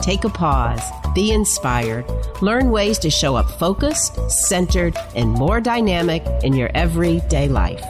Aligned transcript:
Take 0.00 0.24
a 0.24 0.28
pause, 0.28 0.82
be 1.14 1.32
inspired, 1.32 2.04
learn 2.42 2.70
ways 2.70 2.98
to 3.00 3.10
show 3.10 3.36
up 3.36 3.50
focused, 3.58 4.30
centered, 4.30 4.96
and 5.14 5.30
more 5.30 5.60
dynamic 5.60 6.24
in 6.42 6.52
your 6.52 6.70
everyday 6.74 7.48
life. 7.48 7.84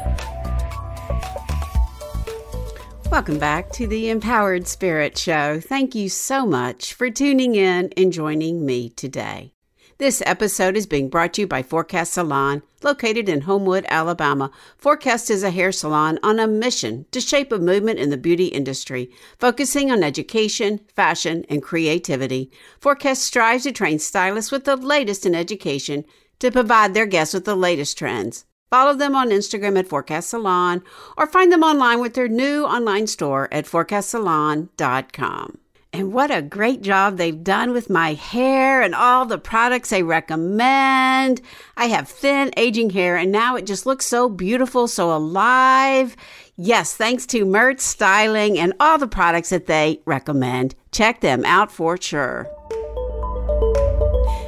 Welcome 3.11 3.39
back 3.39 3.71
to 3.73 3.87
the 3.87 4.11
Empowered 4.11 4.67
Spirit 4.67 5.17
Show. 5.17 5.61
Thank 5.61 5.95
you 5.95 6.09
so 6.09 6.45
much 6.45 6.93
for 6.93 7.11
tuning 7.11 7.55
in 7.55 7.93
and 7.97 8.13
joining 8.13 8.67
me 8.67 8.91
today. 8.91 9.56
This 9.99 10.23
episode 10.27 10.77
is 10.77 10.87
being 10.87 11.09
brought 11.09 11.33
to 11.35 11.41
you 11.41 11.47
by 11.47 11.63
Forecast 11.63 12.13
Salon, 12.13 12.63
located 12.83 13.31
in 13.31 13.41
Homewood, 13.41 13.87
Alabama. 13.89 14.51
Forecast 14.77 15.31
is 15.31 15.43
a 15.43 15.51
hair 15.51 15.73
salon 15.73 16.19
on 16.23 16.39
a 16.39 16.47
mission 16.47 17.07
to 17.13 17.21
shape 17.21 17.51
a 17.51 17.57
movement 17.59 17.99
in 17.99 18.11
the 18.11 18.19
beauty 18.19 18.49
industry, 18.49 19.11
focusing 19.39 19.91
on 19.91 20.03
education, 20.03 20.81
fashion, 20.95 21.47
and 21.49 21.63
creativity. 21.63 22.51
Forecast 22.79 23.23
strives 23.23 23.63
to 23.63 23.73
train 23.73 23.99
stylists 23.99 24.53
with 24.53 24.67
the 24.67 24.77
latest 24.77 25.25
in 25.25 25.35
education 25.35 26.05
to 26.41 26.51
provide 26.51 26.93
their 26.93 27.07
guests 27.07 27.33
with 27.33 27.47
the 27.47 27.57
latest 27.57 27.97
trends. 27.97 28.45
Follow 28.69 28.93
them 28.93 29.17
on 29.17 29.31
Instagram 29.31 29.79
at 29.79 29.89
Forecast 29.89 30.29
Salon 30.29 30.83
or 31.17 31.27
find 31.27 31.51
them 31.51 31.63
online 31.63 32.01
with 32.01 32.13
their 32.13 32.29
new 32.29 32.67
online 32.67 33.07
store 33.07 33.49
at 33.51 33.65
forecastsalon.com. 33.65 35.59
And 35.97 36.13
what 36.13 36.31
a 36.31 36.43
great 36.43 36.83
job 36.83 37.17
they've 37.17 37.43
done 37.43 37.73
with 37.73 37.89
my 37.89 38.13
hair 38.13 38.83
and 38.83 38.95
all 38.95 39.25
the 39.25 39.39
products 39.39 39.89
they 39.89 40.03
recommend. 40.03 41.41
I 41.75 41.87
have 41.87 42.07
thin, 42.07 42.53
aging 42.59 42.91
hair, 42.91 43.17
and 43.17 43.33
now 43.33 43.57
it 43.57 43.65
just 43.65 43.87
looks 43.87 44.05
so 44.05 44.29
beautiful, 44.29 44.89
so 44.89 45.17
alive. 45.17 46.15
Yes, 46.55 46.95
thanks 46.95 47.25
to 47.27 47.47
Mert 47.47 47.81
Styling 47.81 48.59
and 48.59 48.75
all 48.79 48.99
the 48.99 49.09
products 49.09 49.49
that 49.49 49.67
they 49.67 50.03
recommend. 50.05 50.75
Check 50.93 51.23
them 51.23 51.47
out 51.47 51.73
for 51.73 51.97
sure. 51.99 52.47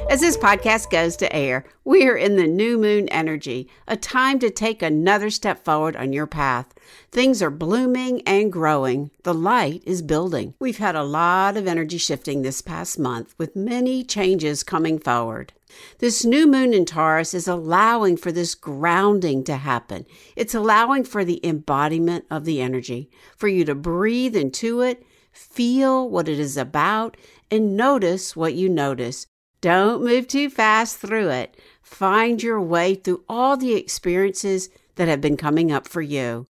As 0.09 0.21
this 0.21 0.37
podcast 0.37 0.89
goes 0.89 1.15
to 1.17 1.31
air, 1.31 1.65
we 1.83 2.07
are 2.07 2.17
in 2.17 2.35
the 2.35 2.47
new 2.47 2.79
moon 2.79 3.07
energy, 3.09 3.69
a 3.87 3.95
time 3.95 4.39
to 4.39 4.49
take 4.49 4.81
another 4.81 5.29
step 5.29 5.63
forward 5.63 5.95
on 5.95 6.13
your 6.13 6.25
path. 6.25 6.73
Things 7.11 7.43
are 7.43 7.51
blooming 7.51 8.23
and 8.23 8.51
growing. 8.51 9.11
The 9.21 9.35
light 9.35 9.83
is 9.85 10.01
building. 10.01 10.55
We've 10.59 10.79
had 10.79 10.95
a 10.95 11.03
lot 11.03 11.57
of 11.57 11.67
energy 11.67 11.99
shifting 11.99 12.41
this 12.41 12.63
past 12.63 12.97
month 12.97 13.35
with 13.37 13.55
many 13.55 14.03
changes 14.03 14.63
coming 14.63 14.97
forward. 14.97 15.53
This 15.99 16.25
new 16.25 16.47
moon 16.47 16.73
in 16.73 16.85
Taurus 16.85 17.35
is 17.35 17.47
allowing 17.47 18.17
for 18.17 18.31
this 18.31 18.55
grounding 18.55 19.43
to 19.43 19.57
happen. 19.57 20.07
It's 20.35 20.55
allowing 20.55 21.03
for 21.03 21.23
the 21.23 21.39
embodiment 21.45 22.25
of 22.31 22.45
the 22.45 22.61
energy, 22.61 23.11
for 23.37 23.47
you 23.47 23.63
to 23.65 23.75
breathe 23.75 24.35
into 24.35 24.81
it, 24.81 25.05
feel 25.31 26.09
what 26.09 26.27
it 26.27 26.39
is 26.39 26.57
about, 26.57 27.15
and 27.51 27.77
notice 27.77 28.35
what 28.35 28.55
you 28.55 28.69
notice. 28.69 29.27
Don't 29.61 30.03
move 30.03 30.27
too 30.27 30.49
fast 30.49 30.99
through 30.99 31.29
it. 31.29 31.57
Find 31.81 32.41
your 32.41 32.61
way 32.61 32.95
through 32.95 33.23
all 33.27 33.57
the 33.57 33.73
experiences 33.73 34.69
that 34.95 35.07
have 35.07 35.21
been 35.21 35.37
coming 35.37 35.71
up 35.71 35.87
for 35.87 36.01
you. 36.01 36.47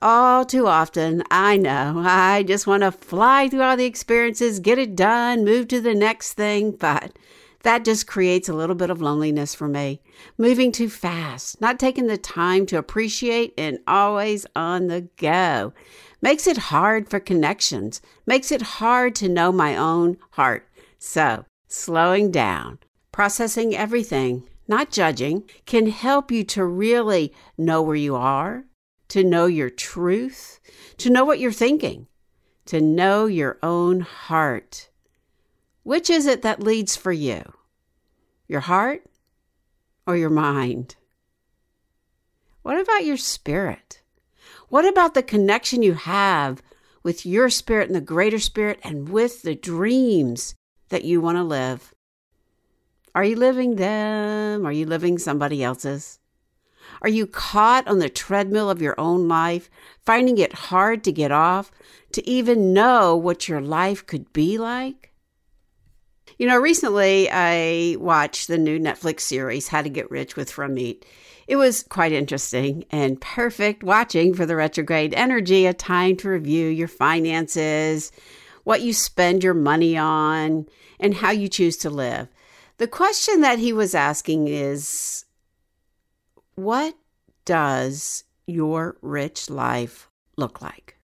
All 0.00 0.44
too 0.44 0.66
often, 0.66 1.24
I 1.30 1.56
know, 1.56 2.02
I 2.04 2.44
just 2.44 2.66
want 2.66 2.84
to 2.84 2.92
fly 2.92 3.48
through 3.48 3.62
all 3.62 3.76
the 3.76 3.84
experiences, 3.84 4.60
get 4.60 4.78
it 4.78 4.94
done, 4.94 5.44
move 5.44 5.66
to 5.68 5.80
the 5.80 5.94
next 5.94 6.34
thing, 6.34 6.70
but 6.70 7.18
that 7.62 7.84
just 7.84 8.06
creates 8.06 8.48
a 8.48 8.54
little 8.54 8.76
bit 8.76 8.90
of 8.90 9.02
loneliness 9.02 9.54
for 9.56 9.66
me. 9.66 10.00
Moving 10.36 10.70
too 10.70 10.88
fast, 10.88 11.60
not 11.60 11.80
taking 11.80 12.06
the 12.06 12.16
time 12.16 12.64
to 12.66 12.78
appreciate, 12.78 13.52
and 13.58 13.80
always 13.88 14.46
on 14.54 14.86
the 14.86 15.08
go. 15.16 15.72
Makes 16.22 16.46
it 16.46 16.56
hard 16.56 17.08
for 17.08 17.18
connections, 17.18 18.00
makes 18.24 18.52
it 18.52 18.62
hard 18.62 19.16
to 19.16 19.28
know 19.28 19.50
my 19.50 19.76
own 19.76 20.16
heart. 20.30 20.68
So, 21.00 21.44
slowing 21.68 22.30
down, 22.30 22.78
processing 23.12 23.76
everything, 23.76 24.48
not 24.66 24.90
judging, 24.90 25.48
can 25.66 25.86
help 25.88 26.30
you 26.30 26.42
to 26.44 26.64
really 26.64 27.32
know 27.56 27.82
where 27.82 27.96
you 27.96 28.16
are, 28.16 28.64
to 29.08 29.22
know 29.22 29.46
your 29.46 29.70
truth, 29.70 30.60
to 30.96 31.10
know 31.10 31.24
what 31.24 31.38
you're 31.38 31.52
thinking, 31.52 32.06
to 32.66 32.80
know 32.80 33.26
your 33.26 33.58
own 33.62 34.00
heart. 34.00 34.88
Which 35.82 36.10
is 36.10 36.26
it 36.26 36.42
that 36.42 36.62
leads 36.62 36.96
for 36.96 37.12
you? 37.12 37.42
Your 38.46 38.60
heart 38.60 39.04
or 40.06 40.16
your 40.16 40.30
mind? 40.30 40.96
What 42.62 42.80
about 42.80 43.04
your 43.04 43.16
spirit? 43.16 44.02
What 44.68 44.84
about 44.84 45.14
the 45.14 45.22
connection 45.22 45.82
you 45.82 45.94
have 45.94 46.62
with 47.02 47.24
your 47.24 47.48
spirit 47.48 47.88
and 47.88 47.96
the 47.96 48.02
greater 48.02 48.38
spirit 48.38 48.78
and 48.82 49.08
with 49.08 49.42
the 49.42 49.54
dreams 49.54 50.54
that 50.88 51.04
you 51.04 51.20
want 51.20 51.36
to 51.36 51.44
live? 51.44 51.94
Are 53.14 53.24
you 53.24 53.36
living 53.36 53.76
them? 53.76 54.66
Are 54.66 54.72
you 54.72 54.86
living 54.86 55.18
somebody 55.18 55.62
else's? 55.62 56.18
Are 57.02 57.08
you 57.08 57.26
caught 57.26 57.86
on 57.86 57.98
the 57.98 58.08
treadmill 58.08 58.70
of 58.70 58.82
your 58.82 58.98
own 58.98 59.28
life, 59.28 59.70
finding 60.04 60.38
it 60.38 60.52
hard 60.52 61.04
to 61.04 61.12
get 61.12 61.30
off, 61.30 61.70
to 62.12 62.28
even 62.28 62.72
know 62.72 63.16
what 63.16 63.48
your 63.48 63.60
life 63.60 64.06
could 64.06 64.32
be 64.32 64.58
like? 64.58 65.12
You 66.38 66.46
know, 66.46 66.58
recently 66.58 67.28
I 67.30 67.96
watched 67.98 68.48
the 68.48 68.58
new 68.58 68.78
Netflix 68.78 69.20
series, 69.20 69.68
How 69.68 69.82
to 69.82 69.88
Get 69.88 70.10
Rich 70.10 70.36
with 70.36 70.52
Ramit. 70.52 71.02
It 71.48 71.56
was 71.56 71.82
quite 71.82 72.12
interesting 72.12 72.84
and 72.90 73.20
perfect 73.20 73.82
watching 73.82 74.34
for 74.34 74.46
the 74.46 74.54
retrograde 74.54 75.14
energy, 75.14 75.66
a 75.66 75.74
time 75.74 76.16
to 76.18 76.28
review 76.28 76.68
your 76.68 76.88
finances, 76.88 78.12
what 78.68 78.82
you 78.82 78.92
spend 78.92 79.42
your 79.42 79.54
money 79.54 79.96
on, 79.96 80.66
and 81.00 81.14
how 81.14 81.30
you 81.30 81.48
choose 81.48 81.78
to 81.78 81.88
live. 81.88 82.28
The 82.76 82.86
question 82.86 83.40
that 83.40 83.58
he 83.58 83.72
was 83.72 83.94
asking 83.94 84.48
is 84.48 85.24
What 86.54 86.94
does 87.46 88.24
your 88.46 88.98
rich 89.00 89.48
life 89.48 90.10
look 90.36 90.60
like? 90.60 90.98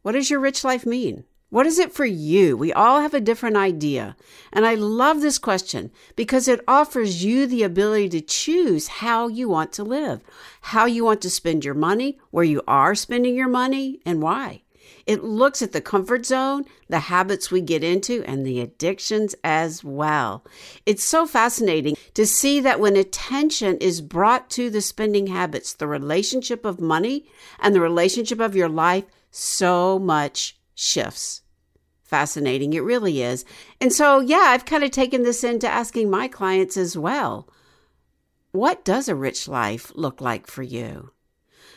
What 0.00 0.12
does 0.12 0.30
your 0.30 0.40
rich 0.40 0.64
life 0.64 0.86
mean? 0.86 1.24
What 1.50 1.66
is 1.66 1.78
it 1.78 1.92
for 1.92 2.06
you? 2.06 2.56
We 2.56 2.72
all 2.72 3.02
have 3.02 3.12
a 3.12 3.20
different 3.20 3.58
idea. 3.58 4.16
And 4.50 4.64
I 4.64 4.76
love 4.76 5.20
this 5.20 5.38
question 5.38 5.90
because 6.16 6.48
it 6.48 6.64
offers 6.66 7.22
you 7.22 7.46
the 7.46 7.64
ability 7.64 8.08
to 8.08 8.20
choose 8.22 8.88
how 8.88 9.28
you 9.28 9.46
want 9.46 9.74
to 9.74 9.84
live, 9.84 10.22
how 10.62 10.86
you 10.86 11.04
want 11.04 11.20
to 11.20 11.28
spend 11.28 11.66
your 11.66 11.74
money, 11.74 12.18
where 12.30 12.44
you 12.44 12.62
are 12.66 12.94
spending 12.94 13.36
your 13.36 13.48
money, 13.48 14.00
and 14.06 14.22
why. 14.22 14.62
It 15.06 15.22
looks 15.22 15.62
at 15.62 15.70
the 15.72 15.80
comfort 15.80 16.26
zone, 16.26 16.64
the 16.88 16.98
habits 16.98 17.50
we 17.50 17.60
get 17.60 17.84
into, 17.84 18.24
and 18.24 18.44
the 18.44 18.60
addictions 18.60 19.36
as 19.44 19.84
well. 19.84 20.44
It's 20.84 21.04
so 21.04 21.26
fascinating 21.26 21.96
to 22.14 22.26
see 22.26 22.58
that 22.60 22.80
when 22.80 22.96
attention 22.96 23.78
is 23.78 24.00
brought 24.00 24.50
to 24.50 24.68
the 24.68 24.80
spending 24.80 25.28
habits, 25.28 25.72
the 25.72 25.86
relationship 25.86 26.64
of 26.64 26.80
money 26.80 27.26
and 27.60 27.74
the 27.74 27.80
relationship 27.80 28.40
of 28.40 28.56
your 28.56 28.68
life, 28.68 29.04
so 29.30 29.98
much 29.98 30.58
shifts. 30.74 31.42
Fascinating, 32.02 32.72
it 32.72 32.80
really 32.80 33.22
is. 33.22 33.44
And 33.80 33.92
so, 33.92 34.20
yeah, 34.20 34.46
I've 34.48 34.64
kind 34.64 34.84
of 34.84 34.90
taken 34.90 35.22
this 35.22 35.44
into 35.44 35.68
asking 35.68 36.10
my 36.10 36.28
clients 36.28 36.76
as 36.76 36.96
well. 36.96 37.48
What 38.52 38.84
does 38.84 39.08
a 39.08 39.14
rich 39.14 39.46
life 39.46 39.92
look 39.94 40.20
like 40.20 40.46
for 40.46 40.62
you? 40.62 41.10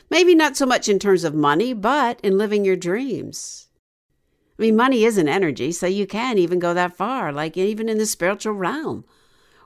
Maybe 0.09 0.33
not 0.33 0.57
so 0.57 0.65
much 0.65 0.89
in 0.89 0.99
terms 0.99 1.23
of 1.23 1.35
money, 1.35 1.73
but 1.73 2.19
in 2.21 2.37
living 2.37 2.65
your 2.65 2.75
dreams. 2.75 3.67
I 4.57 4.63
mean, 4.63 4.75
money 4.75 5.05
is 5.05 5.17
an 5.17 5.29
energy, 5.29 5.71
so 5.71 5.87
you 5.87 6.05
can 6.05 6.37
even 6.37 6.59
go 6.59 6.73
that 6.73 6.97
far, 6.97 7.31
like 7.31 7.55
even 7.55 7.87
in 7.87 7.97
the 7.97 8.05
spiritual 8.05 8.53
realm. 8.53 9.05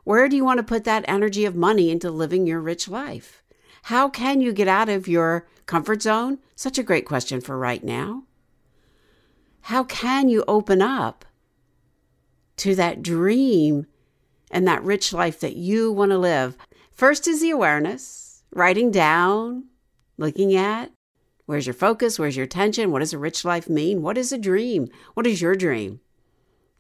Where 0.04 0.28
do 0.28 0.36
you 0.36 0.44
want 0.44 0.58
to 0.58 0.64
put 0.64 0.84
that 0.84 1.06
energy 1.08 1.46
of 1.46 1.56
money 1.56 1.90
into 1.90 2.12
living 2.12 2.46
your 2.46 2.60
rich 2.60 2.88
life? 2.88 3.42
How 3.84 4.10
can 4.10 4.42
you 4.42 4.54
get 4.54 4.68
out 4.68 4.90
of 4.90 5.08
your 5.08 5.48
comfort 5.66 6.02
zone? 6.02 6.40
Such 6.56 6.78
a 6.78 6.84
great 6.84 7.06
question 7.06 7.42
for 7.42 7.58
right 7.58 7.84
now. 7.84 8.24
How 9.62 9.84
can 9.86 10.30
you 10.30 10.44
open 10.48 10.82
up 10.82 11.26
to 12.58 12.76
that 12.76 13.02
dream 13.02 13.88
and 14.52 14.68
that 14.68 14.84
rich 14.84 15.14
life 15.14 15.40
that 15.40 15.56
you 15.56 15.92
want 15.92 16.12
to 16.12 16.18
live? 16.18 16.58
First 16.92 17.28
is 17.28 17.42
the 17.42 17.50
awareness, 17.50 18.44
writing 18.54 18.92
down, 18.92 19.66
looking 20.18 20.56
at? 20.56 20.92
Where's 21.46 21.68
your 21.68 21.74
focus? 21.74 22.18
Where's 22.18 22.38
your 22.38 22.46
attention? 22.46 22.92
What 22.92 23.00
does 23.00 23.14
a 23.14 23.18
rich 23.18 23.44
life 23.44 23.70
mean? 23.70 24.02
What 24.02 24.18
is 24.18 24.32
a 24.32 24.38
dream? 24.38 24.90
What 25.14 25.28
is 25.28 25.42
your 25.42 25.56
dream? 25.56 26.00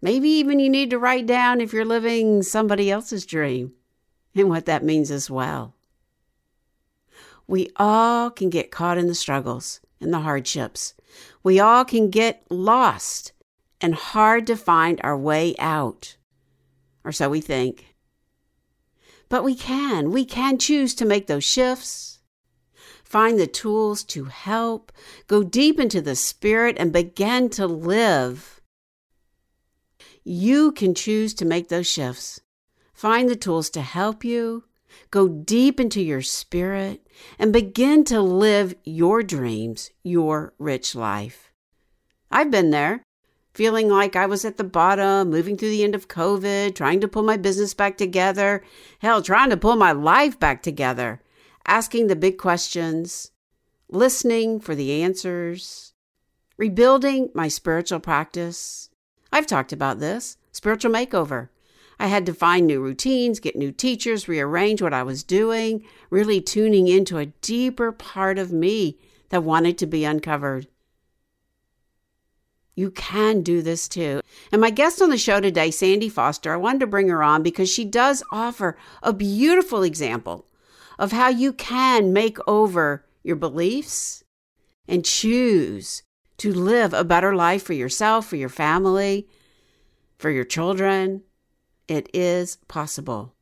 Maybe 0.01 0.29
even 0.29 0.59
you 0.59 0.69
need 0.69 0.89
to 0.89 0.99
write 0.99 1.25
down 1.25 1.61
if 1.61 1.73
you're 1.73 1.85
living 1.85 2.43
somebody 2.43 2.91
else's 2.91 3.25
dream 3.25 3.73
and 4.35 4.49
what 4.49 4.65
that 4.65 4.83
means 4.83 5.11
as 5.11 5.29
well. 5.29 5.75
We 7.47 7.69
all 7.75 8.29
can 8.29 8.49
get 8.49 8.71
caught 8.71 8.97
in 8.97 9.07
the 9.07 9.15
struggles 9.15 9.81
and 9.99 10.13
the 10.13 10.19
hardships. 10.19 10.93
We 11.43 11.59
all 11.59 11.85
can 11.85 12.09
get 12.09 12.45
lost 12.49 13.33
and 13.81 13.95
hard 13.95 14.47
to 14.47 14.55
find 14.55 14.99
our 15.03 15.17
way 15.17 15.55
out. 15.59 16.15
Or 17.03 17.11
so 17.11 17.29
we 17.29 17.41
think. 17.41 17.95
But 19.29 19.43
we 19.43 19.55
can. 19.55 20.11
We 20.11 20.25
can 20.25 20.57
choose 20.57 20.95
to 20.95 21.05
make 21.05 21.27
those 21.27 21.43
shifts, 21.43 22.12
find 23.13 23.39
the 23.39 23.45
tools 23.45 24.03
to 24.03 24.25
help, 24.25 24.91
go 25.27 25.43
deep 25.43 25.79
into 25.79 26.01
the 26.01 26.15
spirit, 26.15 26.75
and 26.79 26.91
begin 26.91 27.47
to 27.47 27.67
live. 27.67 28.59
You 30.23 30.71
can 30.71 30.95
choose 30.95 31.35
to 31.35 31.45
make 31.45 31.69
those 31.69 31.85
shifts, 31.85 32.41
find 32.91 33.29
the 33.29 33.35
tools 33.35 33.69
to 33.69 33.81
help 33.83 34.25
you, 34.25 34.63
go 35.11 35.27
deep 35.27 35.79
into 35.79 36.01
your 36.01 36.23
spirit, 36.23 37.05
and 37.37 37.53
begin 37.53 38.03
to 38.05 38.19
live 38.19 38.73
your 38.83 39.21
dreams, 39.21 39.91
your 40.03 40.55
rich 40.57 40.95
life. 40.95 41.51
I've 42.31 42.49
been 42.49 42.71
there 42.71 43.03
feeling 43.53 43.89
like 43.89 44.15
I 44.15 44.25
was 44.25 44.43
at 44.43 44.57
the 44.57 44.63
bottom, 44.63 45.29
moving 45.29 45.55
through 45.55 45.69
the 45.69 45.83
end 45.83 45.93
of 45.93 46.07
COVID, 46.07 46.73
trying 46.73 46.99
to 47.01 47.07
pull 47.07 47.21
my 47.21 47.37
business 47.37 47.75
back 47.75 47.95
together, 47.95 48.63
hell, 48.97 49.21
trying 49.21 49.51
to 49.51 49.57
pull 49.57 49.75
my 49.75 49.91
life 49.91 50.39
back 50.39 50.63
together, 50.63 51.21
asking 51.65 52.07
the 52.07 52.15
big 52.15 52.37
questions, 52.37 53.31
listening 53.89 54.59
for 54.59 54.75
the 54.75 55.01
answers, 55.01 55.93
rebuilding 56.57 57.29
my 57.33 57.47
spiritual 57.47 57.99
practice. 57.99 58.89
I've 59.31 59.47
talked 59.47 59.73
about 59.73 59.99
this 59.99 60.37
spiritual 60.51 60.91
makeover. 60.91 61.49
I 61.99 62.07
had 62.07 62.25
to 62.25 62.33
find 62.33 62.65
new 62.65 62.81
routines, 62.81 63.39
get 63.39 63.55
new 63.55 63.71
teachers, 63.71 64.27
rearrange 64.27 64.81
what 64.81 64.93
I 64.93 65.03
was 65.03 65.23
doing, 65.23 65.83
really 66.09 66.41
tuning 66.41 66.87
into 66.87 67.17
a 67.17 67.27
deeper 67.27 67.91
part 67.91 68.37
of 68.37 68.51
me 68.51 68.97
that 69.29 69.43
wanted 69.43 69.77
to 69.79 69.85
be 69.85 70.05
uncovered. 70.05 70.67
You 72.75 72.89
can 72.89 73.41
do 73.41 73.61
this 73.61 73.87
too. 73.87 74.21
And 74.51 74.59
my 74.59 74.71
guest 74.71 75.01
on 75.01 75.11
the 75.11 75.17
show 75.17 75.39
today, 75.39 75.69
Sandy 75.69 76.09
Forster, 76.09 76.53
I 76.53 76.57
wanted 76.57 76.79
to 76.79 76.87
bring 76.87 77.07
her 77.09 77.21
on 77.21 77.43
because 77.43 77.69
she 77.69 77.85
does 77.85 78.23
offer 78.31 78.77
a 79.03 79.13
beautiful 79.13 79.83
example 79.83 80.47
of 80.97 81.11
how 81.11 81.29
you 81.29 81.53
can 81.53 82.13
make 82.13 82.37
over 82.47 83.05
your 83.23 83.35
beliefs 83.35 84.23
and 84.87 85.05
choose 85.05 86.03
to 86.37 86.53
live 86.53 86.93
a 86.93 87.03
better 87.03 87.35
life 87.35 87.63
for 87.63 87.73
yourself, 87.73 88.27
for 88.27 88.35
your 88.35 88.49
family, 88.49 89.27
for 90.17 90.29
your 90.29 90.43
children. 90.43 91.23
It 91.87 92.09
is 92.13 92.57
possible. 92.67 93.33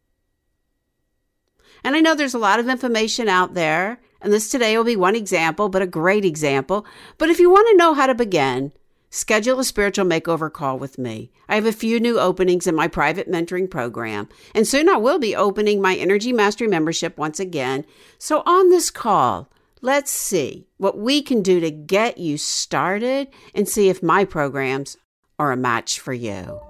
And 1.84 1.96
I 1.96 2.00
know 2.00 2.14
there's 2.14 2.34
a 2.34 2.40
lot 2.40 2.60
of 2.60 2.70
information 2.70 3.28
out 3.28 3.54
there, 3.54 4.00
and 4.22 4.32
this 4.32 4.50
today 4.50 4.78
will 4.78 4.84
be 4.84 4.96
one 4.96 5.16
example, 5.16 5.68
but 5.68 5.82
a 5.82 5.88
great 5.88 6.26
example. 6.26 6.86
But 7.18 7.30
if 7.30 7.40
you 7.40 7.50
want 7.50 7.68
to 7.72 7.78
know 7.78 7.94
how 7.94 8.06
to 8.06 8.14
begin, 8.14 8.72
Schedule 9.14 9.60
a 9.60 9.66
spiritual 9.66 10.06
makeover 10.06 10.52
call 10.52 10.80
with 10.80 10.98
me. 10.98 11.34
I 11.50 11.56
have 11.56 11.66
a 11.66 11.74
few 11.74 12.00
new 12.00 12.18
openings 12.18 12.66
in 12.66 12.76
my 12.76 12.88
private 12.88 13.30
mentoring 13.30 13.70
program, 13.70 14.30
and 14.56 14.66
soon 14.66 14.88
I 14.88 14.96
will 14.96 15.20
be 15.20 15.36
opening 15.36 15.82
my 15.82 15.98
Energy 15.98 16.32
Mastery 16.32 16.70
membership 16.70 17.18
once 17.18 17.38
again. 17.38 17.86
So, 18.18 18.42
on 18.46 18.70
this 18.70 18.90
call, 18.90 19.52
let's 19.82 20.12
see 20.12 20.66
what 20.78 20.98
we 20.98 21.22
can 21.22 21.42
do 21.42 21.60
to 21.60 21.70
get 21.70 22.20
you 22.20 22.38
started 22.38 23.28
and 23.54 23.68
see 23.68 23.90
if 23.90 24.02
my 24.02 24.24
programs 24.24 24.96
are 25.38 25.52
a 25.52 25.58
match 25.58 26.00
for 26.00 26.14
you. 26.14 26.62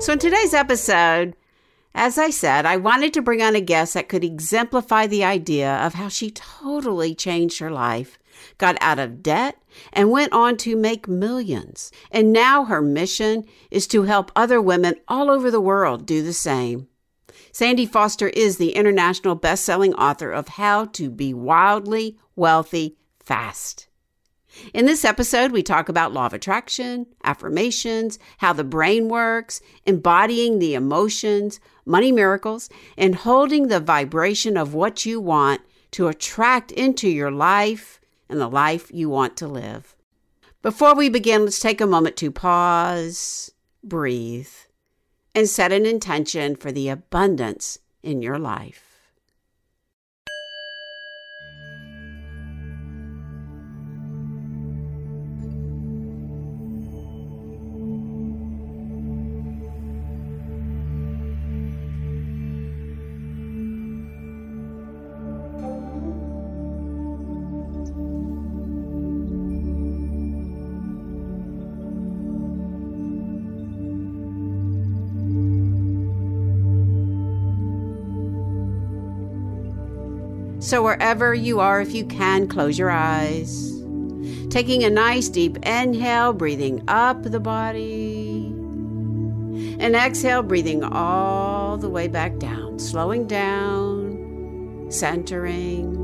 So, 0.00 0.12
in 0.12 0.18
today's 0.18 0.52
episode, 0.52 1.34
as 1.94 2.18
I 2.18 2.28
said, 2.28 2.66
I 2.66 2.76
wanted 2.76 3.14
to 3.14 3.22
bring 3.22 3.40
on 3.40 3.56
a 3.56 3.60
guest 3.62 3.94
that 3.94 4.10
could 4.10 4.22
exemplify 4.22 5.06
the 5.06 5.24
idea 5.24 5.76
of 5.76 5.94
how 5.94 6.08
she 6.08 6.30
totally 6.30 7.14
changed 7.14 7.58
her 7.60 7.70
life 7.70 8.18
got 8.58 8.76
out 8.80 8.98
of 8.98 9.22
debt, 9.22 9.56
and 9.92 10.10
went 10.10 10.32
on 10.32 10.56
to 10.58 10.76
make 10.76 11.08
millions. 11.08 11.90
And 12.10 12.32
now 12.32 12.64
her 12.64 12.82
mission 12.82 13.44
is 13.70 13.86
to 13.88 14.02
help 14.02 14.32
other 14.34 14.60
women 14.60 14.94
all 15.08 15.30
over 15.30 15.50
the 15.50 15.60
world 15.60 16.06
do 16.06 16.22
the 16.22 16.32
same. 16.32 16.88
Sandy 17.52 17.86
Forster 17.86 18.28
is 18.28 18.58
the 18.58 18.72
international 18.72 19.34
best-selling 19.34 19.94
author 19.94 20.30
of 20.30 20.48
How 20.48 20.84
to 20.86 21.10
Be 21.10 21.34
Wildly 21.34 22.16
Wealthy 22.36 22.96
Fast. 23.18 23.88
In 24.74 24.86
this 24.86 25.04
episode, 25.04 25.52
we 25.52 25.62
talk 25.62 25.88
about 25.88 26.12
law 26.12 26.26
of 26.26 26.32
attraction, 26.32 27.06
affirmations, 27.22 28.18
how 28.38 28.52
the 28.52 28.64
brain 28.64 29.08
works, 29.08 29.60
embodying 29.86 30.58
the 30.58 30.74
emotions, 30.74 31.60
money 31.86 32.10
miracles, 32.10 32.68
and 32.96 33.14
holding 33.14 33.68
the 33.68 33.80
vibration 33.80 34.56
of 34.56 34.74
what 34.74 35.06
you 35.06 35.20
want 35.20 35.60
to 35.92 36.08
attract 36.08 36.72
into 36.72 37.08
your 37.08 37.30
life 37.30 37.99
and 38.30 38.40
the 38.40 38.48
life 38.48 38.90
you 38.92 39.08
want 39.08 39.36
to 39.38 39.48
live. 39.48 39.94
Before 40.62 40.94
we 40.94 41.08
begin, 41.08 41.44
let's 41.44 41.58
take 41.58 41.80
a 41.80 41.86
moment 41.86 42.16
to 42.18 42.30
pause, 42.30 43.50
breathe, 43.82 44.48
and 45.34 45.48
set 45.48 45.72
an 45.72 45.86
intention 45.86 46.56
for 46.56 46.70
the 46.70 46.88
abundance 46.88 47.78
in 48.02 48.22
your 48.22 48.38
life. 48.38 48.89
So, 80.70 80.84
wherever 80.84 81.34
you 81.34 81.58
are, 81.58 81.80
if 81.80 81.96
you 81.96 82.04
can, 82.04 82.46
close 82.46 82.78
your 82.78 82.90
eyes. 82.90 83.72
Taking 84.50 84.84
a 84.84 84.88
nice 84.88 85.28
deep 85.28 85.56
inhale, 85.66 86.32
breathing 86.32 86.84
up 86.86 87.24
the 87.24 87.40
body. 87.40 88.54
And 89.80 89.96
exhale, 89.96 90.44
breathing 90.44 90.84
all 90.84 91.76
the 91.76 91.88
way 91.88 92.06
back 92.06 92.38
down, 92.38 92.78
slowing 92.78 93.26
down, 93.26 94.86
centering. 94.90 95.96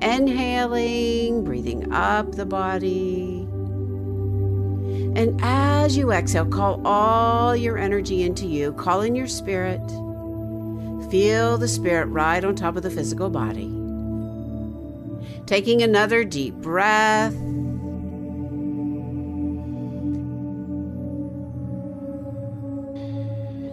Inhaling, 0.00 1.44
breathing 1.44 1.92
up 1.92 2.36
the 2.36 2.46
body. 2.46 3.46
And 5.14 5.38
as 5.42 5.94
you 5.94 6.10
exhale, 6.10 6.46
call 6.46 6.80
all 6.86 7.54
your 7.54 7.76
energy 7.76 8.22
into 8.22 8.46
you, 8.46 8.72
call 8.72 9.02
in 9.02 9.14
your 9.14 9.26
spirit 9.26 9.82
Feel 11.10 11.58
the 11.58 11.66
spirit 11.66 12.06
right 12.06 12.44
on 12.44 12.54
top 12.54 12.76
of 12.76 12.84
the 12.84 12.90
physical 12.90 13.30
body. 13.30 13.68
Taking 15.44 15.82
another 15.82 16.22
deep 16.22 16.54
breath. 16.54 17.34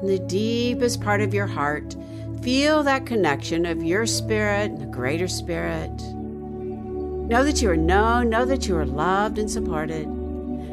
In 0.02 0.08
the 0.08 0.18
deepest 0.18 1.00
part 1.02 1.22
of 1.22 1.32
your 1.36 1.46
heart, 1.46 1.96
feel 2.42 2.82
that 2.82 3.06
connection 3.06 3.68
of 3.68 3.84
your 3.84 4.08
spirit 4.08 4.72
and 4.72 4.82
the 4.82 4.88
greater 4.88 5.28
spirit. 5.28 5.92
Know 6.02 7.44
that 7.44 7.62
you 7.62 7.70
are 7.70 7.78
known, 7.78 8.30
know 8.30 8.46
that 8.46 8.68
you 8.68 8.76
are 8.76 8.86
loved 8.86 9.38
and 9.38 9.52
supported. 9.52 10.08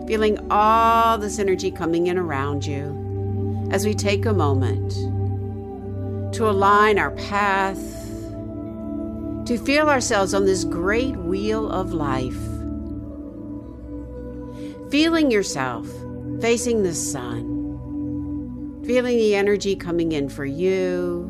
Feeling 0.07 0.39
all 0.51 1.19
this 1.19 1.39
energy 1.39 1.71
coming 1.71 2.07
in 2.07 2.17
around 2.17 2.65
you 2.65 3.69
as 3.71 3.85
we 3.85 3.93
take 3.93 4.25
a 4.25 4.33
moment 4.33 4.95
to 6.35 6.49
align 6.49 6.99
our 6.99 7.13
path, 7.13 7.79
to 9.47 9.59
feel 9.65 9.89
ourselves 9.89 10.35
on 10.35 10.45
this 10.45 10.65
great 10.65 11.17
wheel 11.17 11.71
of 11.71 11.93
life. 11.93 12.39
Feeling 14.91 15.31
yourself 15.31 15.87
facing 16.41 16.83
the 16.83 16.95
sun, 16.95 18.83
feeling 18.85 19.17
the 19.17 19.35
energy 19.35 19.75
coming 19.75 20.13
in 20.13 20.29
for 20.29 20.45
you. 20.45 21.27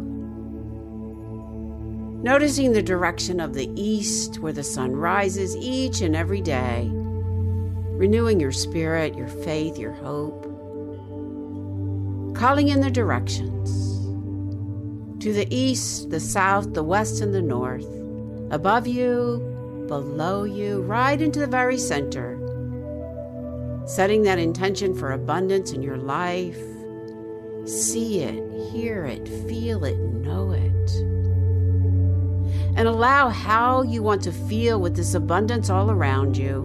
Noticing 2.23 2.73
the 2.73 2.83
direction 2.83 3.39
of 3.39 3.55
the 3.55 3.71
east 3.81 4.41
where 4.41 4.53
the 4.53 4.65
sun 4.65 4.97
rises 4.97 5.55
each 5.57 6.01
and 6.01 6.17
every 6.17 6.41
day, 6.41 6.89
renewing 6.91 8.41
your 8.41 8.51
spirit, 8.51 9.15
your 9.15 9.29
faith, 9.29 9.79
your 9.79 9.93
hope, 9.93 10.43
calling 12.35 12.69
in 12.69 12.81
the 12.81 12.91
directions 12.91 13.94
to 15.25 15.33
the 15.33 15.49
east, 15.49 16.11
the 16.11 16.21
south, 16.21 16.75
the 16.75 16.85
west, 16.85 17.23
and 17.23 17.35
the 17.35 17.41
north, 17.41 17.87
above 18.51 18.87
you, 18.87 19.39
below 19.89 20.45
you, 20.45 20.83
right 20.83 21.19
into 21.19 21.41
the 21.41 21.47
very 21.47 21.79
center. 21.79 22.39
Setting 23.87 24.25
that 24.25 24.39
intention 24.39 24.95
for 24.95 25.13
abundance 25.13 25.73
in 25.73 25.83
your 25.83 25.97
life. 25.97 26.59
See 27.65 28.21
it, 28.21 28.35
hear 28.71 29.07
it, 29.07 29.27
feel 29.49 29.85
it, 29.85 29.97
know 29.99 30.53
it. 30.53 30.91
and 32.77 32.89
allow 32.89 33.29
how 33.29 33.83
you 33.83 34.03
want 34.03 34.23
to 34.23 34.33
feel 34.33 34.81
with 34.81 34.97
this 34.97 35.15
abundance 35.15 35.71
all 35.71 35.91
around 35.91 36.37
you. 36.37 36.63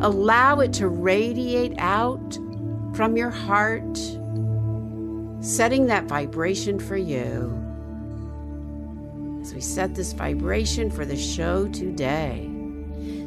Allow 0.00 0.60
it 0.60 0.72
to 0.74 0.88
radiate 0.88 1.74
out 1.78 2.38
from 2.94 3.16
your 3.16 3.30
heart, 3.30 3.96
setting 5.40 5.86
that 5.86 6.04
vibration 6.04 6.78
for 6.78 6.96
you. 6.96 7.58
We 9.54 9.60
set 9.60 9.94
this 9.94 10.12
vibration 10.12 10.90
for 10.90 11.04
the 11.04 11.16
show 11.16 11.68
today, 11.68 12.50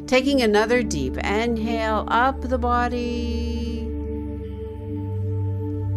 taking 0.06 0.42
another 0.42 0.82
deep 0.82 1.16
inhale 1.18 2.04
up 2.08 2.40
the 2.40 2.58
body. 2.58 3.82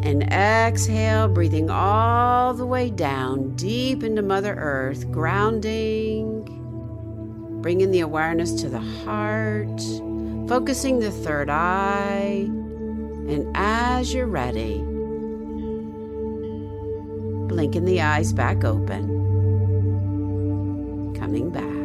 And 0.03 0.23
exhale, 0.31 1.27
breathing 1.27 1.69
all 1.69 2.53
the 2.53 2.65
way 2.65 2.89
down 2.89 3.55
deep 3.55 4.03
into 4.03 4.21
Mother 4.21 4.55
Earth, 4.55 5.11
grounding, 5.11 6.45
bringing 7.61 7.91
the 7.91 7.99
awareness 7.99 8.53
to 8.61 8.69
the 8.69 8.79
heart, 8.79 9.81
focusing 10.47 10.99
the 10.99 11.11
third 11.11 11.49
eye. 11.49 12.47
And 12.47 13.51
as 13.55 14.13
you're 14.13 14.25
ready, 14.25 14.77
blinking 17.47 17.85
the 17.85 18.01
eyes 18.01 18.31
back 18.31 18.63
open, 18.63 19.18
coming 21.13 21.49
back. 21.49 21.78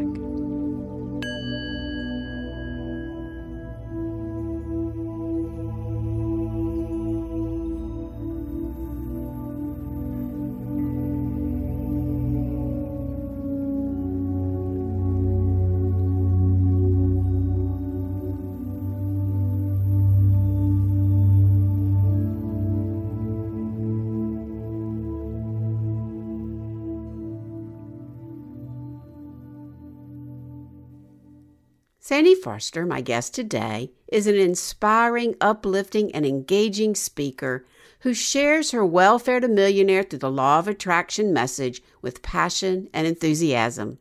Sandy 32.07 32.35
Forster, 32.35 32.85
my 32.85 33.01
guest 33.01 33.33
today, 33.33 33.91
is 34.09 34.27
an 34.27 34.35
inspiring, 34.35 35.37
uplifting, 35.41 36.15
and 36.15 36.27
engaging 36.27 36.95
speaker 36.95 37.65
who 38.01 38.13
shares 38.13 38.73
her 38.73 38.85
welfare 38.85 39.41
to 39.41 39.49
millionaire 39.49 40.03
through 40.03 40.19
the 40.19 40.31
law 40.31 40.59
of 40.59 40.69
attraction 40.69 41.33
message 41.33 41.83
with 42.03 42.21
passion 42.21 42.91
and 42.93 43.07
enthusiasm. 43.07 43.97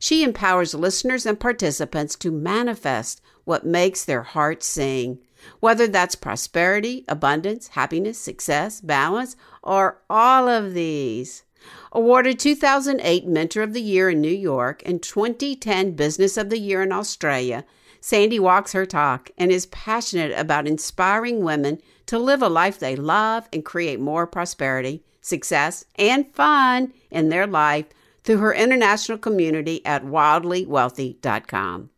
She 0.00 0.24
empowers 0.24 0.74
listeners 0.74 1.26
and 1.26 1.38
participants 1.38 2.16
to 2.16 2.32
manifest 2.32 3.22
what 3.44 3.64
makes 3.64 4.04
their 4.04 4.24
hearts 4.24 4.66
sing, 4.66 5.20
whether 5.60 5.86
that's 5.86 6.16
prosperity, 6.16 7.04
abundance, 7.06 7.68
happiness, 7.68 8.18
success, 8.18 8.80
balance, 8.80 9.36
or 9.62 10.02
all 10.10 10.48
of 10.48 10.74
these. 10.74 11.44
Awarded 11.96 12.40
2008 12.40 13.24
Mentor 13.24 13.62
of 13.62 13.72
the 13.72 13.80
Year 13.80 14.10
in 14.10 14.20
New 14.20 14.26
York 14.26 14.82
and 14.84 15.00
2010 15.00 15.92
Business 15.92 16.36
of 16.36 16.50
the 16.50 16.58
Year 16.58 16.82
in 16.82 16.90
Australia, 16.90 17.64
Sandy 18.00 18.40
walks 18.40 18.72
her 18.72 18.84
talk 18.84 19.30
and 19.38 19.52
is 19.52 19.66
passionate 19.66 20.36
about 20.36 20.66
inspiring 20.66 21.44
women 21.44 21.80
to 22.06 22.18
live 22.18 22.42
a 22.42 22.48
life 22.48 22.80
they 22.80 22.96
love 22.96 23.48
and 23.52 23.64
create 23.64 24.00
more 24.00 24.26
prosperity, 24.26 25.04
success, 25.20 25.84
and 25.94 26.34
fun 26.34 26.92
in 27.12 27.28
their 27.28 27.46
life 27.46 27.86
through 28.24 28.38
her 28.38 28.52
international 28.52 29.16
community 29.16 29.80
at 29.86 30.04
wildlywealthy.com. 30.04 31.90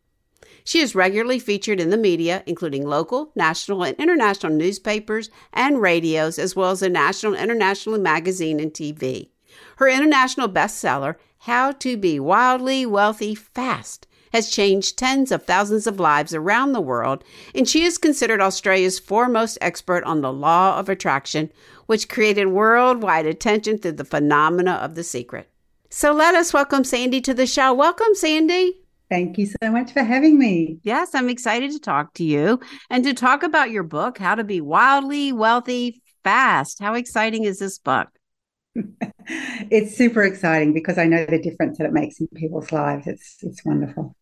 She 0.62 0.80
is 0.80 0.94
regularly 0.94 1.38
featured 1.38 1.80
in 1.80 1.88
the 1.88 1.96
media, 1.96 2.42
including 2.44 2.86
local, 2.86 3.32
national, 3.34 3.82
and 3.82 3.96
international 3.96 4.52
newspapers 4.52 5.30
and 5.54 5.80
radios, 5.80 6.38
as 6.38 6.54
well 6.54 6.72
as 6.72 6.82
a 6.82 6.90
national 6.90 7.34
international 7.34 7.98
magazine 7.98 8.60
and 8.60 8.74
TV. 8.74 9.30
Her 9.76 9.88
international 9.88 10.48
bestseller, 10.48 11.16
How 11.40 11.72
to 11.72 11.96
Be 11.96 12.18
Wildly 12.18 12.86
Wealthy 12.86 13.34
Fast, 13.34 14.06
has 14.32 14.50
changed 14.50 14.98
tens 14.98 15.32
of 15.32 15.44
thousands 15.44 15.86
of 15.86 16.00
lives 16.00 16.34
around 16.34 16.72
the 16.72 16.80
world, 16.80 17.24
and 17.54 17.68
she 17.68 17.84
is 17.84 17.98
considered 17.98 18.40
Australia's 18.40 18.98
foremost 18.98 19.56
expert 19.60 20.04
on 20.04 20.20
the 20.20 20.32
law 20.32 20.78
of 20.78 20.88
attraction, 20.88 21.50
which 21.86 22.08
created 22.08 22.46
worldwide 22.46 23.26
attention 23.26 23.78
through 23.78 23.92
the 23.92 24.04
phenomena 24.04 24.72
of 24.72 24.94
the 24.94 25.04
secret. 25.04 25.48
So 25.90 26.12
let 26.12 26.34
us 26.34 26.52
welcome 26.52 26.84
Sandy 26.84 27.20
to 27.22 27.32
the 27.32 27.46
show. 27.46 27.72
Welcome, 27.72 28.14
Sandy. 28.14 28.80
Thank 29.08 29.38
you 29.38 29.46
so 29.46 29.70
much 29.70 29.92
for 29.92 30.02
having 30.02 30.38
me. 30.38 30.80
Yes, 30.82 31.14
I'm 31.14 31.28
excited 31.28 31.70
to 31.70 31.78
talk 31.78 32.12
to 32.14 32.24
you 32.24 32.58
and 32.90 33.04
to 33.04 33.14
talk 33.14 33.44
about 33.44 33.70
your 33.70 33.84
book, 33.84 34.18
How 34.18 34.34
to 34.34 34.42
Be 34.42 34.60
Wildly 34.60 35.32
Wealthy 35.32 36.02
Fast. 36.24 36.80
How 36.80 36.94
exciting 36.94 37.44
is 37.44 37.60
this 37.60 37.78
book? 37.78 38.08
It's 39.70 39.96
super 39.96 40.22
exciting 40.22 40.72
because 40.72 40.98
I 40.98 41.06
know 41.06 41.24
the 41.26 41.40
difference 41.40 41.78
that 41.78 41.86
it 41.86 41.92
makes 41.92 42.20
in 42.20 42.28
people's 42.28 42.72
lives. 42.72 43.06
It's 43.06 43.36
it's 43.42 43.64
wonderful. 43.64 44.16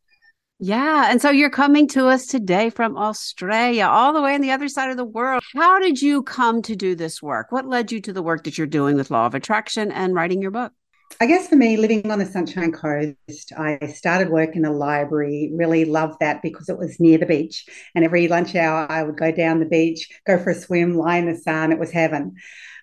Yeah. 0.60 1.10
And 1.10 1.20
so 1.20 1.30
you're 1.30 1.50
coming 1.50 1.88
to 1.88 2.06
us 2.06 2.26
today 2.26 2.70
from 2.70 2.96
Australia, 2.96 3.86
all 3.86 4.12
the 4.12 4.22
way 4.22 4.34
on 4.34 4.40
the 4.40 4.52
other 4.52 4.68
side 4.68 4.90
of 4.90 4.96
the 4.96 5.04
world. 5.04 5.42
How 5.54 5.80
did 5.80 6.00
you 6.00 6.22
come 6.22 6.62
to 6.62 6.76
do 6.76 6.94
this 6.94 7.20
work? 7.20 7.50
What 7.50 7.66
led 7.66 7.90
you 7.90 8.00
to 8.02 8.12
the 8.12 8.22
work 8.22 8.44
that 8.44 8.56
you're 8.56 8.66
doing 8.66 8.96
with 8.96 9.10
Law 9.10 9.26
of 9.26 9.34
Attraction 9.34 9.90
and 9.90 10.14
writing 10.14 10.40
your 10.40 10.52
book? 10.52 10.72
I 11.20 11.26
guess 11.26 11.48
for 11.48 11.56
me, 11.56 11.76
living 11.76 12.10
on 12.10 12.18
the 12.18 12.26
Sunshine 12.26 12.72
Coast, 12.72 13.52
I 13.56 13.78
started 13.94 14.30
work 14.30 14.56
in 14.56 14.64
a 14.64 14.72
library. 14.72 15.52
Really 15.54 15.84
loved 15.84 16.16
that 16.20 16.42
because 16.42 16.68
it 16.68 16.78
was 16.78 16.98
near 16.98 17.18
the 17.18 17.26
beach. 17.26 17.66
And 17.94 18.04
every 18.04 18.26
lunch 18.26 18.54
hour, 18.56 18.90
I 18.90 19.02
would 19.02 19.16
go 19.16 19.30
down 19.30 19.60
the 19.60 19.66
beach, 19.66 20.08
go 20.26 20.38
for 20.38 20.50
a 20.50 20.54
swim, 20.54 20.96
lie 20.96 21.18
in 21.18 21.26
the 21.26 21.38
sun. 21.38 21.72
It 21.72 21.78
was 21.78 21.92
heaven. 21.92 22.34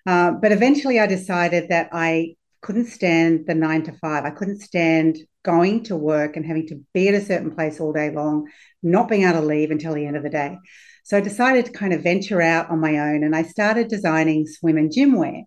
Uh, 0.06 0.32
but 0.32 0.52
eventually, 0.52 1.00
I 1.00 1.08
decided 1.08 1.70
that 1.70 1.90
I 1.92 2.36
couldn't 2.62 2.88
stand 2.88 3.46
the 3.48 3.56
nine 3.56 3.84
to 3.84 3.94
five. 3.94 4.24
I 4.24 4.30
couldn't 4.30 4.62
stand 4.62 5.18
going 5.44 5.84
to 5.84 5.96
work 5.96 6.36
and 6.36 6.46
having 6.46 6.68
to 6.68 6.80
be 6.94 7.08
at 7.08 7.16
a 7.16 7.22
certain 7.22 7.52
place 7.52 7.80
all 7.80 7.94
day 7.94 8.12
long, 8.12 8.48
not 8.84 9.10
being 9.10 9.24
able 9.24 9.42
to 9.42 9.46
leave 9.46 9.72
until 9.72 9.94
the 9.94 10.06
end 10.06 10.16
of 10.16 10.24
the 10.24 10.30
day. 10.30 10.58
So 11.04 11.18
I 11.18 11.22
decided 11.22 11.66
to 11.66 11.72
kind 11.72 11.94
of 11.94 12.04
venture 12.04 12.42
out 12.42 12.70
on 12.70 12.80
my 12.80 13.00
own 13.00 13.24
and 13.24 13.36
I 13.36 13.44
started 13.44 13.88
designing 13.88 14.46
swim 14.46 14.78
and 14.78 14.94
gym 14.94 15.18
wear, 15.18 15.44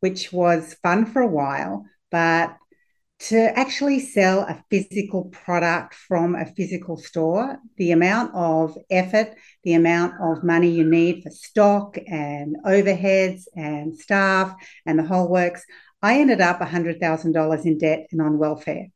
which 0.00 0.32
was 0.32 0.76
fun 0.82 1.06
for 1.06 1.22
a 1.22 1.28
while, 1.28 1.84
but 2.10 2.56
to 3.18 3.58
actually 3.58 3.98
sell 3.98 4.40
a 4.40 4.62
physical 4.70 5.24
product 5.26 5.94
from 5.94 6.34
a 6.34 6.44
physical 6.44 6.98
store, 6.98 7.58
the 7.78 7.92
amount 7.92 8.34
of 8.34 8.76
effort, 8.90 9.34
the 9.64 9.72
amount 9.72 10.14
of 10.20 10.44
money 10.44 10.68
you 10.68 10.84
need 10.84 11.22
for 11.22 11.30
stock 11.30 11.96
and 12.06 12.56
overheads 12.66 13.44
and 13.56 13.96
staff 13.96 14.54
and 14.84 14.98
the 14.98 15.04
whole 15.04 15.28
works, 15.28 15.64
I 16.02 16.20
ended 16.20 16.42
up 16.42 16.60
$100,000 16.60 17.64
in 17.64 17.78
debt 17.78 18.06
and 18.12 18.20
on 18.20 18.38
welfare. 18.38 18.88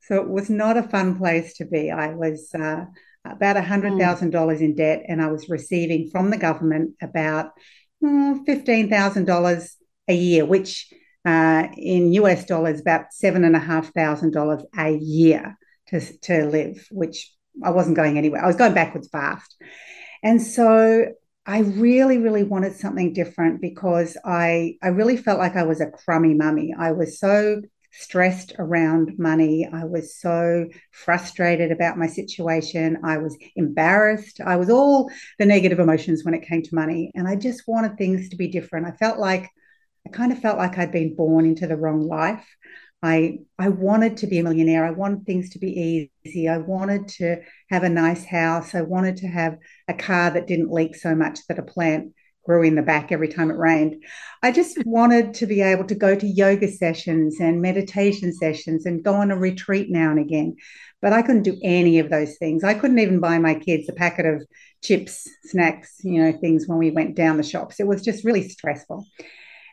So 0.00 0.16
it 0.16 0.28
was 0.28 0.48
not 0.48 0.78
a 0.78 0.82
fun 0.82 1.18
place 1.18 1.54
to 1.58 1.66
be. 1.66 1.90
I 1.90 2.14
was 2.14 2.50
uh, 2.54 2.86
about 3.24 3.56
$100,000 3.56 3.98
mm. 3.98 4.60
in 4.60 4.74
debt 4.74 5.02
and 5.06 5.20
I 5.20 5.30
was 5.30 5.50
receiving 5.50 6.08
from 6.10 6.30
the 6.30 6.38
government 6.38 6.94
about 7.02 7.50
mm, 8.02 8.46
$15,000 8.46 9.70
a 10.08 10.14
year, 10.14 10.46
which 10.46 10.90
uh, 11.24 11.68
in 11.76 12.12
US 12.14 12.44
dollars, 12.44 12.80
about 12.80 13.12
seven 13.12 13.44
and 13.44 13.56
a 13.56 13.60
half 13.60 13.92
thousand 13.94 14.32
dollars 14.32 14.62
a 14.76 14.90
year 14.90 15.56
to, 15.88 16.00
to 16.20 16.46
live, 16.46 16.86
which 16.90 17.32
I 17.62 17.70
wasn't 17.70 17.96
going 17.96 18.18
anywhere. 18.18 18.42
I 18.42 18.46
was 18.46 18.56
going 18.56 18.74
backwards 18.74 19.08
fast. 19.08 19.56
And 20.22 20.40
so 20.42 21.06
I 21.46 21.60
really, 21.60 22.18
really 22.18 22.44
wanted 22.44 22.76
something 22.76 23.12
different 23.12 23.60
because 23.60 24.16
I, 24.24 24.76
I 24.82 24.88
really 24.88 25.16
felt 25.16 25.38
like 25.38 25.56
I 25.56 25.62
was 25.62 25.80
a 25.80 25.90
crummy 25.90 26.34
mummy. 26.34 26.74
I 26.78 26.92
was 26.92 27.18
so 27.18 27.62
stressed 27.90 28.52
around 28.58 29.18
money. 29.18 29.68
I 29.72 29.84
was 29.84 30.14
so 30.20 30.66
frustrated 30.92 31.72
about 31.72 31.98
my 31.98 32.06
situation. 32.06 32.98
I 33.02 33.18
was 33.18 33.36
embarrassed. 33.56 34.40
I 34.44 34.56
was 34.56 34.70
all 34.70 35.10
the 35.38 35.46
negative 35.46 35.80
emotions 35.80 36.24
when 36.24 36.34
it 36.34 36.46
came 36.46 36.62
to 36.62 36.74
money. 36.74 37.10
And 37.14 37.26
I 37.26 37.34
just 37.34 37.66
wanted 37.66 37.96
things 37.96 38.28
to 38.28 38.36
be 38.36 38.48
different. 38.48 38.86
I 38.86 38.92
felt 38.92 39.18
like 39.18 39.48
I 40.08 40.10
kind 40.10 40.32
of 40.32 40.38
felt 40.38 40.56
like 40.56 40.78
I'd 40.78 40.90
been 40.90 41.14
born 41.14 41.44
into 41.44 41.66
the 41.66 41.76
wrong 41.76 42.08
life. 42.08 42.46
I 43.02 43.40
I 43.58 43.68
wanted 43.68 44.16
to 44.18 44.26
be 44.26 44.38
a 44.38 44.42
millionaire. 44.42 44.84
I 44.86 44.90
wanted 44.90 45.26
things 45.26 45.50
to 45.50 45.58
be 45.58 46.08
easy. 46.24 46.48
I 46.48 46.58
wanted 46.58 47.08
to 47.18 47.42
have 47.68 47.82
a 47.82 47.90
nice 47.90 48.24
house. 48.24 48.74
I 48.74 48.80
wanted 48.80 49.18
to 49.18 49.28
have 49.28 49.58
a 49.86 49.94
car 49.94 50.30
that 50.30 50.46
didn't 50.46 50.72
leak 50.72 50.96
so 50.96 51.14
much 51.14 51.40
that 51.48 51.58
a 51.58 51.62
plant 51.62 52.14
grew 52.46 52.62
in 52.62 52.74
the 52.74 52.82
back 52.82 53.12
every 53.12 53.28
time 53.28 53.50
it 53.50 53.58
rained. 53.58 54.02
I 54.42 54.50
just 54.50 54.82
wanted 54.86 55.34
to 55.34 55.46
be 55.46 55.60
able 55.60 55.84
to 55.84 55.94
go 55.94 56.14
to 56.16 56.26
yoga 56.26 56.68
sessions 56.68 57.38
and 57.38 57.60
meditation 57.60 58.32
sessions 58.32 58.86
and 58.86 59.04
go 59.04 59.12
on 59.14 59.30
a 59.30 59.36
retreat 59.36 59.90
now 59.90 60.10
and 60.10 60.18
again. 60.18 60.56
But 61.02 61.12
I 61.12 61.20
couldn't 61.20 61.42
do 61.42 61.58
any 61.62 61.98
of 61.98 62.08
those 62.08 62.38
things. 62.38 62.64
I 62.64 62.72
couldn't 62.72 62.98
even 62.98 63.20
buy 63.20 63.38
my 63.38 63.54
kids 63.54 63.90
a 63.90 63.92
packet 63.92 64.24
of 64.24 64.42
chips, 64.82 65.28
snacks, 65.44 65.96
you 66.02 66.22
know, 66.22 66.32
things 66.32 66.66
when 66.66 66.78
we 66.78 66.90
went 66.90 67.14
down 67.14 67.36
the 67.36 67.42
shops. 67.42 67.78
It 67.78 67.86
was 67.86 68.02
just 68.02 68.24
really 68.24 68.48
stressful. 68.48 69.06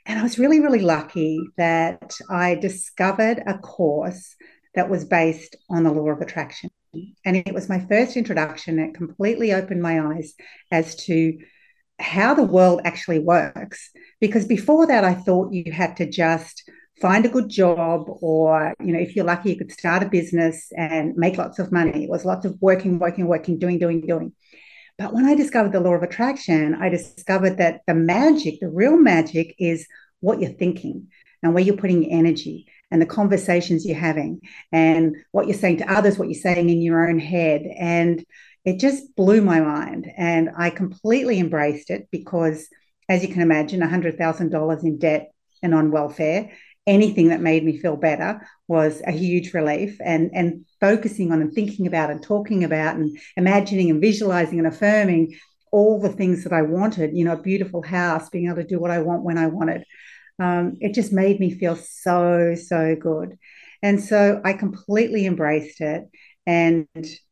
And 0.05 0.19
I 0.19 0.23
was 0.23 0.37
really, 0.37 0.59
really 0.59 0.81
lucky 0.81 1.39
that 1.57 2.15
I 2.29 2.55
discovered 2.55 3.41
a 3.45 3.57
course 3.57 4.35
that 4.75 4.89
was 4.89 5.05
based 5.05 5.55
on 5.69 5.83
the 5.83 5.91
law 5.91 6.09
of 6.09 6.21
attraction. 6.21 6.69
And 7.25 7.35
it 7.35 7.53
was 7.53 7.69
my 7.69 7.85
first 7.87 8.15
introduction. 8.15 8.79
It 8.79 8.93
completely 8.93 9.53
opened 9.53 9.81
my 9.81 9.99
eyes 9.99 10.33
as 10.71 10.95
to 11.05 11.37
how 11.99 12.33
the 12.33 12.43
world 12.43 12.81
actually 12.83 13.19
works. 13.19 13.89
Because 14.19 14.45
before 14.45 14.87
that, 14.87 15.03
I 15.03 15.13
thought 15.13 15.53
you 15.53 15.71
had 15.71 15.97
to 15.97 16.09
just 16.09 16.69
find 17.01 17.25
a 17.25 17.29
good 17.29 17.49
job, 17.49 18.05
or, 18.07 18.73
you 18.79 18.93
know, 18.93 18.99
if 18.99 19.15
you're 19.15 19.25
lucky, 19.25 19.49
you 19.49 19.57
could 19.57 19.71
start 19.71 20.03
a 20.03 20.09
business 20.09 20.71
and 20.77 21.15
make 21.15 21.37
lots 21.37 21.59
of 21.59 21.71
money. 21.71 22.03
It 22.03 22.09
was 22.09 22.25
lots 22.25 22.45
of 22.45 22.57
working, 22.61 22.99
working, 22.99 23.27
working, 23.27 23.59
doing, 23.59 23.79
doing, 23.79 24.01
doing. 24.01 24.33
But 24.97 25.13
when 25.13 25.25
I 25.25 25.35
discovered 25.35 25.73
the 25.73 25.81
law 25.81 25.93
of 25.93 26.03
attraction, 26.03 26.75
I 26.75 26.89
discovered 26.89 27.57
that 27.57 27.81
the 27.85 27.93
magic, 27.93 28.59
the 28.59 28.69
real 28.69 28.97
magic, 28.97 29.55
is 29.59 29.87
what 30.21 30.39
you're 30.39 30.51
thinking 30.51 31.07
and 31.43 31.53
where 31.53 31.63
you're 31.63 31.77
putting 31.77 32.03
your 32.03 32.17
energy 32.17 32.67
and 32.91 33.01
the 33.01 33.05
conversations 33.05 33.85
you're 33.85 33.97
having 33.97 34.39
and 34.71 35.17
what 35.31 35.47
you're 35.47 35.57
saying 35.57 35.77
to 35.77 35.91
others, 35.91 36.17
what 36.17 36.29
you're 36.29 36.39
saying 36.39 36.69
in 36.69 36.81
your 36.81 37.07
own 37.09 37.19
head. 37.19 37.63
And 37.77 38.23
it 38.63 38.79
just 38.79 39.15
blew 39.15 39.41
my 39.41 39.59
mind. 39.59 40.11
And 40.15 40.49
I 40.57 40.69
completely 40.69 41.39
embraced 41.39 41.89
it 41.89 42.07
because, 42.09 42.67
as 43.09 43.21
you 43.21 43.27
can 43.27 43.41
imagine, 43.41 43.81
$100,000 43.81 44.83
in 44.83 44.97
debt 44.97 45.31
and 45.61 45.75
on 45.75 45.91
welfare, 45.91 46.51
anything 46.87 47.29
that 47.29 47.41
made 47.41 47.63
me 47.63 47.77
feel 47.77 47.95
better 47.95 48.47
was 48.67 49.01
a 49.05 49.11
huge 49.11 49.53
relief. 49.53 49.97
And, 50.03 50.31
and 50.33 50.65
focusing 50.79 51.31
on 51.31 51.41
and 51.41 51.51
thinking 51.53 51.87
about 51.87 52.11
and 52.11 52.21
talking 52.21 52.63
about 52.63 52.95
and 52.95 53.17
imagining 53.37 53.89
and 53.89 54.01
visualizing 54.01 54.59
and 54.59 54.67
affirming 54.67 55.35
all 55.71 55.99
the 55.99 56.13
things 56.13 56.43
that 56.43 56.53
I 56.53 56.61
wanted, 56.61 57.15
you 57.17 57.25
know, 57.25 57.33
a 57.33 57.41
beautiful 57.41 57.81
house, 57.81 58.29
being 58.29 58.45
able 58.47 58.57
to 58.57 58.67
do 58.67 58.79
what 58.79 58.91
I 58.91 59.01
want 59.01 59.23
when 59.23 59.37
I 59.37 59.47
wanted. 59.47 59.83
Um, 60.39 60.77
it 60.79 60.93
just 60.93 61.11
made 61.11 61.39
me 61.39 61.51
feel 61.51 61.75
so, 61.75 62.55
so 62.55 62.95
good. 62.95 63.37
And 63.81 64.01
so 64.01 64.41
I 64.43 64.53
completely 64.53 65.25
embraced 65.25 65.81
it. 65.81 66.03
And, 66.45 66.87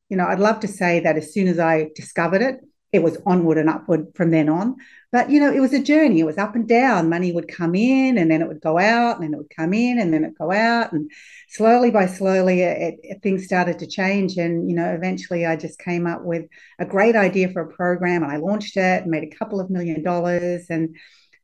you 0.10 0.18
know, 0.18 0.26
I'd 0.26 0.40
love 0.40 0.62
to 0.62 0.68
say 0.68 1.02
that 1.02 1.16
as 1.16 1.34
soon 1.34 1.48
as 1.48 1.60
I 1.60 1.90
discovered 1.96 2.42
it, 2.42 2.56
it 2.94 3.02
was 3.02 3.18
onward 3.26 3.58
and 3.58 3.70
upward 3.70 4.08
from 4.16 4.30
then 4.30 4.48
on. 4.48 4.76
But, 5.12 5.30
you 5.30 5.40
know, 5.40 5.52
it 5.52 5.60
was 5.60 5.74
a 5.74 5.82
journey. 5.82 6.20
It 6.20 6.26
was 6.26 6.38
up 6.38 6.56
and 6.56 6.68
down. 6.68 7.10
Money 7.10 7.32
would 7.32 7.48
come 7.48 7.76
in 7.76 8.18
and 8.18 8.30
then 8.30 8.42
it 8.42 8.48
would 8.48 8.62
go 8.62 8.78
out 8.78 9.16
and 9.16 9.24
then 9.24 9.34
it 9.34 9.38
would 9.38 9.56
come 9.56 9.74
in 9.74 10.00
and 10.00 10.14
then 10.14 10.24
it 10.24 10.38
go 10.38 10.52
out. 10.52 10.94
And 10.94 11.12
slowly 11.50 11.92
by 11.92 12.06
slowly, 12.06 12.62
it, 12.62 13.00
it, 13.04 13.22
things 13.24 13.46
started 13.46 13.80
to 13.80 13.88
change. 13.88 14.38
And, 14.38 14.70
you 14.70 14.76
know, 14.76 14.94
eventually 14.94 15.46
I 15.46 15.56
just 15.56 15.80
came 15.80 16.08
up 16.08 16.24
with 16.24 16.46
a 16.80 16.86
great 16.86 17.16
idea 17.16 17.50
for 17.50 17.64
a 17.64 17.74
program 17.74 18.24
and 18.24 18.32
I 18.32 18.38
launched 18.38 18.78
it 18.78 19.02
and 19.02 19.12
made 19.12 19.24
a 19.24 19.36
couple 19.36 19.60
of 19.60 19.70
million 19.70 20.04
dollars. 20.04 20.68
And, 20.70 20.96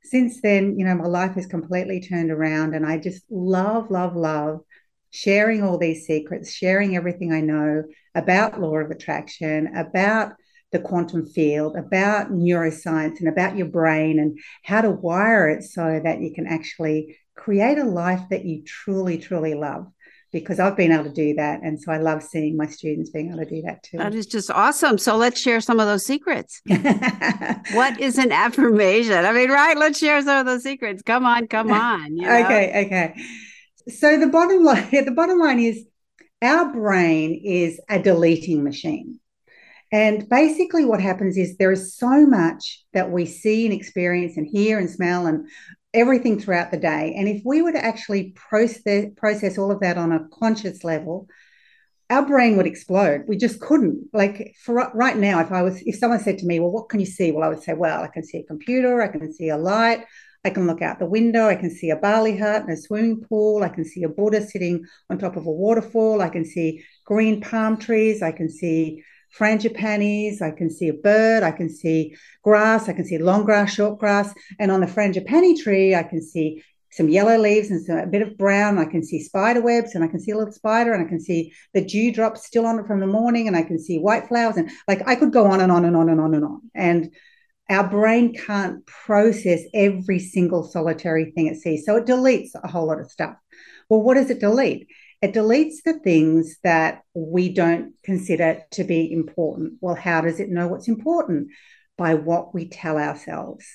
since 0.01 0.41
then, 0.41 0.79
you 0.79 0.86
know, 0.86 0.96
my 0.96 1.06
life 1.06 1.36
has 1.36 1.46
completely 1.46 2.00
turned 2.00 2.32
around 2.32 2.74
and 2.74 2.86
I 2.86 2.98
just 2.98 3.22
love, 3.29 3.91
love, 3.91 4.15
love 4.15 4.62
sharing 5.12 5.62
all 5.62 5.77
these 5.77 6.06
secrets, 6.06 6.51
sharing 6.51 6.96
everything 6.96 7.34
I 7.34 7.41
know 7.41 7.84
about 8.15 8.60
law 8.60 8.77
of 8.77 8.91
attraction, 8.91 9.75
about 9.75 10.34
the 10.71 10.79
quantum 10.79 11.25
field, 11.25 11.75
about 11.75 12.31
neuroscience 12.31 13.19
and 13.19 13.27
about 13.27 13.57
your 13.57 13.67
brain 13.67 14.19
and 14.19 14.38
how 14.63 14.81
to 14.81 14.91
wire 14.91 15.49
it 15.49 15.63
so 15.63 15.99
that 16.03 16.21
you 16.21 16.33
can 16.33 16.45
actually 16.45 17.17
create 17.35 17.77
a 17.77 17.85
life 17.85 18.21
that 18.29 18.45
you 18.45 18.63
truly, 18.63 19.17
truly 19.17 19.55
love 19.55 19.88
because 20.31 20.59
I've 20.59 20.77
been 20.77 20.91
able 20.91 21.05
to 21.05 21.13
do 21.13 21.33
that. 21.35 21.61
And 21.63 21.81
so 21.81 21.91
I 21.91 21.97
love 21.97 22.21
seeing 22.21 22.55
my 22.55 22.67
students 22.67 23.09
being 23.09 23.29
able 23.29 23.39
to 23.39 23.49
do 23.49 23.61
that 23.63 23.81
too. 23.83 23.97
That 23.97 24.13
is 24.13 24.27
just 24.27 24.51
awesome. 24.51 24.97
So 24.97 25.17
let's 25.17 25.41
share 25.41 25.59
some 25.59 25.79
of 25.79 25.88
those 25.88 26.05
secrets. 26.05 26.61
what 27.73 27.99
is 27.99 28.17
an 28.17 28.31
affirmation? 28.31 29.25
I 29.25 29.31
mean, 29.31 29.49
right? 29.49 29.77
Let's 29.77 29.97
share 29.97 30.21
some 30.21 30.39
of 30.39 30.45
those 30.45 30.63
secrets. 30.63 31.01
Come 31.01 31.25
on, 31.25 31.47
come 31.47 31.71
on. 31.71 32.15
You 32.15 32.27
know? 32.27 32.45
Okay, 32.45 32.85
okay. 32.85 33.23
So 33.89 34.19
the 34.19 34.27
bottom 34.27 34.63
line, 34.63 34.88
the 35.05 35.13
bottom 35.15 35.39
line 35.39 35.59
is 35.59 35.83
our 36.41 36.71
brain 36.71 37.41
is 37.43 37.79
a 37.89 38.01
deleting 38.01 38.63
machine. 38.63 39.19
And 39.91 40.30
basically, 40.30 40.86
what 40.86 41.02
happens 41.02 41.38
is 41.38 41.58
there 41.58 41.71
is 41.71 41.95
so 41.95 42.25
much 42.25 42.84
that 42.93 43.12
we 43.12 43.25
see 43.25 43.65
and 43.65 43.73
experience 43.73 44.38
and 44.38 44.47
hear 44.47 44.78
and 44.78 44.89
smell 44.89 45.25
and 45.25 45.47
everything 45.93 46.39
throughout 46.39 46.71
the 46.71 46.78
day. 46.78 47.15
And 47.17 47.28
if 47.28 47.41
we 47.43 47.62
were 47.62 47.71
to 47.71 47.84
actually 47.84 48.32
process, 48.36 49.06
process 49.17 49.58
all 49.58 49.71
of 49.71 49.80
that 49.80 49.97
on 49.97 50.12
a 50.12 50.28
conscious 50.32 50.84
level, 50.84 51.28
our 52.12 52.25
brain 52.25 52.58
would 52.58 52.67
explode. 52.67 53.23
We 53.28 53.38
just 53.38 53.60
couldn't. 53.60 54.10
Like 54.13 54.56
for 54.63 54.91
right 54.93 55.17
now, 55.17 55.39
if 55.41 55.52
I 55.52 55.62
was, 55.63 55.82
if 55.86 55.95
someone 55.95 56.19
said 56.19 56.38
to 56.39 56.45
me, 56.45 56.60
"Well, 56.60 56.71
what 56.71 56.89
can 56.89 56.99
you 56.99 57.06
see?" 57.06 57.32
Well, 57.32 57.43
I 57.43 57.49
would 57.49 57.63
say, 57.63 57.73
"Well, 57.73 58.04
I 58.04 58.08
can 58.08 58.23
see 58.23 58.39
a 58.39 58.43
computer, 58.43 59.02
I 59.02 59.08
can 59.08 59.32
see 59.34 59.49
a 59.49 59.58
light, 59.58 60.06
I 60.43 60.49
can 60.52 60.67
look 60.67 60.82
out 60.82 60.99
the 60.99 61.06
window, 61.06 61.47
I 61.47 61.56
can 61.56 61.69
see 61.69 61.89
a 61.89 61.95
Bali 61.95 62.38
hut 62.38 62.63
and 62.63 62.71
a 62.71 62.78
swimming 62.78 63.21
pool, 63.21 63.63
I 63.63 63.69
can 63.69 63.86
see 63.86 64.04
a 64.04 64.10
Buddha 64.10 64.41
sitting 64.45 64.86
on 65.10 65.17
top 65.17 65.36
of 65.36 65.45
a 65.45 65.52
waterfall, 65.52 66.21
I 66.21 66.30
can 66.30 66.45
see 66.45 66.84
green 67.06 67.41
palm 67.41 67.78
trees, 67.78 68.21
I 68.21 68.32
can 68.32 68.49
see 68.49 69.04
frangipanis, 69.38 70.42
I 70.42 70.52
can 70.52 70.70
see 70.70 70.88
a 70.88 70.94
bird, 70.94 71.44
I 71.44 71.52
can 71.52 71.70
see 71.70 72.15
grass, 72.44 72.89
I 72.89 72.94
can 72.94 73.06
see 73.06 73.18
long 73.18 73.46
grass, 73.46 73.74
short 73.74 74.00
grass, 74.00 74.34
and 74.60 74.72
on 74.72 74.82
the 74.82 74.88
frangipani 74.88 75.62
tree, 75.62 75.96
I 75.96 76.04
can 76.04 76.22
see 76.22 76.63
some 76.92 77.10
yellow 77.10 77.38
leaves 77.38 77.70
and 77.70 77.84
some, 77.86 77.98
a 77.98 78.08
bit 78.08 78.22
of 78.22 78.38
brown. 78.38 78.80
I 78.80 78.86
can 78.86 79.04
see 79.04 79.22
spider 79.22 79.62
webs 79.62 79.94
and 79.94 80.04
I 80.04 80.08
can 80.08 80.20
see 80.20 80.32
a 80.32 80.38
little 80.38 80.54
spider 80.54 80.92
and 80.94 81.06
I 81.06 81.08
can 81.08 81.20
see 81.20 81.54
the 81.74 81.86
dewdrops 81.86 82.46
still 82.46 82.65
on 82.65 82.80
it 82.80 82.88
from 82.88 83.00
the 83.00 83.08
morning 83.08 83.48
and 83.48 83.56
I 83.56 83.62
can 83.62 83.80
see 83.80 84.00
white 84.00 84.28
flowers 84.28 84.58
and 84.58 84.72
like 84.88 85.08
I 85.08 85.15
could 85.15 85.32
go 85.32 85.46
on 85.46 85.62
and 85.62 85.72
on 85.72 85.86
and 85.86 85.96
on 85.96 86.10
and 86.10 86.20
on 86.20 86.34
and 86.34 86.44
on. 86.44 86.62
And 86.74 87.12
our 87.70 87.88
brain 87.88 88.34
can't 88.34 88.84
process 88.88 89.62
every 89.74 90.18
single 90.18 90.63
solitary 90.63 91.32
thing 91.32 91.46
it 91.48 91.58
sees. 91.58 91.86
So 91.86 91.96
it 91.98 92.06
deletes 92.06 92.50
a 92.56 92.68
whole 92.68 92.88
lot 92.88 93.00
of 93.00 93.12
stuff. 93.12 93.36
Well, 93.89 94.02
what 94.02 94.15
does 94.15 94.32
it 94.32 94.39
delete? 94.39 94.88
It 95.21 95.34
deletes 95.34 95.84
the 95.84 95.99
things 95.99 96.58
that 96.63 97.01
we 97.13 97.53
don't 97.53 97.93
consider 98.03 98.63
to 98.71 98.84
be 98.84 99.12
important. 99.12 99.73
Well, 99.82 99.95
how 99.95 100.21
does 100.21 100.39
it 100.39 100.49
know 100.49 100.67
what's 100.67 100.88
important? 100.88 101.49
By 101.97 102.13
what 102.13 102.53
we 102.53 102.69
tell 102.69 102.97
ourselves, 102.97 103.65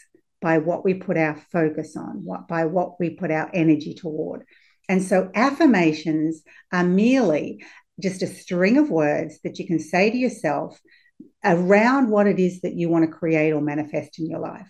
by 0.40 0.58
what 0.58 0.84
we 0.84 0.94
put 0.94 1.18
our 1.18 1.36
focus 1.52 1.96
on, 1.96 2.24
what, 2.24 2.48
by 2.48 2.64
what 2.64 2.98
we 2.98 3.10
put 3.10 3.30
our 3.30 3.50
energy 3.52 3.94
toward. 3.94 4.44
And 4.88 5.02
so 5.02 5.30
affirmations 5.34 6.42
are 6.72 6.84
merely 6.84 7.64
just 8.00 8.22
a 8.22 8.26
string 8.26 8.78
of 8.78 8.90
words 8.90 9.38
that 9.44 9.58
you 9.58 9.66
can 9.66 9.78
say 9.78 10.10
to 10.10 10.16
yourself 10.16 10.80
around 11.44 12.10
what 12.10 12.26
it 12.26 12.38
is 12.38 12.62
that 12.62 12.74
you 12.74 12.88
want 12.88 13.04
to 13.04 13.16
create 13.16 13.52
or 13.52 13.60
manifest 13.60 14.18
in 14.18 14.28
your 14.28 14.40
life. 14.40 14.68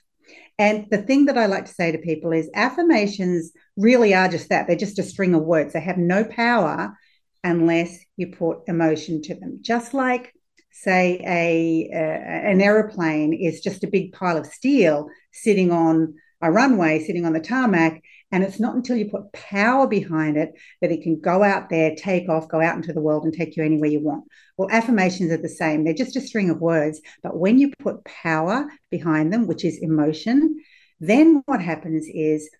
And 0.58 0.86
the 0.90 1.02
thing 1.02 1.24
that 1.26 1.38
I 1.38 1.46
like 1.46 1.66
to 1.66 1.74
say 1.74 1.92
to 1.92 1.98
people 1.98 2.32
is 2.32 2.50
affirmations 2.54 3.52
really 3.76 4.14
are 4.14 4.28
just 4.28 4.48
that. 4.50 4.66
They're 4.66 4.76
just 4.76 4.98
a 4.98 5.02
string 5.02 5.34
of 5.34 5.42
words. 5.42 5.72
They 5.72 5.80
have 5.80 5.98
no 5.98 6.24
power 6.24 6.96
unless 7.42 7.98
you 8.16 8.28
put 8.28 8.60
emotion 8.68 9.20
to 9.22 9.34
them. 9.34 9.58
Just 9.62 9.94
like, 9.94 10.32
say, 10.70 11.20
a, 11.24 11.90
a 11.92 12.50
an 12.50 12.60
aeroplane 12.60 13.32
is 13.32 13.60
just 13.60 13.84
a 13.84 13.88
big 13.88 14.12
pile 14.12 14.36
of 14.36 14.46
steel 14.46 15.08
sitting 15.32 15.72
on 15.72 16.14
a 16.40 16.50
runway, 16.50 17.02
sitting 17.02 17.24
on 17.24 17.32
the 17.32 17.40
tarmac, 17.40 18.02
and 18.34 18.42
it's 18.42 18.58
not 18.58 18.74
until 18.74 18.96
you 18.96 19.08
put 19.08 19.32
power 19.32 19.86
behind 19.86 20.36
it 20.36 20.54
that 20.80 20.90
it 20.90 21.02
can 21.02 21.20
go 21.20 21.44
out 21.44 21.70
there, 21.70 21.94
take 21.94 22.28
off, 22.28 22.48
go 22.48 22.60
out 22.60 22.74
into 22.74 22.92
the 22.92 23.00
world 23.00 23.22
and 23.22 23.32
take 23.32 23.56
you 23.56 23.62
anywhere 23.62 23.88
you 23.88 24.00
want. 24.00 24.24
Well, 24.56 24.68
affirmations 24.72 25.30
are 25.30 25.36
the 25.36 25.48
same. 25.48 25.84
They're 25.84 25.94
just 25.94 26.16
a 26.16 26.20
string 26.20 26.50
of 26.50 26.60
words. 26.60 27.00
But 27.22 27.38
when 27.38 27.60
you 27.60 27.70
put 27.78 28.04
power 28.04 28.66
behind 28.90 29.32
them, 29.32 29.46
which 29.46 29.64
is 29.64 29.78
emotion, 29.80 30.60
then 30.98 31.44
what 31.46 31.62
happens 31.62 32.08
is 32.12 32.50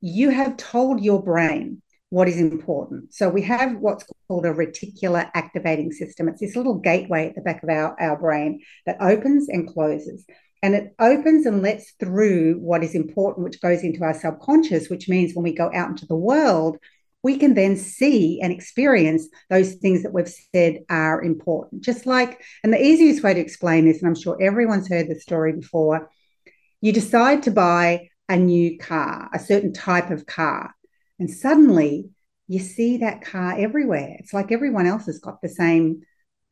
you 0.00 0.30
have 0.30 0.56
told 0.56 1.02
your 1.02 1.22
brain 1.22 1.82
what 2.08 2.26
is 2.26 2.40
important. 2.40 3.12
So 3.12 3.28
we 3.28 3.42
have 3.42 3.76
what's 3.80 4.06
called 4.28 4.46
a 4.46 4.54
reticular 4.54 5.30
activating 5.34 5.92
system. 5.92 6.28
It's 6.28 6.40
this 6.40 6.56
little 6.56 6.78
gateway 6.78 7.28
at 7.28 7.34
the 7.34 7.42
back 7.42 7.62
of 7.62 7.68
our, 7.68 8.00
our 8.00 8.18
brain 8.18 8.62
that 8.86 8.96
opens 8.98 9.50
and 9.50 9.68
closes 9.68 10.24
and 10.62 10.74
it 10.74 10.94
opens 10.98 11.46
and 11.46 11.62
lets 11.62 11.92
through 11.92 12.54
what 12.54 12.82
is 12.82 12.94
important, 12.94 13.44
which 13.44 13.60
goes 13.60 13.82
into 13.82 14.02
our 14.02 14.14
subconscious, 14.14 14.88
which 14.88 15.08
means 15.08 15.34
when 15.34 15.44
we 15.44 15.54
go 15.54 15.70
out 15.72 15.90
into 15.90 16.06
the 16.06 16.16
world, 16.16 16.78
we 17.22 17.36
can 17.36 17.54
then 17.54 17.76
see 17.76 18.40
and 18.40 18.52
experience 18.52 19.28
those 19.50 19.74
things 19.74 20.02
that 20.02 20.12
we've 20.12 20.32
said 20.54 20.80
are 20.88 21.22
important. 21.22 21.82
Just 21.82 22.06
like, 22.06 22.42
and 22.62 22.72
the 22.72 22.82
easiest 22.82 23.22
way 23.22 23.34
to 23.34 23.40
explain 23.40 23.84
this, 23.84 23.98
and 23.98 24.08
I'm 24.08 24.14
sure 24.14 24.40
everyone's 24.40 24.88
heard 24.88 25.08
this 25.08 25.22
story 25.22 25.52
before, 25.52 26.10
you 26.80 26.92
decide 26.92 27.42
to 27.44 27.50
buy 27.50 28.08
a 28.28 28.36
new 28.36 28.78
car, 28.78 29.30
a 29.32 29.38
certain 29.38 29.72
type 29.72 30.10
of 30.10 30.26
car, 30.26 30.74
and 31.18 31.30
suddenly 31.30 32.10
you 32.46 32.60
see 32.60 32.98
that 32.98 33.22
car 33.22 33.54
everywhere. 33.58 34.16
It's 34.18 34.32
like 34.32 34.52
everyone 34.52 34.86
else 34.86 35.06
has 35.06 35.18
got 35.18 35.42
the 35.42 35.48
same 35.48 36.02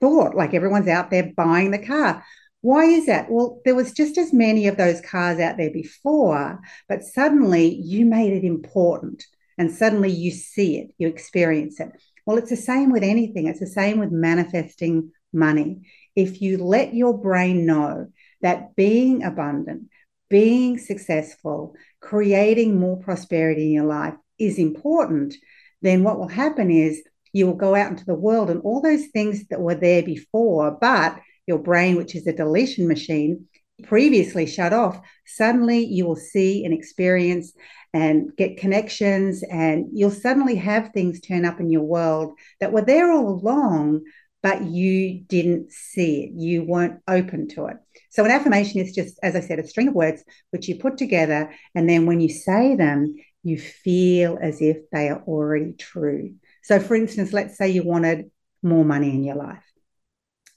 thought, 0.01 0.35
like 0.35 0.53
everyone's 0.53 0.88
out 0.88 1.11
there 1.11 1.33
buying 1.37 1.71
the 1.71 1.85
car. 1.85 2.25
Why 2.66 2.87
is 2.87 3.07
that? 3.07 3.31
Well, 3.31 3.61
there 3.64 3.76
was 3.76 3.92
just 3.92 4.18
as 4.18 4.33
many 4.33 4.66
of 4.66 4.76
those 4.76 5.00
cars 5.00 5.38
out 5.38 5.57
there 5.57 5.70
before, 5.70 6.59
but 6.88 7.05
suddenly 7.05 7.76
you 7.76 8.05
made 8.05 8.33
it 8.33 8.42
important 8.44 9.24
and 9.57 9.70
suddenly 9.70 10.11
you 10.11 10.33
see 10.33 10.79
it, 10.79 10.90
you 10.98 11.07
experience 11.07 11.79
it. 11.79 11.92
Well, 12.26 12.38
it's 12.38 12.50
the 12.50 12.57
same 12.57 12.90
with 12.90 13.05
anything, 13.05 13.46
it's 13.46 13.61
the 13.61 13.68
same 13.68 14.00
with 14.00 14.11
manifesting 14.11 15.12
money. 15.33 15.83
If 16.16 16.42
you 16.42 16.59
let 16.59 16.92
your 16.92 17.16
brain 17.16 17.66
know 17.66 18.09
that 18.42 18.74
being 18.74 19.22
abundant, 19.22 19.85
being 20.29 20.76
successful, 20.76 21.76
creating 22.00 22.81
more 22.81 22.96
prosperity 22.96 23.66
in 23.66 23.74
your 23.74 23.87
life 23.87 24.14
is 24.40 24.59
important, 24.59 25.37
then 25.83 26.02
what 26.02 26.18
will 26.18 26.26
happen 26.26 26.72
is 26.72 27.00
you 27.33 27.46
will 27.46 27.55
go 27.55 27.76
out 27.76 27.92
into 27.92 28.07
the 28.07 28.16
world 28.16 28.50
and 28.50 28.61
all 28.62 28.81
those 28.81 29.07
things 29.07 29.46
that 29.50 29.61
were 29.61 29.76
there 29.76 30.02
before, 30.02 30.76
but 30.81 31.20
your 31.46 31.59
brain, 31.59 31.96
which 31.96 32.14
is 32.14 32.26
a 32.26 32.32
deletion 32.32 32.88
machine, 32.88 33.46
previously 33.82 34.46
shut 34.46 34.72
off, 34.72 35.00
suddenly 35.26 35.85
you 35.85 36.06
will 36.06 36.16
see 36.16 36.64
and 36.64 36.72
experience 36.72 37.52
and 37.92 38.37
get 38.37 38.59
connections, 38.59 39.42
and 39.50 39.87
you'll 39.92 40.11
suddenly 40.11 40.56
have 40.56 40.90
things 40.92 41.20
turn 41.20 41.44
up 41.44 41.61
in 41.61 41.70
your 41.70 41.82
world 41.82 42.35
that 42.61 42.72
were 42.72 42.82
there 42.82 43.11
all 43.11 43.28
along, 43.28 44.02
but 44.42 44.64
you 44.64 45.20
didn't 45.28 45.72
see 45.72 46.24
it. 46.24 46.30
You 46.35 46.64
weren't 46.64 47.00
open 47.09 47.48
to 47.48 47.66
it. 47.66 47.76
So, 48.11 48.24
an 48.24 48.30
affirmation 48.30 48.80
is 48.80 48.94
just, 48.94 49.18
as 49.22 49.35
I 49.35 49.40
said, 49.40 49.59
a 49.59 49.66
string 49.66 49.88
of 49.88 49.94
words 49.94 50.22
which 50.50 50.68
you 50.68 50.76
put 50.76 50.98
together, 50.98 51.52
and 51.74 51.88
then 51.88 52.06
when 52.06 52.20
you 52.20 52.28
say 52.28 52.76
them, 52.76 53.14
you 53.42 53.59
feel 53.59 54.38
as 54.40 54.61
if 54.61 54.78
they 54.92 55.09
are 55.09 55.22
already 55.22 55.72
true. 55.72 56.35
So, 56.62 56.80
for 56.80 56.96
instance, 56.96 57.32
let's 57.32 57.56
say 57.56 57.70
you 57.70 57.82
wanted 57.82 58.30
more 58.62 58.85
money 58.85 59.11
in 59.11 59.24
your 59.24 59.37
life. 59.37 59.64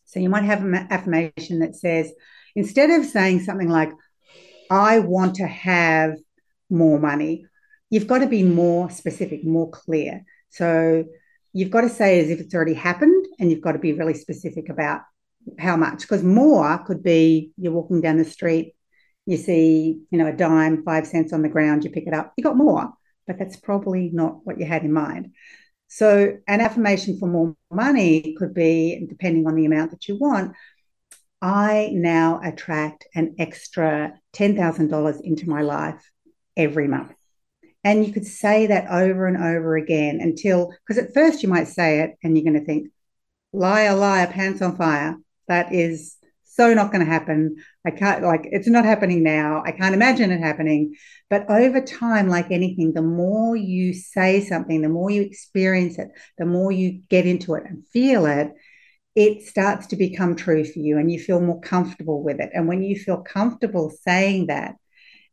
So, 0.10 0.20
you 0.20 0.30
might 0.30 0.44
have 0.44 0.64
an 0.64 0.76
affirmation 0.76 1.60
that 1.60 1.76
says, 1.76 2.12
instead 2.56 2.90
of 2.90 3.06
saying 3.06 3.42
something 3.42 3.70
like, 3.70 3.92
I 4.70 5.00
want 5.00 5.36
to 5.36 5.48
have 5.48 6.16
more 6.70 7.00
money, 7.00 7.46
you've 7.90 8.08
got 8.08 8.20
to 8.20 8.28
be 8.28 8.44
more 8.44 8.90
specific, 8.90 9.44
more 9.44 9.70
clear. 9.70 10.24
So, 10.50 11.06
you've 11.54 11.72
got 11.72 11.82
to 11.82 11.90
say 11.90 12.20
as 12.20 12.30
if 12.30 12.40
it's 12.40 12.54
already 12.54 12.74
happened, 12.74 13.26
and 13.40 13.50
you've 13.50 13.62
got 13.62 13.74
to 13.74 13.80
be 13.80 13.94
really 13.94 14.14
specific 14.14 14.70
about 14.70 15.02
how 15.58 15.78
much, 15.78 16.02
because 16.02 16.24
more 16.24 16.78
could 16.80 17.02
be 17.02 17.52
you're 17.58 17.72
walking 17.72 18.02
down 18.02 18.18
the 18.18 18.26
street, 18.26 18.76
you 19.26 19.38
see, 19.38 20.02
you 20.12 20.18
know, 20.18 20.28
a 20.28 20.34
dime, 20.34 20.84
five 20.84 21.08
cents 21.08 21.34
on 21.34 21.42
the 21.42 21.50
ground, 21.50 21.84
you 21.84 21.90
pick 21.90 22.08
it 22.08 22.14
up, 22.14 22.34
you 22.36 22.44
got 22.44 22.58
more, 22.58 22.92
but 23.26 23.38
that's 23.40 23.58
probably 23.58 24.10
not 24.12 24.40
what 24.44 24.60
you 24.60 24.66
had 24.66 24.84
in 24.84 24.92
mind. 24.92 25.34
So, 25.90 26.38
an 26.48 26.62
affirmation 26.62 27.18
for 27.18 27.28
more 27.28 27.56
money 27.72 28.36
could 28.38 28.54
be, 28.54 29.06
depending 29.10 29.48
on 29.48 29.56
the 29.56 29.66
amount 29.66 29.92
that 29.92 30.08
you 30.08 30.18
want, 30.18 30.56
I 31.42 31.90
now 31.94 32.40
attract 32.44 33.08
an 33.16 33.36
extra 33.40 34.14
$10,000 34.34 35.22
into 35.22 35.50
my 35.50 35.62
life 35.62 36.02
every 36.56 36.88
month. 36.88 37.14
And 37.84 38.06
you 38.06 38.14
could 38.14 38.28
say 38.28 38.68
that 38.68 38.92
over 38.92 39.26
and 39.26 39.38
over 39.38 39.78
again 39.78 40.20
until, 40.22 40.74
because 40.86 41.04
at 41.04 41.14
first 41.14 41.42
you 41.42 41.50
might 41.50 41.68
say 41.68 42.02
it 42.02 42.18
and 42.22 42.38
you're 42.38 42.44
going 42.44 42.60
to 42.60 42.66
think, 42.66 42.90
liar, 43.52 43.96
liar, 43.96 44.28
pants 44.28 44.62
on 44.62 44.76
fire. 44.76 45.18
That 45.48 45.74
is 45.74 46.18
so 46.60 46.74
not 46.74 46.92
going 46.92 47.06
to 47.06 47.10
happen. 47.10 47.56
I 47.86 47.92
can't, 47.92 48.22
like, 48.22 48.42
it's 48.44 48.68
not 48.68 48.84
happening 48.84 49.24
now. 49.24 49.64
I 49.66 49.72
can't 49.72 49.96
imagine 49.96 50.30
it 50.30 50.42
happening. 50.42 50.94
But 51.30 51.50
over 51.50 51.80
time, 51.80 52.28
like 52.28 52.52
anything, 52.52 52.92
the 52.92 53.02
more 53.02 53.56
you 53.56 53.94
say 53.94 54.42
something, 54.42 54.82
the 54.82 54.90
more 54.90 55.10
you 55.10 55.22
experience 55.22 55.98
it, 55.98 56.10
the 56.38 56.46
more 56.46 56.74
you 56.74 57.02
get 57.10 57.26
into 57.26 57.54
it 57.54 57.64
and 57.66 57.88
feel 57.88 58.26
it, 58.26 58.52
it 59.16 59.44
starts 59.44 59.88
to 59.88 59.96
become 59.96 60.36
true 60.36 60.66
for 60.66 60.80
you 60.80 60.98
and 60.98 61.10
you 61.10 61.18
feel 61.18 61.40
more 61.40 61.62
comfortable 61.62 62.22
with 62.22 62.42
it. 62.42 62.50
And 62.54 62.68
when 62.68 62.84
you 62.84 63.00
feel 63.00 63.22
comfortable 63.22 63.90
saying 64.04 64.48
that, 64.48 64.76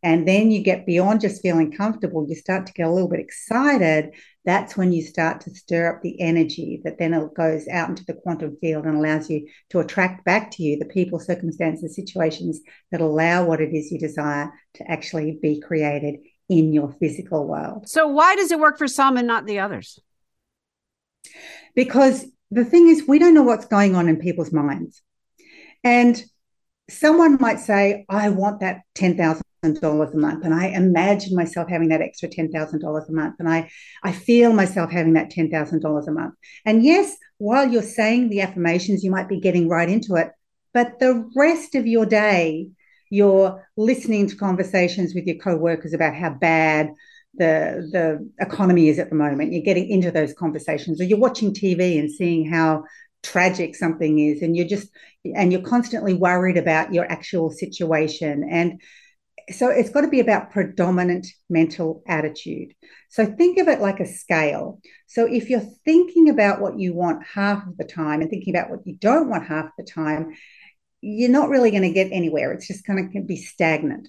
and 0.07 0.27
then 0.27 0.53
you 0.53 0.63
get 0.63 0.87
beyond 0.87 1.21
just 1.21 1.43
feeling 1.43 1.73
comfortable, 1.73 2.25
you 2.29 2.37
start 2.37 2.65
to 2.67 2.73
get 2.73 2.87
a 2.87 2.93
little 2.93 3.09
bit 3.09 3.19
excited. 3.19 4.15
That's 4.45 4.77
when 4.77 4.93
you 4.93 5.03
start 5.03 5.41
to 5.41 5.51
stir 5.51 5.93
up 5.93 6.01
the 6.01 6.21
energy 6.21 6.81
that 6.85 6.97
then 6.97 7.13
it 7.13 7.35
goes 7.35 7.67
out 7.67 7.89
into 7.89 8.05
the 8.05 8.15
quantum 8.15 8.57
field 8.61 8.87
and 8.87 8.97
allows 8.97 9.29
you 9.29 9.49
to 9.71 9.81
attract 9.81 10.25
back 10.25 10.53
to 10.53 10.63
you 10.63 10.79
the 10.79 10.85
people, 10.85 11.19
circumstances, 11.19 11.97
situations 11.97 12.61
that 12.93 13.01
allow 13.01 13.47
what 13.47 13.61
it 13.61 13.75
is 13.75 13.91
you 13.91 13.99
desire 13.99 14.53
to 14.75 14.89
actually 14.89 15.41
be 15.43 15.61
created 15.61 16.21
in 16.49 16.73
your 16.73 16.95
physical 17.01 17.45
world. 17.45 17.89
So, 17.89 18.07
why 18.07 18.37
does 18.37 18.53
it 18.53 18.61
work 18.61 18.79
for 18.79 18.87
some 18.87 19.17
and 19.17 19.27
not 19.27 19.45
the 19.45 19.59
others? 19.59 19.99
Because 21.75 22.25
the 22.53 22.65
thing 22.65 22.87
is, 22.87 23.09
we 23.09 23.19
don't 23.19 23.35
know 23.35 23.43
what's 23.43 23.67
going 23.67 23.97
on 23.97 24.09
in 24.09 24.21
people's 24.21 24.53
minds. 24.53 25.03
And 25.83 26.23
someone 26.89 27.39
might 27.41 27.59
say, 27.59 28.07
I 28.09 28.29
want 28.29 28.61
that 28.61 28.83
$10,000 29.75 30.15
a 30.15 30.17
month. 30.17 30.45
And 30.45 30.55
I 30.55 30.69
imagine 30.69 31.35
myself 31.35 31.69
having 31.69 31.89
that 31.89 32.01
extra 32.01 32.29
$10,000 32.29 33.09
a 33.09 33.13
month. 33.13 33.37
And 33.39 33.49
I, 33.49 33.71
I 34.03 34.13
feel 34.13 34.53
myself 34.53 34.91
having 34.91 35.15
that 35.15 35.31
$10,000 35.31 36.07
a 36.07 36.11
month. 36.11 36.35
And 36.65 36.85
yes, 36.85 37.17
while 37.39 37.69
you're 37.69 37.83
saying 37.83 38.29
the 38.29 38.41
affirmations, 38.41 39.05
you 39.05 39.11
might 39.11 39.29
be 39.29 39.41
getting 39.41 39.69
right 39.69 39.89
into 39.89 40.15
it. 40.15 40.31
But 40.73 40.99
the 40.99 41.29
rest 41.37 41.75
of 41.75 41.87
your 41.87 42.07
day, 42.07 42.69
you're 43.11 43.67
listening 43.77 44.29
to 44.29 44.37
conversations 44.37 45.15
with 45.15 45.27
your 45.27 45.37
co-workers 45.37 45.93
about 45.93 46.15
how 46.15 46.31
bad 46.31 46.91
the 47.39 47.89
the 47.93 48.45
economy 48.45 48.89
is 48.89 48.99
at 48.99 49.11
the 49.11 49.15
moment. 49.15 49.53
You're 49.53 49.63
getting 49.63 49.89
into 49.89 50.11
those 50.11 50.33
conversations, 50.33 51.01
or 51.01 51.05
you're 51.05 51.19
watching 51.19 51.53
TV 51.53 51.99
and 51.99 52.11
seeing 52.11 52.51
how 52.51 52.85
tragic 53.23 53.75
something 53.75 54.19
is, 54.19 54.43
and 54.43 54.57
you're 54.57 54.67
just 54.67 54.89
and 55.35 55.53
you're 55.53 55.63
constantly 55.63 56.15
worried 56.15 56.57
about 56.57 56.93
your 56.93 57.11
actual 57.11 57.51
situation. 57.51 58.47
And 58.51 58.81
so 59.51 59.69
it's 59.69 59.91
got 59.91 60.01
to 60.01 60.09
be 60.09 60.21
about 60.21 60.51
predominant 60.51 61.27
mental 61.49 62.03
attitude. 62.07 62.75
So 63.09 63.25
think 63.25 63.59
of 63.59 63.69
it 63.69 63.81
like 63.81 64.01
a 64.01 64.07
scale. 64.07 64.81
So 65.07 65.25
if 65.27 65.49
you're 65.49 65.69
thinking 65.85 66.29
about 66.29 66.61
what 66.61 66.79
you 66.79 66.95
want 66.95 67.25
half 67.27 67.67
of 67.67 67.77
the 67.77 67.85
time 67.85 68.21
and 68.21 68.31
thinking 68.31 68.55
about 68.55 68.71
what 68.71 68.87
you 68.87 68.97
don't 68.97 69.29
want 69.29 69.47
half 69.47 69.71
the 69.79 69.85
time, 69.85 70.35
you're 71.01 71.31
not 71.31 71.49
really 71.49 71.71
going 71.71 71.83
to 71.83 71.91
get 71.91 72.11
anywhere. 72.11 72.53
It's 72.53 72.67
just 72.67 72.87
going 72.87 73.13
to 73.13 73.21
be 73.23 73.37
stagnant. 73.37 74.09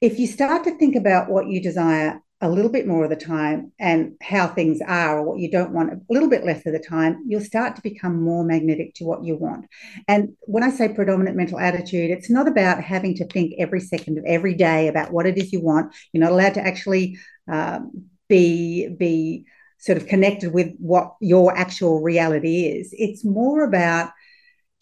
If 0.00 0.18
you 0.18 0.26
start 0.26 0.64
to 0.64 0.78
think 0.78 0.94
about 0.94 1.30
what 1.30 1.48
you 1.48 1.60
desire 1.60 2.20
a 2.44 2.48
little 2.50 2.70
bit 2.70 2.86
more 2.86 3.04
of 3.04 3.10
the 3.10 3.16
time 3.16 3.72
and 3.78 4.16
how 4.22 4.46
things 4.46 4.78
are 4.86 5.18
or 5.18 5.22
what 5.22 5.38
you 5.38 5.50
don't 5.50 5.72
want 5.72 5.90
a 5.90 6.00
little 6.10 6.28
bit 6.28 6.44
less 6.44 6.64
of 6.66 6.74
the 6.74 6.78
time, 6.78 7.24
you'll 7.26 7.40
start 7.40 7.74
to 7.74 7.82
become 7.82 8.22
more 8.22 8.44
magnetic 8.44 8.92
to 8.94 9.04
what 9.04 9.24
you 9.24 9.34
want. 9.34 9.64
And 10.08 10.36
when 10.42 10.62
I 10.62 10.68
say 10.68 10.92
predominant 10.92 11.38
mental 11.38 11.58
attitude, 11.58 12.10
it's 12.10 12.28
not 12.28 12.46
about 12.46 12.84
having 12.84 13.14
to 13.16 13.26
think 13.26 13.54
every 13.58 13.80
second 13.80 14.18
of 14.18 14.24
every 14.26 14.52
day 14.52 14.88
about 14.88 15.10
what 15.10 15.24
it 15.24 15.38
is 15.38 15.54
you 15.54 15.62
want. 15.62 15.94
You're 16.12 16.22
not 16.22 16.32
allowed 16.32 16.54
to 16.54 16.60
actually 16.60 17.16
um, 17.50 18.08
be 18.28 18.88
be 18.88 19.46
sort 19.78 19.96
of 19.96 20.06
connected 20.06 20.52
with 20.52 20.74
what 20.78 21.14
your 21.20 21.56
actual 21.56 22.02
reality 22.02 22.66
is. 22.66 22.90
It's 22.92 23.24
more 23.24 23.64
about 23.64 24.10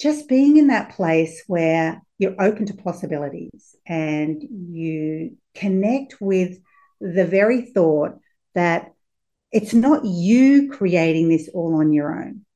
just 0.01 0.29
being 0.29 0.57
in 0.57 0.67
that 0.67 0.91
place 0.91 1.45
where 1.47 2.03
you're 2.19 2.41
open 2.43 2.67
to 2.67 2.75
possibilities 2.75 3.77
and 3.87 4.43
you 4.43 5.37
connect 5.55 6.21
with 6.21 6.59
the 7.03 7.27
very 7.27 7.63
thought 7.63 8.19
that 8.55 8.93
it's 9.51 9.75
not 9.75 10.05
you 10.05 10.71
creating 10.71 11.29
this 11.29 11.51
all 11.53 11.75
on 11.75 11.93
your 11.93 12.15
own. 12.15 12.47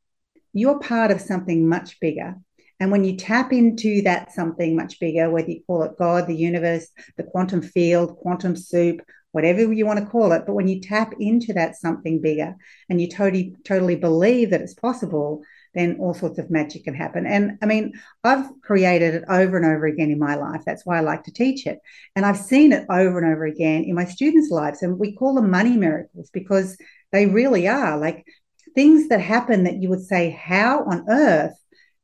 You're 0.53 0.79
part 0.79 1.11
of 1.11 1.21
something 1.21 1.69
much 1.69 2.01
bigger. 2.01 2.37
And 2.79 2.91
when 2.91 3.05
you 3.05 3.17
tap 3.17 3.53
into 3.53 4.03
that 4.03 4.33
something 4.33 4.77
much 4.77 5.01
bigger, 5.01 5.31
whether 5.31 5.51
you 5.51 5.63
call 5.67 5.83
it 5.83 5.99
God, 5.99 6.27
the 6.27 6.37
universe, 6.37 6.89
the 7.17 7.25
quantum 7.25 7.61
field, 7.61 8.17
quantum 8.19 8.55
soup, 8.55 9.03
whatever 9.33 9.73
you 9.73 9.85
want 9.85 9.99
to 9.99 10.07
call 10.07 10.33
it, 10.33 10.45
but 10.47 10.55
when 10.55 10.69
you 10.69 10.81
tap 10.81 11.15
into 11.19 11.53
that 11.55 11.77
something 11.77 12.21
bigger 12.21 12.55
and 12.89 13.01
you 13.01 13.09
totally, 13.09 13.55
totally 13.65 13.97
believe 13.97 14.51
that 14.51 14.61
it's 14.61 14.75
possible, 14.75 15.43
then 15.77 15.97
all 16.01 16.15
sorts 16.15 16.39
of 16.39 16.51
magic 16.51 16.85
can 16.85 16.95
happen. 16.95 17.27
And 17.27 17.59
I 17.63 17.67
mean, 17.67 17.93
I've 18.25 18.49
created 18.63 19.15
it 19.15 19.25
over 19.29 19.57
and 19.57 19.67
over 19.67 19.87
again 19.87 20.11
in 20.11 20.19
my 20.19 20.35
life. 20.35 20.63
That's 20.65 20.87
why 20.87 20.99
I 20.99 21.01
like 21.01 21.25
to 21.25 21.33
teach 21.33 21.67
it. 21.67 21.79
And 22.15 22.25
I've 22.25 22.39
seen 22.39 22.73
it 22.73 22.87
over 22.89 23.19
and 23.19 23.33
over 23.33 23.45
again 23.45 23.85
in 23.85 23.95
my 23.95 24.05
students' 24.05 24.51
lives. 24.51 24.83
And 24.83 24.99
we 24.99 25.15
call 25.15 25.35
them 25.35 25.51
money 25.51 25.77
miracles 25.77 26.31
because 26.33 26.77
they 27.13 27.27
really 27.27 27.69
are 27.69 27.99
like 27.99 28.27
things 28.75 29.09
that 29.09 29.21
happen 29.21 29.65
that 29.65 29.83
you 29.83 29.89
would 29.89 30.05
say, 30.05 30.31
How 30.31 30.85
on 30.85 31.05
earth 31.09 31.55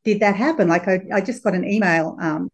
did 0.04 0.20
that 0.20 0.36
happen? 0.36 0.68
Like 0.68 0.88
I, 0.88 1.00
I 1.12 1.20
just 1.20 1.42
got 1.42 1.54
an 1.54 1.68
email. 1.68 2.16
Um, 2.20 2.50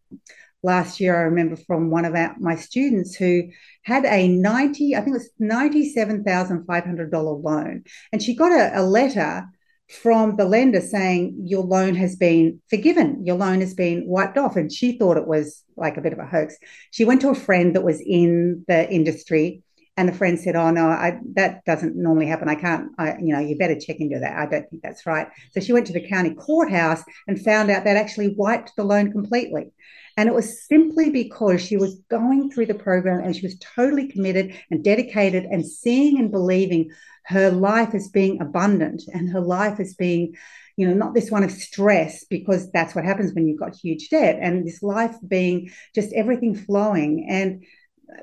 last 0.61 0.99
year, 0.99 1.17
I 1.17 1.23
remember 1.23 1.55
from 1.55 1.89
one 1.89 2.05
of 2.05 2.15
our, 2.15 2.35
my 2.39 2.55
students 2.55 3.15
who 3.15 3.43
had 3.83 4.05
a 4.05 4.27
90, 4.27 4.95
I 4.95 5.01
think 5.01 5.15
it 5.15 5.19
was 5.19 5.31
$97,500 5.41 7.43
loan. 7.43 7.83
And 8.11 8.21
she 8.21 8.35
got 8.35 8.51
a, 8.51 8.79
a 8.79 8.83
letter 8.83 9.47
from 9.89 10.35
the 10.35 10.45
lender 10.45 10.81
saying 10.81 11.35
your 11.43 11.63
loan 11.63 11.95
has 11.95 12.15
been 12.15 12.61
forgiven, 12.69 13.25
your 13.25 13.35
loan 13.35 13.59
has 13.59 13.73
been 13.73 14.05
wiped 14.05 14.37
off. 14.37 14.55
And 14.55 14.71
she 14.71 14.97
thought 14.97 15.17
it 15.17 15.27
was 15.27 15.63
like 15.77 15.97
a 15.97 16.01
bit 16.01 16.13
of 16.13 16.19
a 16.19 16.25
hoax. 16.25 16.55
She 16.91 17.05
went 17.05 17.21
to 17.21 17.29
a 17.29 17.35
friend 17.35 17.75
that 17.75 17.83
was 17.83 17.99
in 18.01 18.63
the 18.67 18.89
industry. 18.89 19.63
And 19.97 20.07
the 20.07 20.13
friend 20.13 20.39
said, 20.39 20.55
"Oh 20.55 20.71
no, 20.71 20.87
I, 20.87 21.19
that 21.33 21.65
doesn't 21.65 21.97
normally 21.97 22.27
happen. 22.27 22.47
I 22.47 22.55
can't. 22.55 22.89
I, 22.97 23.17
you 23.17 23.33
know, 23.33 23.39
you 23.39 23.57
better 23.57 23.77
check 23.77 23.97
into 23.99 24.17
that. 24.19 24.37
I 24.37 24.45
don't 24.45 24.69
think 24.69 24.81
that's 24.81 25.05
right." 25.05 25.27
So 25.51 25.59
she 25.59 25.73
went 25.73 25.87
to 25.87 25.93
the 25.93 26.07
county 26.07 26.33
courthouse 26.35 27.03
and 27.27 27.37
found 27.37 27.69
out 27.69 27.83
that 27.83 27.97
actually 27.97 28.33
wiped 28.37 28.71
the 28.77 28.85
loan 28.85 29.11
completely. 29.11 29.73
And 30.19 30.27
it 30.27 30.35
was 30.35 30.67
simply 30.67 31.11
because 31.11 31.61
she 31.61 31.77
was 31.77 31.95
going 32.09 32.51
through 32.51 32.65
the 32.65 32.73
program 32.73 33.23
and 33.23 33.33
she 33.33 33.45
was 33.45 33.57
totally 33.59 34.09
committed 34.09 34.53
and 34.69 34.83
dedicated 34.83 35.45
and 35.45 35.65
seeing 35.65 36.19
and 36.19 36.29
believing 36.29 36.91
her 37.27 37.49
life 37.51 37.95
as 37.95 38.09
being 38.09 38.41
abundant 38.41 39.03
and 39.13 39.29
her 39.29 39.39
life 39.39 39.79
as 39.79 39.93
being 39.93 40.35
you 40.75 40.85
know 40.85 40.93
not 40.93 41.13
this 41.13 41.31
one 41.31 41.45
of 41.45 41.51
stress 41.51 42.25
because 42.25 42.69
that's 42.71 42.93
what 42.93 43.05
happens 43.05 43.33
when 43.33 43.47
you've 43.47 43.61
got 43.61 43.73
huge 43.73 44.09
debt 44.09 44.37
and 44.41 44.67
this 44.67 44.83
life 44.83 45.15
being 45.25 45.71
just 45.95 46.11
everything 46.11 46.53
flowing 46.53 47.25
and 47.29 47.63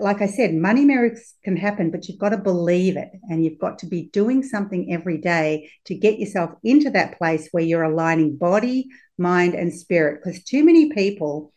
like 0.00 0.20
I 0.20 0.26
said, 0.26 0.54
money 0.54 0.84
miracles 0.84 1.34
can 1.44 1.56
happen, 1.56 1.90
but 1.90 2.08
you've 2.08 2.18
got 2.18 2.30
to 2.30 2.38
believe 2.38 2.96
it 2.96 3.10
and 3.30 3.44
you've 3.44 3.58
got 3.58 3.78
to 3.80 3.86
be 3.86 4.08
doing 4.12 4.42
something 4.42 4.92
every 4.92 5.18
day 5.18 5.70
to 5.84 5.94
get 5.94 6.18
yourself 6.18 6.50
into 6.64 6.90
that 6.90 7.18
place 7.18 7.48
where 7.52 7.62
you're 7.62 7.84
aligning 7.84 8.36
body, 8.36 8.88
mind, 9.16 9.54
and 9.54 9.72
spirit. 9.72 10.20
Because 10.22 10.42
too 10.42 10.64
many 10.64 10.90
people, 10.90 11.52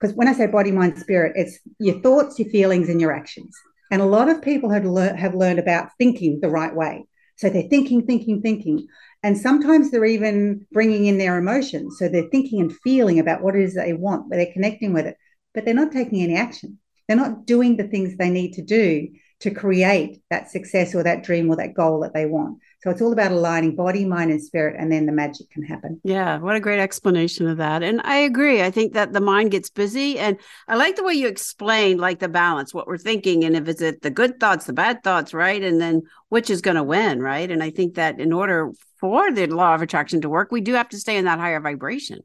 because 0.00 0.16
when 0.16 0.28
I 0.28 0.32
say 0.32 0.46
body, 0.46 0.72
mind, 0.72 0.98
spirit, 0.98 1.32
it's 1.36 1.58
your 1.78 2.00
thoughts, 2.00 2.38
your 2.38 2.48
feelings, 2.48 2.88
and 2.88 3.00
your 3.00 3.12
actions. 3.12 3.54
And 3.90 4.00
a 4.00 4.06
lot 4.06 4.28
of 4.28 4.40
people 4.40 4.70
have, 4.70 4.84
lear- 4.84 5.16
have 5.16 5.34
learned 5.34 5.58
about 5.58 5.90
thinking 5.98 6.40
the 6.40 6.48
right 6.48 6.74
way. 6.74 7.04
So 7.36 7.50
they're 7.50 7.68
thinking, 7.68 8.06
thinking, 8.06 8.40
thinking. 8.40 8.86
And 9.22 9.36
sometimes 9.36 9.90
they're 9.90 10.04
even 10.04 10.66
bringing 10.72 11.06
in 11.06 11.18
their 11.18 11.36
emotions. 11.36 11.96
So 11.98 12.08
they're 12.08 12.28
thinking 12.30 12.60
and 12.60 12.76
feeling 12.84 13.18
about 13.18 13.42
what 13.42 13.56
it 13.56 13.62
is 13.62 13.74
they 13.74 13.92
want, 13.92 14.30
but 14.30 14.36
they're 14.36 14.52
connecting 14.52 14.92
with 14.92 15.06
it, 15.06 15.16
but 15.52 15.64
they're 15.64 15.74
not 15.74 15.92
taking 15.92 16.22
any 16.22 16.36
action. 16.36 16.78
They're 17.06 17.16
not 17.16 17.44
doing 17.46 17.76
the 17.76 17.88
things 17.88 18.16
they 18.16 18.30
need 18.30 18.52
to 18.54 18.62
do 18.62 19.08
to 19.40 19.50
create 19.50 20.22
that 20.30 20.50
success 20.50 20.94
or 20.94 21.02
that 21.02 21.24
dream 21.24 21.50
or 21.50 21.56
that 21.56 21.74
goal 21.74 22.00
that 22.00 22.14
they 22.14 22.26
want. 22.26 22.58
So 22.82 22.90
it's 22.90 23.02
all 23.02 23.12
about 23.12 23.30
aligning 23.30 23.76
body, 23.76 24.06
mind, 24.06 24.30
and 24.30 24.42
spirit, 24.42 24.76
and 24.78 24.90
then 24.90 25.04
the 25.04 25.12
magic 25.12 25.50
can 25.50 25.62
happen. 25.62 26.00
Yeah, 26.02 26.38
what 26.38 26.56
a 26.56 26.60
great 26.60 26.80
explanation 26.80 27.46
of 27.46 27.58
that. 27.58 27.82
And 27.82 28.00
I 28.04 28.16
agree. 28.16 28.62
I 28.62 28.70
think 28.70 28.94
that 28.94 29.12
the 29.12 29.20
mind 29.20 29.50
gets 29.50 29.68
busy. 29.68 30.18
And 30.18 30.38
I 30.66 30.76
like 30.76 30.96
the 30.96 31.04
way 31.04 31.12
you 31.12 31.28
explain 31.28 31.98
like 31.98 32.20
the 32.20 32.28
balance, 32.28 32.72
what 32.72 32.86
we're 32.86 32.96
thinking, 32.96 33.44
and 33.44 33.54
if 33.54 33.68
it's 33.68 34.00
the 34.00 34.10
good 34.10 34.40
thoughts, 34.40 34.64
the 34.64 34.72
bad 34.72 35.02
thoughts, 35.02 35.34
right? 35.34 35.62
And 35.62 35.78
then 35.78 36.02
which 36.30 36.48
is 36.48 36.62
going 36.62 36.76
to 36.76 36.82
win, 36.82 37.20
right? 37.20 37.50
And 37.50 37.62
I 37.62 37.68
think 37.68 37.96
that 37.96 38.18
in 38.18 38.32
order 38.32 38.70
for 38.98 39.30
the 39.30 39.46
law 39.46 39.74
of 39.74 39.82
attraction 39.82 40.22
to 40.22 40.30
work, 40.30 40.50
we 40.50 40.62
do 40.62 40.74
have 40.74 40.88
to 40.88 40.98
stay 40.98 41.18
in 41.18 41.26
that 41.26 41.38
higher 41.38 41.60
vibration. 41.60 42.20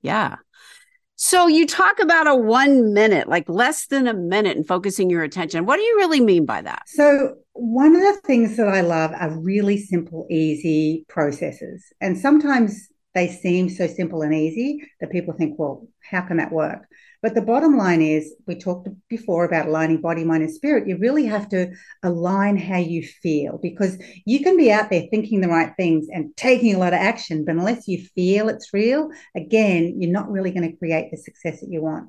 Yeah. 0.00 0.36
So 1.22 1.48
you 1.48 1.66
talk 1.66 2.00
about 2.00 2.26
a 2.26 2.34
one 2.34 2.94
minute, 2.94 3.28
like 3.28 3.46
less 3.46 3.88
than 3.88 4.06
a 4.06 4.14
minute, 4.14 4.56
and 4.56 4.66
focusing 4.66 5.10
your 5.10 5.22
attention. 5.22 5.66
What 5.66 5.76
do 5.76 5.82
you 5.82 5.96
really 5.98 6.18
mean 6.18 6.46
by 6.46 6.62
that? 6.62 6.84
So 6.86 7.34
one 7.52 7.94
of 7.94 8.00
the 8.00 8.18
things 8.24 8.56
that 8.56 8.68
I 8.68 8.80
love 8.80 9.12
are 9.12 9.38
really 9.38 9.76
simple, 9.76 10.26
easy 10.30 11.04
processes. 11.10 11.84
And 12.00 12.16
sometimes 12.16 12.88
they 13.14 13.28
seem 13.28 13.68
so 13.68 13.86
simple 13.86 14.22
and 14.22 14.32
easy 14.32 14.82
that 15.02 15.10
people 15.10 15.34
think, 15.34 15.58
well, 15.58 15.86
how 16.10 16.22
can 16.22 16.38
that 16.38 16.52
work? 16.52 16.86
But 17.22 17.34
the 17.34 17.42
bottom 17.42 17.76
line 17.76 18.00
is, 18.00 18.34
we 18.46 18.54
talked 18.54 18.88
before 19.08 19.44
about 19.44 19.68
aligning 19.68 20.00
body, 20.00 20.24
mind, 20.24 20.42
and 20.42 20.52
spirit. 20.52 20.88
You 20.88 20.96
really 20.96 21.26
have 21.26 21.50
to 21.50 21.72
align 22.02 22.56
how 22.56 22.78
you 22.78 23.02
feel 23.02 23.58
because 23.58 23.98
you 24.24 24.40
can 24.40 24.56
be 24.56 24.72
out 24.72 24.88
there 24.88 25.04
thinking 25.10 25.42
the 25.42 25.48
right 25.48 25.72
things 25.76 26.06
and 26.10 26.34
taking 26.36 26.74
a 26.74 26.78
lot 26.78 26.94
of 26.94 27.00
action, 27.00 27.44
but 27.44 27.56
unless 27.56 27.86
you 27.86 28.02
feel 28.14 28.48
it's 28.48 28.72
real, 28.72 29.10
again, 29.36 30.00
you're 30.00 30.10
not 30.10 30.30
really 30.30 30.50
going 30.50 30.70
to 30.70 30.76
create 30.78 31.10
the 31.10 31.18
success 31.18 31.60
that 31.60 31.70
you 31.70 31.82
want. 31.82 32.08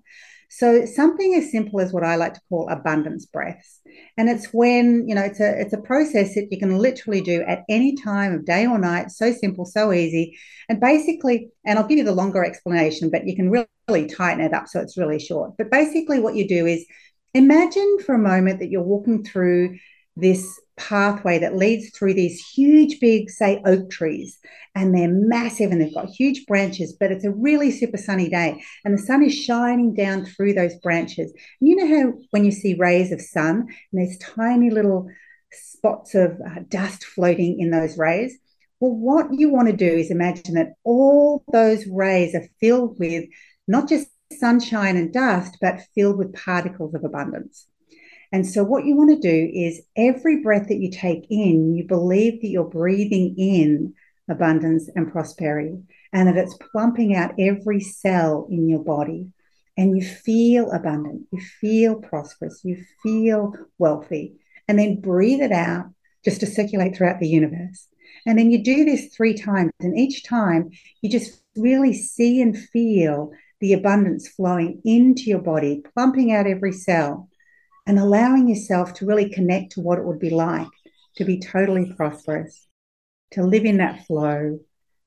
So 0.53 0.85
something 0.85 1.33
as 1.35 1.49
simple 1.49 1.79
as 1.79 1.93
what 1.93 2.03
I 2.03 2.17
like 2.17 2.33
to 2.33 2.41
call 2.49 2.67
abundance 2.67 3.25
breaths. 3.25 3.79
And 4.17 4.29
it's 4.29 4.47
when, 4.47 5.07
you 5.07 5.15
know, 5.15 5.21
it's 5.21 5.39
a 5.39 5.61
it's 5.61 5.71
a 5.71 5.77
process 5.77 6.35
that 6.35 6.49
you 6.51 6.59
can 6.59 6.77
literally 6.77 7.21
do 7.21 7.41
at 7.43 7.63
any 7.69 7.95
time 7.95 8.33
of 8.33 8.45
day 8.45 8.67
or 8.67 8.77
night. 8.77 9.11
So 9.11 9.31
simple, 9.31 9.63
so 9.63 9.93
easy. 9.93 10.37
And 10.67 10.81
basically, 10.81 11.51
and 11.65 11.79
I'll 11.79 11.87
give 11.87 11.97
you 11.97 12.03
the 12.03 12.11
longer 12.11 12.43
explanation, 12.43 13.09
but 13.09 13.25
you 13.25 13.33
can 13.33 13.49
really 13.49 14.07
tighten 14.07 14.43
it 14.43 14.53
up 14.53 14.67
so 14.67 14.81
it's 14.81 14.97
really 14.97 15.19
short. 15.19 15.53
But 15.57 15.71
basically 15.71 16.19
what 16.19 16.35
you 16.35 16.45
do 16.45 16.65
is 16.65 16.85
imagine 17.33 17.99
for 18.05 18.13
a 18.13 18.19
moment 18.19 18.59
that 18.59 18.69
you're 18.69 18.83
walking 18.83 19.23
through 19.23 19.77
this 20.17 20.59
pathway 20.89 21.39
that 21.39 21.55
leads 21.55 21.89
through 21.89 22.13
these 22.13 22.45
huge, 22.53 22.99
big, 22.99 23.29
say, 23.29 23.61
oak 23.65 23.89
trees. 23.89 24.39
And 24.73 24.95
they're 24.95 25.11
massive 25.11 25.71
and 25.71 25.81
they've 25.81 25.93
got 25.93 26.09
huge 26.09 26.45
branches, 26.45 26.93
but 26.97 27.11
it's 27.11 27.25
a 27.25 27.31
really 27.31 27.71
super 27.71 27.97
sunny 27.97 28.29
day. 28.29 28.63
And 28.85 28.97
the 28.97 29.01
sun 29.01 29.23
is 29.23 29.35
shining 29.35 29.93
down 29.93 30.25
through 30.25 30.53
those 30.53 30.75
branches. 30.75 31.31
And 31.59 31.69
you 31.69 31.75
know 31.75 31.87
how 31.87 32.13
when 32.31 32.45
you 32.45 32.51
see 32.51 32.73
rays 32.75 33.11
of 33.11 33.21
sun 33.21 33.67
and 33.91 34.01
there's 34.01 34.17
tiny 34.17 34.69
little 34.69 35.09
spots 35.51 36.15
of 36.15 36.39
uh, 36.45 36.61
dust 36.67 37.03
floating 37.03 37.59
in 37.59 37.71
those 37.71 37.97
rays? 37.97 38.37
Well, 38.79 38.91
what 38.91 39.27
you 39.31 39.49
want 39.49 39.67
to 39.67 39.75
do 39.75 39.85
is 39.85 40.09
imagine 40.09 40.55
that 40.55 40.73
all 40.83 41.43
those 41.51 41.85
rays 41.87 42.33
are 42.33 42.47
filled 42.59 42.97
with 42.99 43.25
not 43.67 43.87
just 43.87 44.07
sunshine 44.39 44.97
and 44.97 45.13
dust, 45.13 45.57
but 45.61 45.81
filled 45.93 46.17
with 46.17 46.33
particles 46.33 46.95
of 46.95 47.03
abundance. 47.03 47.67
And 48.31 48.47
so, 48.47 48.63
what 48.63 48.85
you 48.85 48.95
want 48.95 49.09
to 49.09 49.27
do 49.29 49.51
is 49.53 49.81
every 49.95 50.41
breath 50.41 50.67
that 50.69 50.79
you 50.79 50.89
take 50.89 51.27
in, 51.29 51.75
you 51.75 51.85
believe 51.85 52.41
that 52.41 52.47
you're 52.47 52.63
breathing 52.63 53.35
in 53.37 53.93
abundance 54.29 54.89
and 54.95 55.11
prosperity, 55.11 55.81
and 56.13 56.27
that 56.27 56.37
it's 56.37 56.57
plumping 56.71 57.15
out 57.15 57.33
every 57.37 57.81
cell 57.81 58.47
in 58.49 58.69
your 58.69 58.83
body. 58.83 59.27
And 59.77 59.97
you 59.97 60.05
feel 60.05 60.71
abundant, 60.71 61.23
you 61.31 61.41
feel 61.41 61.95
prosperous, 61.95 62.61
you 62.63 62.83
feel 63.01 63.53
wealthy. 63.77 64.35
And 64.67 64.77
then 64.79 65.01
breathe 65.01 65.41
it 65.41 65.51
out 65.51 65.85
just 66.23 66.39
to 66.41 66.45
circulate 66.45 66.95
throughout 66.95 67.19
the 67.19 67.27
universe. 67.27 67.87
And 68.25 68.37
then 68.37 68.51
you 68.51 68.63
do 68.63 68.85
this 68.85 69.07
three 69.07 69.33
times. 69.33 69.71
And 69.79 69.97
each 69.97 70.23
time 70.23 70.69
you 71.01 71.09
just 71.09 71.41
really 71.55 71.93
see 71.93 72.41
and 72.41 72.57
feel 72.57 73.31
the 73.59 73.73
abundance 73.73 74.27
flowing 74.27 74.81
into 74.85 75.23
your 75.23 75.41
body, 75.41 75.83
plumping 75.93 76.31
out 76.31 76.47
every 76.47 76.71
cell 76.71 77.29
and 77.91 77.99
allowing 77.99 78.47
yourself 78.47 78.93
to 78.93 79.05
really 79.05 79.27
connect 79.27 79.73
to 79.73 79.81
what 79.81 79.99
it 79.99 80.05
would 80.05 80.17
be 80.17 80.29
like 80.29 80.69
to 81.17 81.25
be 81.25 81.41
totally 81.41 81.91
prosperous, 81.97 82.65
to 83.31 83.43
live 83.43 83.65
in 83.65 83.79
that 83.79 84.07
flow, 84.07 84.61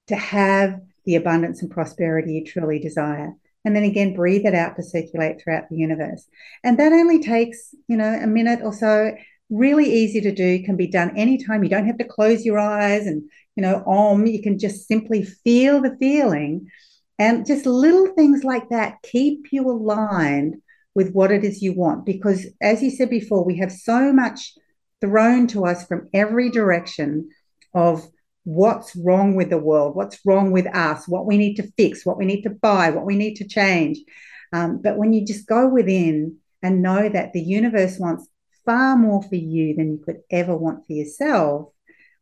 to 0.09 0.15
have 0.15 0.79
the 1.07 1.15
abundance 1.15 1.63
and 1.63 1.71
prosperity 1.71 2.35
you 2.35 2.45
truly 2.45 2.79
desire. 2.79 3.33
And 3.65 3.75
then 3.75 3.85
again, 3.85 4.15
breathe 4.15 4.45
it 4.45 4.55
out 4.55 4.77
to 4.77 4.83
circulate 4.83 5.41
throughout 5.41 5.71
the 5.71 5.79
universe. 5.79 6.29
And 6.63 6.79
that 6.79 6.93
only 6.93 7.23
takes, 7.23 7.75
you 7.89 7.97
know, 7.97 8.21
a 8.23 8.27
minute 8.27 8.61
or 8.63 8.75
so. 8.75 9.17
Really 9.49 9.91
easy 9.91 10.21
to 10.21 10.31
do, 10.31 10.63
can 10.63 10.77
be 10.77 10.87
done 10.87 11.17
anytime. 11.17 11.65
You 11.65 11.71
don't 11.71 11.87
have 11.87 11.97
to 11.97 12.05
close 12.05 12.45
your 12.45 12.59
eyes 12.59 13.07
and, 13.07 13.23
you 13.57 13.63
know, 13.63 13.83
om. 13.87 14.27
You 14.27 14.43
can 14.43 14.59
just 14.59 14.87
simply 14.87 15.23
feel 15.23 15.81
the 15.81 15.97
feeling. 15.99 16.67
And 17.19 17.47
just 17.47 17.65
little 17.65 18.09
things 18.09 18.45
like 18.45 18.69
that 18.69 19.01
keep 19.03 19.47
you 19.53 19.71
aligned 19.71 20.57
with 20.95 21.13
what 21.13 21.33
it 21.33 21.45
is 21.45 21.63
you 21.63 21.73
want. 21.73 22.07
Because 22.07 22.47
as 22.61 22.83
you 22.83 22.91
said 22.91 23.11
before, 23.11 23.45
we 23.45 23.59
have 23.59 23.73
so 23.73 24.13
much 24.13 24.55
thrown 25.01 25.47
to 25.49 25.67
us 25.67 25.87
from 25.87 26.09
every 26.15 26.51
direction 26.51 27.31
of 27.75 28.07
what's 28.45 28.95
wrong 28.95 29.35
with 29.35 29.51
the 29.51 29.59
world, 29.59 29.97
what's 29.97 30.21
wrong 30.25 30.53
with 30.53 30.67
us, 30.75 31.09
what 31.09 31.27
we 31.27 31.37
need 31.37 31.55
to 31.55 31.73
fix, 31.77 32.05
what 32.05 32.19
we 32.19 32.27
need 32.27 32.43
to 32.43 32.51
buy, 32.51 32.91
what 32.91 33.07
we 33.07 33.17
need 33.17 33.35
to 33.35 33.49
change. 33.49 33.99
Um, 34.53 34.81
but 34.83 34.97
when 34.97 35.13
you 35.13 35.25
just 35.25 35.47
go 35.47 35.67
within 35.67 36.37
and 36.63 36.83
know 36.83 37.09
that 37.09 37.33
the 37.33 37.43
universe 37.43 37.99
wants 37.99 38.29
far 38.65 38.97
more 38.97 39.23
for 39.23 39.35
you 39.35 39.75
than 39.75 39.93
you 39.93 39.99
could 39.99 40.21
ever 40.31 40.57
want 40.57 40.87
for 40.87 40.93
yourself, 40.93 41.71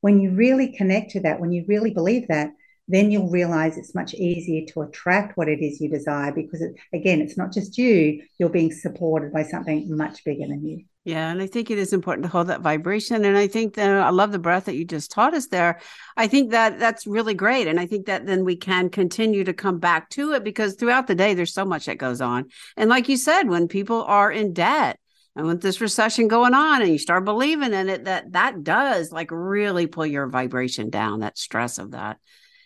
when 0.01 0.21
you 0.21 0.31
really 0.31 0.73
connect 0.73 1.13
to 1.13 1.21
that, 1.21 1.41
when 1.41 1.53
you 1.53 1.65
really 1.69 1.91
believe 1.91 2.29
that, 2.29 2.53
then 2.89 3.11
you'll 3.11 3.31
realize 3.31 3.79
it's 3.79 3.95
much 3.95 4.15
easier 4.15 4.67
to 4.67 4.83
attract 4.83 5.37
what 5.37 5.49
it 5.49 5.61
is 5.61 5.81
you 5.81 5.89
desire 5.89 6.33
because, 6.33 6.61
it, 6.61 6.75
again, 6.93 7.21
it's 7.21 7.37
not 7.37 7.53
just 7.53 7.79
you, 7.79 8.23
you're 8.39 8.49
being 8.49 8.73
supported 8.73 9.33
by 9.33 9.43
something 9.43 9.97
much 9.97 10.25
bigger 10.25 10.47
than 10.47 10.65
you. 10.65 10.85
Yeah, 11.05 11.31
and 11.33 11.43
I 11.43 11.49
think 11.49 11.71
it 11.71 11.79
is 11.79 11.93
important 11.93 12.25
to 12.25 12.31
hold 12.31 12.47
that 12.47 12.61
vibration. 12.61 13.25
And 13.25 13.37
I 13.37 13.49
think 13.49 13.75
that 13.75 13.91
I 13.91 14.11
love 14.11 14.31
the 14.31 14.39
breath 14.39 14.67
that 14.67 14.77
you 14.77 14.85
just 14.85 15.11
taught 15.11 15.35
us 15.35 15.49
there. 15.49 15.81
I 16.17 16.29
think 16.29 16.53
that 16.53 16.79
that's 16.79 17.09
really 17.09 17.35
great. 17.35 17.67
And 17.67 17.81
I 17.81 17.87
think 17.87 18.07
that 18.07 18.25
then 18.25 18.45
we 18.45 18.55
can 18.55 18.89
continue 18.89 19.43
to 19.43 19.53
come 19.53 19.79
back 19.79 20.11
to 20.11 20.33
it 20.35 20.45
because 20.45 20.75
throughout 20.75 21.09
the 21.09 21.17
day, 21.17 21.35
there's 21.35 21.55
so 21.55 21.65
much 21.65 21.87
that 21.87 21.99
goes 21.99 22.21
on. 22.21 22.51
And 22.77 22.89
like 22.89 23.09
you 23.09 23.17
said, 23.17 23.49
when 23.49 23.67
people 23.67 24.05
are 24.05 24.31
in 24.31 24.53
debt, 24.53 24.99
and 25.35 25.47
with 25.47 25.63
this 25.63 25.81
recession 25.81 26.29
going 26.29 26.53
on 26.53 26.83
and 26.83 26.91
you 26.91 26.99
start 26.99 27.25
believing 27.25 27.73
in 27.73 27.89
it 27.89 28.05
that 28.05 28.33
that 28.33 28.63
does 28.63 29.11
like 29.11 29.31
really 29.31 29.87
pull 29.87 30.05
your 30.05 30.27
vibration 30.27 30.91
down 30.91 31.21
that 31.21 31.39
stress 31.39 31.79
of 31.79 31.93
that 31.93 32.19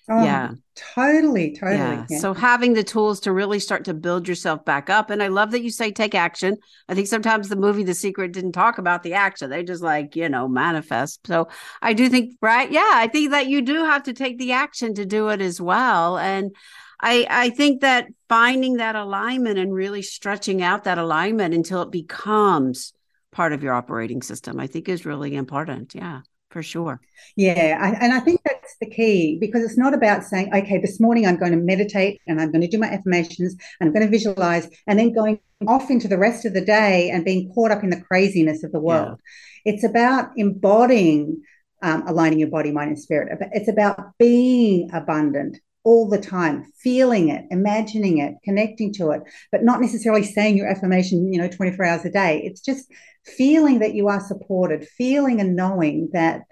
Oh, 0.09 0.23
yeah. 0.23 0.53
Totally, 0.95 1.57
totally. 1.57 1.79
Yeah. 1.79 2.07
yeah. 2.09 2.19
So 2.19 2.33
having 2.33 2.75
the 2.75 2.85
tools 2.85 3.21
to 3.21 3.33
really 3.33 3.59
start 3.59 3.85
to 3.87 3.95
build 3.95 4.29
yourself 4.29 4.65
back 4.65 4.89
up. 4.89 5.11
And 5.11 5.23
I 5.23 5.29
love 5.29 5.51
that 5.51 5.63
you 5.63 5.71
say 5.71 5.91
take 5.91 6.15
action. 6.15 6.59
I 6.89 6.95
think 6.95 7.09
sometimes 7.09 7.49
the 7.49 7.57
movie 7.57 7.83
The 7.83 7.95
Secret 7.95 8.33
didn't 8.33 8.53
talk 8.53 8.79
about 8.79 9.03
the 9.03 9.15
action. 9.15 9.51
They 9.51 9.65
just 9.65 9.83
like, 9.83 10.15
you 10.15 10.29
know, 10.29 10.47
manifest. 10.49 11.27
So 11.27 11.49
I 11.83 11.93
do 11.93 12.09
think, 12.09 12.35
right? 12.41 12.71
Yeah, 12.71 12.91
I 12.95 13.09
think 13.09 13.31
that 13.31 13.49
you 13.49 13.63
do 13.63 13.85
have 13.85 14.05
to 14.05 14.13
take 14.13 14.39
the 14.39 14.53
action 14.53 14.95
to 14.95 15.07
do 15.07 15.29
it 15.29 15.41
as 15.41 15.61
well. 15.61 16.19
And 16.19 16.55
I 17.01 17.27
I 17.29 17.51
think 17.51 17.81
that 17.81 18.07
finding 18.29 18.77
that 18.77 18.97
alignment 18.97 19.59
and 19.59 19.73
really 19.73 20.03
stretching 20.03 20.63
out 20.63 20.85
that 20.85 20.99
alignment 20.99 21.55
until 21.55 21.83
it 21.83 21.91
becomes 21.91 22.93
part 23.33 23.53
of 23.53 23.63
your 23.63 23.75
operating 23.75 24.23
system, 24.23 24.61
I 24.61 24.67
think 24.67 24.89
is 24.89 25.05
really 25.05 25.35
important. 25.35 25.95
Yeah 25.95 26.21
for 26.57 26.63
sure. 26.63 26.99
Yeah. 27.37 27.79
I, 27.79 28.03
and 28.03 28.15
I 28.15 28.21
think 28.21 28.41
that's 28.43 28.77
the 28.81 28.89
key 28.89 29.37
because 29.39 29.63
it's 29.63 29.77
not 29.77 29.93
about 29.93 30.25
saying, 30.25 30.55
okay, 30.55 30.79
this 30.79 30.99
morning 30.99 31.27
I'm 31.27 31.37
going 31.37 31.53
to 31.53 31.59
meditate 31.59 32.19
and 32.27 32.41
I'm 32.41 32.51
going 32.51 32.63
to 32.63 32.67
do 32.67 32.79
my 32.79 32.87
affirmations 32.87 33.55
and 33.79 33.87
I'm 33.87 33.93
going 33.93 34.07
to 34.07 34.11
visualize 34.11 34.67
and 34.87 34.99
then 34.99 35.13
going 35.13 35.39
off 35.69 35.91
into 35.91 36.09
the 36.09 36.17
rest 36.17 36.47
of 36.47 36.55
the 36.55 36.65
day 36.65 37.11
and 37.11 37.27
being 37.27 37.53
caught 37.53 37.73
up 37.73 37.85
in 37.85 37.91
the 37.91 38.01
craziness 38.01 38.65
of 38.65 38.73
the 38.73 38.81
world. 38.81 39.21
Yeah. 39.67 39.75
It's 39.75 39.85
about 39.85 40.31
embodying, 40.39 41.43
um, 41.83 42.09
aligning 42.09 42.39
your 42.39 42.49
body, 42.49 42.73
mind, 42.73 42.89
and 42.89 42.99
spirit. 42.99 43.37
It's 43.53 43.69
about 43.69 44.13
being 44.19 44.89
abundant 44.95 45.59
all 45.87 46.09
the 46.09 46.21
time, 46.21 46.65
feeling 46.83 47.29
it, 47.29 47.45
imagining 47.53 48.19
it, 48.19 48.35
connecting 48.43 48.93
to 48.93 49.13
it, 49.13 49.23
but 49.53 49.63
not 49.63 49.81
necessarily 49.81 50.25
saying 50.25 50.57
your 50.57 50.67
affirmation, 50.67 51.33
you 51.33 51.41
know, 51.41 51.49
24 51.49 51.85
hours 51.85 52.05
a 52.05 52.11
day. 52.11 52.43
It's 52.45 52.61
just 52.61 52.91
feeling 53.25 53.79
that 53.79 53.95
you 53.95 54.09
are 54.09 54.19
supported, 54.19 54.89
feeling 54.89 55.41
and 55.41 55.55
knowing 55.55 56.09
that 56.13 56.43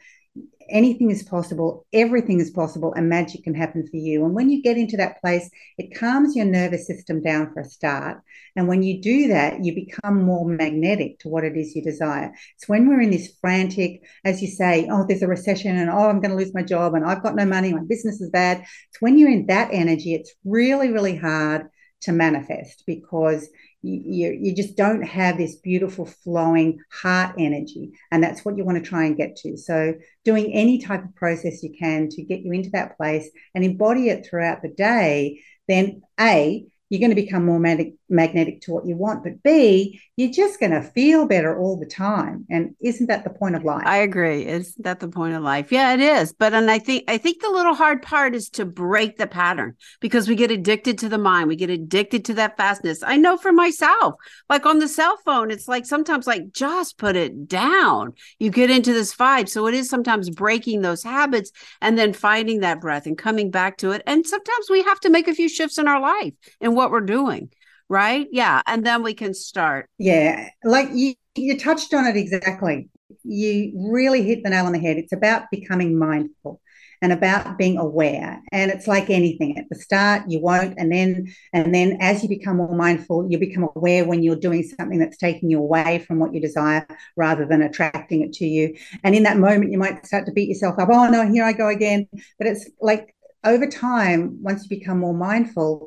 anything 0.70 1.10
is 1.10 1.22
possible, 1.22 1.86
everything 1.92 2.40
is 2.40 2.50
possible, 2.50 2.92
and 2.94 3.08
magic 3.08 3.44
can 3.44 3.54
happen 3.54 3.86
for 3.86 3.96
you. 3.96 4.24
And 4.24 4.34
when 4.34 4.50
you 4.50 4.62
get 4.62 4.76
into 4.76 4.96
that 4.96 5.20
place, 5.20 5.48
it 5.78 5.98
calms 5.98 6.34
your 6.34 6.46
nervous 6.46 6.86
system 6.86 7.22
down 7.22 7.52
for 7.52 7.60
a 7.60 7.64
start. 7.64 8.22
And 8.56 8.68
when 8.68 8.82
you 8.82 9.02
do 9.02 9.28
that, 9.28 9.64
you 9.64 9.74
become 9.74 10.22
more 10.22 10.46
magnetic 10.46 11.18
to 11.20 11.28
what 11.28 11.44
it 11.44 11.56
is 11.56 11.74
you 11.74 11.82
desire. 11.82 12.32
It's 12.56 12.68
when 12.68 12.88
we're 12.88 13.00
in 13.00 13.10
this 13.10 13.36
frantic, 13.40 14.02
as 14.24 14.40
you 14.40 14.48
say, 14.48 14.88
oh, 14.90 15.04
there's 15.06 15.22
a 15.22 15.28
recession 15.28 15.76
and 15.76 15.90
oh, 15.90 16.08
I'm 16.08 16.20
going 16.20 16.30
to 16.30 16.36
lose 16.36 16.54
my 16.54 16.62
job 16.62 16.94
and 16.94 17.04
I've 17.04 17.22
got 17.22 17.34
no 17.34 17.44
money, 17.44 17.72
my 17.72 17.82
business 17.88 18.20
is 18.20 18.30
bad. 18.30 18.60
It's 18.60 19.00
when 19.00 19.18
you're 19.18 19.30
in 19.30 19.46
that 19.46 19.70
energy, 19.72 20.14
it's 20.14 20.32
really, 20.44 20.90
really 20.90 21.16
hard 21.16 21.68
to 22.02 22.12
manifest 22.12 22.84
because 22.86 23.48
you, 23.86 24.38
you 24.40 24.54
just 24.54 24.76
don't 24.76 25.02
have 25.02 25.36
this 25.36 25.56
beautiful 25.56 26.06
flowing 26.06 26.80
heart 26.90 27.34
energy 27.38 27.92
and 28.10 28.22
that's 28.22 28.44
what 28.44 28.56
you 28.56 28.64
want 28.64 28.82
to 28.82 28.88
try 28.88 29.04
and 29.04 29.16
get 29.16 29.36
to. 29.36 29.56
So 29.56 29.94
doing 30.24 30.52
any 30.52 30.78
type 30.78 31.04
of 31.04 31.14
process 31.14 31.62
you 31.62 31.74
can 31.78 32.08
to 32.10 32.22
get 32.22 32.40
you 32.40 32.52
into 32.52 32.70
that 32.70 32.96
place 32.96 33.28
and 33.54 33.64
embody 33.64 34.08
it 34.08 34.26
throughout 34.26 34.62
the 34.62 34.68
day 34.68 35.40
then 35.68 36.02
a 36.20 36.64
you're 36.90 37.00
going 37.00 37.14
to 37.14 37.20
become 37.20 37.44
more 37.44 37.58
mag- 37.58 37.94
magnetic 38.14 38.62
to 38.62 38.72
what 38.72 38.86
you 38.86 38.96
want. 38.96 39.24
But 39.24 39.42
B, 39.42 40.00
you're 40.16 40.30
just 40.30 40.60
going 40.60 40.72
to 40.72 40.80
feel 40.80 41.26
better 41.26 41.58
all 41.58 41.76
the 41.76 41.86
time. 41.86 42.46
And 42.48 42.74
isn't 42.80 43.06
that 43.08 43.24
the 43.24 43.30
point 43.30 43.56
of 43.56 43.64
life? 43.64 43.82
I 43.84 43.98
agree. 43.98 44.46
Isn't 44.46 44.84
that 44.84 45.00
the 45.00 45.08
point 45.08 45.34
of 45.34 45.42
life? 45.42 45.72
Yeah, 45.72 45.92
it 45.92 46.00
is. 46.00 46.32
But 46.32 46.54
and 46.54 46.70
I 46.70 46.78
think 46.78 47.04
I 47.08 47.18
think 47.18 47.42
the 47.42 47.50
little 47.50 47.74
hard 47.74 48.02
part 48.02 48.34
is 48.34 48.48
to 48.50 48.64
break 48.64 49.16
the 49.16 49.26
pattern 49.26 49.74
because 50.00 50.28
we 50.28 50.36
get 50.36 50.52
addicted 50.52 50.98
to 50.98 51.08
the 51.08 51.18
mind. 51.18 51.48
We 51.48 51.56
get 51.56 51.70
addicted 51.70 52.24
to 52.26 52.34
that 52.34 52.56
fastness. 52.56 53.02
I 53.02 53.16
know 53.16 53.36
for 53.36 53.52
myself, 53.52 54.14
like 54.48 54.66
on 54.66 54.78
the 54.78 54.88
cell 54.88 55.18
phone, 55.24 55.50
it's 55.50 55.66
like 55.66 55.84
sometimes 55.84 56.26
like 56.26 56.52
just 56.52 56.96
put 56.96 57.16
it 57.16 57.48
down. 57.48 58.12
You 58.38 58.50
get 58.50 58.70
into 58.70 58.92
this 58.92 59.14
vibe. 59.14 59.48
So 59.48 59.66
it 59.66 59.74
is 59.74 59.88
sometimes 59.88 60.30
breaking 60.30 60.82
those 60.82 61.02
habits 61.02 61.50
and 61.80 61.98
then 61.98 62.12
finding 62.12 62.60
that 62.60 62.80
breath 62.80 63.06
and 63.06 63.18
coming 63.18 63.50
back 63.50 63.78
to 63.78 63.90
it. 63.90 64.02
And 64.06 64.24
sometimes 64.24 64.70
we 64.70 64.82
have 64.84 65.00
to 65.00 65.10
make 65.10 65.26
a 65.26 65.34
few 65.34 65.48
shifts 65.48 65.78
in 65.78 65.88
our 65.88 66.00
life 66.00 66.34
and 66.60 66.76
what 66.76 66.92
we're 66.92 67.00
doing 67.00 67.50
right? 67.88 68.26
Yeah. 68.30 68.62
And 68.66 68.84
then 68.84 69.02
we 69.02 69.14
can 69.14 69.34
start. 69.34 69.88
Yeah. 69.98 70.48
Like 70.64 70.88
you, 70.92 71.14
you 71.34 71.58
touched 71.58 71.92
on 71.94 72.06
it 72.06 72.16
exactly. 72.16 72.88
You 73.22 73.72
really 73.92 74.22
hit 74.22 74.42
the 74.42 74.50
nail 74.50 74.66
on 74.66 74.72
the 74.72 74.78
head. 74.78 74.96
It's 74.96 75.12
about 75.12 75.50
becoming 75.50 75.98
mindful 75.98 76.60
and 77.04 77.12
about 77.12 77.58
being 77.58 77.76
aware 77.76 78.40
and 78.50 78.70
it's 78.70 78.86
like 78.86 79.10
anything 79.10 79.58
at 79.58 79.68
the 79.68 79.76
start 79.76 80.22
you 80.26 80.40
won't 80.40 80.72
and 80.78 80.90
then 80.90 81.26
and 81.52 81.74
then 81.74 81.98
as 82.00 82.22
you 82.22 82.30
become 82.30 82.56
more 82.56 82.74
mindful 82.74 83.30
you 83.30 83.38
become 83.38 83.68
aware 83.76 84.06
when 84.06 84.22
you're 84.22 84.34
doing 84.34 84.62
something 84.62 84.98
that's 84.98 85.18
taking 85.18 85.50
you 85.50 85.58
away 85.58 85.98
from 86.06 86.18
what 86.18 86.32
you 86.32 86.40
desire 86.40 86.86
rather 87.14 87.44
than 87.44 87.60
attracting 87.60 88.22
it 88.22 88.32
to 88.32 88.46
you 88.46 88.74
and 89.02 89.14
in 89.14 89.24
that 89.24 89.36
moment 89.36 89.70
you 89.70 89.76
might 89.76 90.06
start 90.06 90.24
to 90.24 90.32
beat 90.32 90.48
yourself 90.48 90.78
up 90.78 90.88
oh 90.90 91.08
no 91.08 91.30
here 91.30 91.44
i 91.44 91.52
go 91.52 91.68
again 91.68 92.06
but 92.38 92.46
it's 92.46 92.70
like 92.80 93.14
over 93.44 93.66
time 93.66 94.38
once 94.42 94.62
you 94.62 94.78
become 94.78 94.98
more 94.98 95.12
mindful 95.12 95.86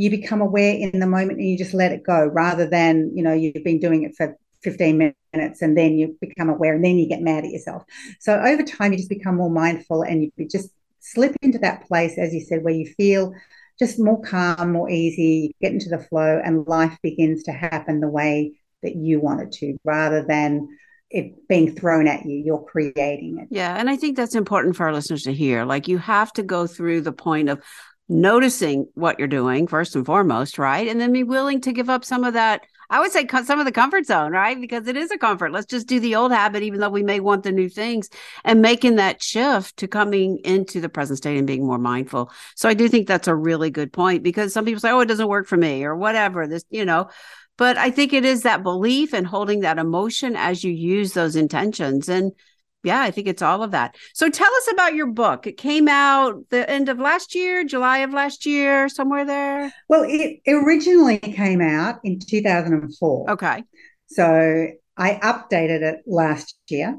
you 0.00 0.08
become 0.08 0.40
aware 0.40 0.74
in 0.74 0.98
the 0.98 1.06
moment 1.06 1.38
and 1.38 1.46
you 1.46 1.58
just 1.58 1.74
let 1.74 1.92
it 1.92 2.02
go 2.02 2.24
rather 2.24 2.66
than, 2.66 3.12
you 3.14 3.22
know, 3.22 3.34
you've 3.34 3.62
been 3.62 3.78
doing 3.78 4.02
it 4.02 4.16
for 4.16 4.34
15 4.62 4.96
minutes 5.34 5.60
and 5.60 5.76
then 5.76 5.92
you 5.98 6.16
become 6.22 6.48
aware 6.48 6.74
and 6.74 6.82
then 6.82 6.96
you 6.96 7.06
get 7.06 7.20
mad 7.20 7.44
at 7.44 7.50
yourself. 7.50 7.82
So 8.18 8.40
over 8.40 8.62
time, 8.62 8.92
you 8.92 8.98
just 8.98 9.10
become 9.10 9.36
more 9.36 9.50
mindful 9.50 10.00
and 10.00 10.22
you 10.22 10.48
just 10.48 10.70
slip 11.00 11.36
into 11.42 11.58
that 11.58 11.86
place, 11.86 12.16
as 12.16 12.32
you 12.32 12.40
said, 12.40 12.64
where 12.64 12.72
you 12.72 12.86
feel 12.96 13.34
just 13.78 13.98
more 13.98 14.22
calm, 14.22 14.72
more 14.72 14.88
easy, 14.88 15.54
get 15.60 15.72
into 15.72 15.90
the 15.90 15.98
flow, 15.98 16.40
and 16.42 16.66
life 16.66 16.96
begins 17.02 17.42
to 17.42 17.52
happen 17.52 18.00
the 18.00 18.08
way 18.08 18.54
that 18.82 18.96
you 18.96 19.20
want 19.20 19.42
it 19.42 19.52
to 19.52 19.76
rather 19.84 20.24
than 20.24 20.66
it 21.10 21.46
being 21.46 21.74
thrown 21.74 22.08
at 22.08 22.24
you. 22.24 22.38
You're 22.38 22.64
creating 22.64 23.38
it. 23.38 23.48
Yeah 23.50 23.76
and 23.76 23.90
i 23.90 23.96
think 23.96 24.16
that's 24.16 24.34
important 24.34 24.76
for 24.76 24.86
our 24.86 24.94
listeners 24.94 25.24
to 25.24 25.34
hear. 25.34 25.66
Like 25.66 25.88
you 25.88 25.98
have 25.98 26.32
to 26.34 26.42
go 26.42 26.66
through 26.66 27.02
the 27.02 27.12
point 27.12 27.50
of 27.50 27.60
noticing 28.10 28.88
what 28.94 29.18
you're 29.18 29.28
doing 29.28 29.68
first 29.68 29.94
and 29.94 30.04
foremost, 30.04 30.58
right? 30.58 30.88
And 30.88 31.00
then 31.00 31.12
be 31.12 31.22
willing 31.22 31.60
to 31.62 31.72
give 31.72 31.88
up 31.88 32.04
some 32.04 32.24
of 32.24 32.34
that. 32.34 32.62
I 32.90 32.98
would 32.98 33.12
say 33.12 33.24
some 33.44 33.60
of 33.60 33.66
the 33.66 33.72
comfort 33.72 34.04
zone, 34.04 34.32
right? 34.32 34.60
Because 34.60 34.88
it 34.88 34.96
is 34.96 35.12
a 35.12 35.16
comfort. 35.16 35.52
Let's 35.52 35.66
just 35.66 35.86
do 35.86 36.00
the 36.00 36.16
old 36.16 36.32
habit, 36.32 36.64
even 36.64 36.80
though 36.80 36.88
we 36.88 37.04
may 37.04 37.20
want 37.20 37.44
the 37.44 37.52
new 37.52 37.68
things, 37.68 38.10
and 38.44 38.60
making 38.60 38.96
that 38.96 39.22
shift 39.22 39.76
to 39.76 39.86
coming 39.86 40.40
into 40.44 40.80
the 40.80 40.88
present 40.88 41.18
state 41.18 41.38
and 41.38 41.46
being 41.46 41.64
more 41.64 41.78
mindful. 41.78 42.32
So 42.56 42.68
I 42.68 42.74
do 42.74 42.88
think 42.88 43.06
that's 43.06 43.28
a 43.28 43.34
really 43.34 43.70
good 43.70 43.92
point 43.92 44.24
because 44.24 44.52
some 44.52 44.64
people 44.64 44.80
say, 44.80 44.90
oh, 44.90 45.00
it 45.00 45.06
doesn't 45.06 45.28
work 45.28 45.46
for 45.46 45.56
me 45.56 45.84
or 45.84 45.94
whatever. 45.94 46.48
This, 46.48 46.64
you 46.68 46.84
know, 46.84 47.08
but 47.56 47.78
I 47.78 47.92
think 47.92 48.12
it 48.12 48.24
is 48.24 48.42
that 48.42 48.64
belief 48.64 49.12
and 49.12 49.24
holding 49.24 49.60
that 49.60 49.78
emotion 49.78 50.34
as 50.34 50.64
you 50.64 50.72
use 50.72 51.12
those 51.12 51.36
intentions. 51.36 52.08
And 52.08 52.32
yeah, 52.82 53.00
I 53.00 53.10
think 53.10 53.26
it's 53.26 53.42
all 53.42 53.62
of 53.62 53.70
that. 53.72 53.96
So 54.14 54.28
tell 54.28 54.52
us 54.52 54.68
about 54.72 54.94
your 54.94 55.06
book. 55.06 55.46
It 55.46 55.56
came 55.56 55.88
out 55.88 56.48
the 56.50 56.68
end 56.68 56.88
of 56.88 56.98
last 56.98 57.34
year, 57.34 57.64
July 57.64 57.98
of 57.98 58.12
last 58.12 58.46
year, 58.46 58.88
somewhere 58.88 59.24
there. 59.24 59.72
Well, 59.88 60.04
it 60.06 60.40
originally 60.46 61.18
came 61.18 61.60
out 61.60 62.00
in 62.04 62.18
2004. 62.18 63.30
Okay. 63.30 63.64
So 64.06 64.68
I 64.96 65.14
updated 65.22 65.82
it 65.82 66.00
last 66.06 66.56
year. 66.68 66.98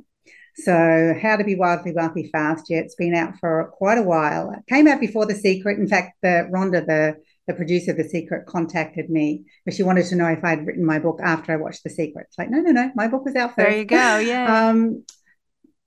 So, 0.55 1.15
How 1.21 1.37
to 1.37 1.43
Be 1.43 1.55
Wildly 1.55 1.93
Wealthy 1.93 2.29
Fast. 2.31 2.65
Yeah, 2.69 2.79
it's 2.79 2.95
been 2.95 3.15
out 3.15 3.37
for 3.39 3.71
quite 3.73 3.97
a 3.97 4.03
while. 4.03 4.51
It 4.51 4.59
came 4.67 4.87
out 4.87 4.99
before 4.99 5.25
The 5.25 5.35
Secret. 5.35 5.79
In 5.79 5.87
fact, 5.87 6.17
the 6.21 6.49
Rhonda, 6.51 6.85
the 6.85 7.15
the 7.47 7.53
producer 7.53 7.91
of 7.91 7.97
The 7.97 8.03
Secret, 8.03 8.45
contacted 8.45 9.09
me 9.09 9.45
because 9.65 9.77
she 9.77 9.83
wanted 9.83 10.05
to 10.07 10.15
know 10.15 10.27
if 10.27 10.43
I'd 10.43 10.65
written 10.65 10.85
my 10.85 10.99
book 10.99 11.19
after 11.23 11.53
I 11.53 11.55
watched 11.55 11.83
The 11.83 11.89
Secret. 11.89 12.27
It's 12.27 12.37
like, 12.37 12.49
no, 12.49 12.59
no, 12.59 12.71
no, 12.71 12.91
my 12.95 13.07
book 13.07 13.25
was 13.25 13.35
out 13.35 13.55
first. 13.55 13.69
There 13.69 13.77
you 13.77 13.85
go. 13.85 14.17
Yeah. 14.17 14.69
um, 14.69 15.03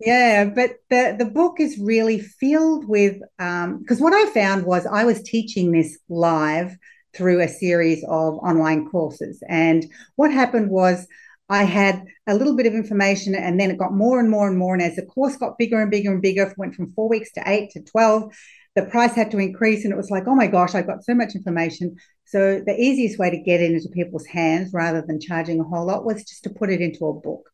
yeah, 0.01 0.45
but 0.45 0.77
the 0.91 1.17
the 1.19 1.25
book 1.25 1.61
is 1.61 1.79
really 1.79 2.19
filled 2.19 2.89
with 2.89 3.17
because 3.39 3.99
um, 3.99 4.01
what 4.01 4.13
I 4.13 4.31
found 4.33 4.67
was 4.67 4.87
I 4.87 5.05
was 5.05 5.23
teaching 5.23 5.73
this 5.73 5.99
live 6.09 6.77
through 7.17 7.41
a 7.41 7.49
series 7.49 8.03
of 8.05 8.35
online 8.39 8.89
courses, 8.91 9.43
and 9.49 9.87
what 10.17 10.33
happened 10.33 10.71
was 10.71 11.07
I 11.49 11.65
had 11.65 12.05
a 12.27 12.35
little 12.35 12.57
bit 12.57 12.67
of 12.67 12.75
information, 12.75 13.35
and 13.35 13.61
then 13.61 13.71
it 13.71 13.79
got 13.79 13.93
more 13.93 14.19
and 14.19 14.31
more 14.31 14.49
and 14.49 14.59
more. 14.59 14.75
And 14.75 14.83
as 14.83 14.97
the 14.97 15.07
course 15.07 15.37
got 15.37 15.59
bigger 15.59 15.81
and 15.81 15.91
bigger 15.91 16.13
and 16.13 16.23
bigger, 16.23 16.53
went 16.57 16.75
from 16.75 16.93
four 16.93 17.09
weeks 17.09 17.31
to 17.33 17.43
eight 17.47 17.71
to 17.71 17.83
twelve. 17.83 18.35
The 18.75 18.87
price 18.87 19.15
had 19.15 19.31
to 19.31 19.39
increase, 19.39 19.85
and 19.85 19.93
it 19.93 19.97
was 19.97 20.11
like, 20.11 20.25
oh 20.27 20.35
my 20.35 20.49
gosh, 20.49 20.75
I've 20.75 20.89
got 20.89 21.05
so 21.05 21.15
much 21.15 21.37
information. 21.37 21.97
So 22.25 22.61
the 22.67 22.75
easiest 22.75 23.19
way 23.19 23.31
to 23.31 23.39
get 23.39 23.61
it 23.61 23.71
into 23.71 23.89
people's 23.91 24.27
hands, 24.27 24.73
rather 24.73 25.03
than 25.07 25.21
charging 25.21 25.61
a 25.61 25.65
whole 25.65 25.87
lot, 25.87 26.05
was 26.05 26.25
just 26.25 26.43
to 26.45 26.51
put 26.51 26.71
it 26.71 26.81
into 26.81 27.07
a 27.07 27.15
book. 27.15 27.49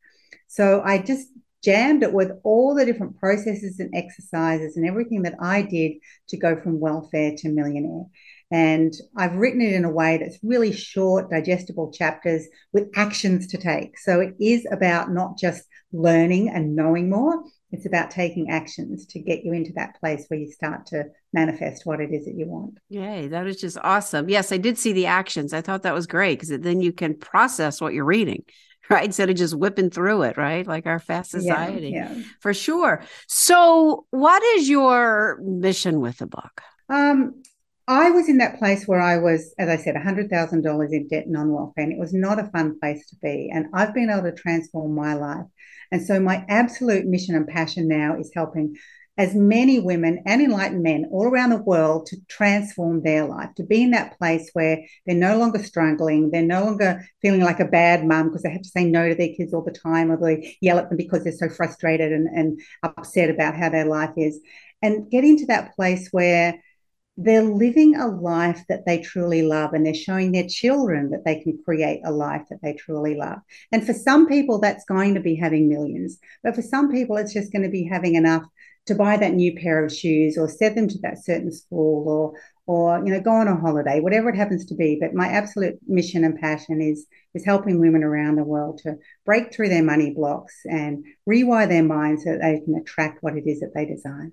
So 0.49 0.81
I 0.83 0.99
just 0.99 1.29
jammed 1.63 2.03
it 2.03 2.13
with 2.13 2.33
all 2.43 2.75
the 2.75 2.85
different 2.85 3.19
processes 3.19 3.81
and 3.81 3.95
exercises 3.95 4.77
and 4.77 4.87
everything 4.87 5.23
that 5.23 5.35
I 5.41 5.63
did 5.63 5.93
to 6.29 6.37
go 6.37 6.61
from 6.61 6.81
welfare 6.81 7.35
to 7.39 7.49
millionaire. 7.49 8.05
And 8.51 8.93
I've 9.17 9.37
written 9.37 9.61
it 9.61 9.75
in 9.75 9.85
a 9.85 9.91
way 9.91 10.19
that's 10.19 10.39
really 10.43 10.73
short, 10.73 11.31
digestible 11.31 11.93
chapters 11.93 12.47
with 12.73 12.89
actions 12.97 13.47
to 13.49 13.59
take. 13.59 13.97
So 13.99 14.21
it 14.21 14.35
is 14.41 14.67
about 14.73 15.13
not 15.13 15.39
just 15.39 15.65
learning 15.93 16.49
and 16.49 16.75
knowing 16.75 17.11
more, 17.11 17.45
it's 17.73 17.87
about 17.87 18.11
taking 18.11 18.51
actions 18.51 19.07
to 19.07 19.21
get 19.21 19.45
you 19.45 19.53
into 19.53 19.73
that 19.75 19.99
place 20.01 20.25
where 20.27 20.41
you 20.41 20.51
start 20.51 20.87
to 20.87 21.05
manifest 21.33 21.87
what 21.87 22.01
it 22.01 22.13
is 22.13 22.25
that 22.25 22.35
you 22.35 22.47
want. 22.47 22.79
Yay, 22.89 23.29
that 23.29 23.47
is 23.47 23.61
just 23.61 23.79
awesome. 23.83 24.29
Yes, 24.29 24.51
I 24.51 24.57
did 24.57 24.77
see 24.77 24.93
the 24.93 25.07
actions. 25.07 25.53
I 25.53 25.61
thought 25.61 25.85
that 25.85 25.95
was 25.95 26.09
great 26.09 26.41
because 26.41 26.49
then 26.49 26.81
you 26.81 26.93
can 26.93 27.15
process 27.15 27.81
what 27.81 27.95
you're 27.95 28.05
reading 28.05 28.45
right? 28.95 29.05
Instead 29.05 29.31
of 29.31 29.37
just 29.37 29.55
whipping 29.55 29.91
through 29.91 30.23
it, 30.23 30.37
right? 30.37 30.67
Like 30.67 30.87
our 30.87 30.99
fast 30.99 31.31
society, 31.31 31.91
yeah, 31.91 32.13
yeah. 32.13 32.23
for 32.41 32.53
sure. 32.53 33.03
So, 33.29 34.07
what 34.11 34.43
is 34.57 34.69
your 34.69 35.39
mission 35.43 36.01
with 36.01 36.19
the 36.19 36.27
book? 36.27 36.61
Um, 36.89 37.43
I 37.87 38.11
was 38.11 38.29
in 38.29 38.39
that 38.39 38.59
place 38.59 38.87
where 38.87 39.01
I 39.01 39.19
was, 39.19 39.55
as 39.59 39.69
I 39.69 39.77
said, 39.77 39.95
$100,000 39.95 40.93
in 40.93 41.09
debt 41.09 41.29
non 41.29 41.53
welfare, 41.53 41.85
and 41.85 41.93
it 41.93 41.99
was 41.99 42.13
not 42.13 42.41
a 42.41 42.51
fun 42.51 42.79
place 42.81 43.07
to 43.11 43.17
be. 43.23 43.51
And 43.53 43.67
I've 43.73 43.95
been 43.95 44.11
able 44.11 44.23
to 44.23 44.33
transform 44.33 44.95
my 44.95 45.15
life. 45.15 45.47
And 45.93 46.05
so, 46.05 46.19
my 46.19 46.45
absolute 46.49 47.07
mission 47.07 47.37
and 47.37 47.47
passion 47.47 47.87
now 47.87 48.19
is 48.19 48.33
helping 48.35 48.75
as 49.19 49.35
many 49.35 49.79
women 49.79 50.23
and 50.25 50.41
enlightened 50.41 50.83
men 50.83 51.07
all 51.11 51.25
around 51.25 51.51
the 51.51 51.63
world 51.63 52.07
to 52.07 52.17
transform 52.29 53.03
their 53.03 53.27
life, 53.27 53.51
to 53.55 53.63
be 53.63 53.83
in 53.83 53.91
that 53.91 54.17
place 54.19 54.51
where 54.55 54.83
they're 55.05 55.17
no 55.17 55.37
longer 55.37 55.63
struggling, 55.63 56.31
they're 56.31 56.43
no 56.43 56.65
longer 56.65 57.07
feeling 57.21 57.43
like 57.43 57.61
a 57.61 57.67
bad 57.67 58.05
mum 58.05 58.29
because 58.29 58.43
they 58.43 58.51
have 58.51 58.63
to 58.63 58.69
say 58.69 58.85
no 58.85 59.09
to 59.09 59.15
their 59.15 59.35
kids 59.35 59.53
all 59.53 59.63
the 59.63 59.71
time 59.73 60.11
or 60.11 60.17
they 60.17 60.57
yell 60.61 60.79
at 60.79 60.89
them 60.89 60.97
because 60.97 61.23
they're 61.23 61.33
so 61.33 61.49
frustrated 61.49 62.13
and, 62.13 62.29
and 62.29 62.61
upset 62.83 63.31
about 63.31 63.57
how 63.57 63.69
their 63.69 63.87
life 63.87 64.13
is. 64.17 64.41
And 64.83 65.11
get 65.11 65.25
into 65.25 65.47
that 65.47 65.75
place 65.77 66.09
where 66.11 66.61
they're 67.23 67.43
living 67.43 67.97
a 67.97 68.07
life 68.07 68.65
that 68.71 68.87
they 68.87 68.99
truly 68.99 69.43
love 69.43 69.75
and 69.75 69.85
they're 69.85 69.93
showing 69.93 70.33
their 70.33 70.49
children 70.49 71.11
that 71.11 71.25
they 71.27 71.41
can 71.41 71.59
create 71.65 72.01
a 72.05 72.11
life 72.11 72.43
that 72.49 72.63
they 72.63 72.73
truly 72.73 73.15
love. 73.15 73.39
And 73.73 73.85
for 73.85 73.93
some 73.93 74.27
people, 74.27 74.59
that's 74.59 74.87
going 74.87 75.15
to 75.15 75.21
be 75.21 75.35
having 75.35 75.69
millions. 75.69 76.19
But 76.43 76.55
for 76.55 76.63
some 76.63 76.91
people, 76.91 77.19
it's 77.19 77.35
just 77.35 77.53
going 77.53 77.65
to 77.65 77.69
be 77.69 77.85
having 77.85 78.15
enough 78.15 78.45
to 78.87 78.95
buy 78.95 79.17
that 79.17 79.35
new 79.35 79.55
pair 79.57 79.85
of 79.85 79.93
shoes 79.93 80.37
or 80.39 80.49
send 80.49 80.77
them 80.77 80.89
to 80.89 80.99
that 80.99 81.23
certain 81.23 81.53
school 81.53 82.09
or 82.09 82.41
or 82.67 83.05
you 83.05 83.13
know 83.13 83.21
go 83.21 83.33
on 83.33 83.49
a 83.49 83.57
holiday 83.57 84.01
whatever 84.01 84.29
it 84.29 84.37
happens 84.37 84.65
to 84.65 84.75
be 84.75 84.99
but 85.01 85.15
my 85.15 85.29
absolute 85.29 85.79
mission 85.87 86.25
and 86.25 86.39
passion 86.39 86.81
is 86.81 87.07
is 87.35 87.45
helping 87.45 87.81
women 87.81 88.03
around 88.03 88.37
the 88.37 88.45
world 88.45 88.79
to 88.79 88.97
break 89.25 89.53
through 89.53 89.69
their 89.69 89.83
money 89.83 90.11
blocks 90.11 90.55
and 90.65 91.05
rewire 91.29 91.69
their 91.69 91.83
minds 91.83 92.25
so 92.25 92.31
that 92.31 92.41
they 92.41 92.61
can 92.61 92.75
attract 92.75 93.23
what 93.23 93.37
it 93.37 93.45
is 93.47 93.61
that 93.61 93.73
they 93.75 93.87
desire 93.87 94.33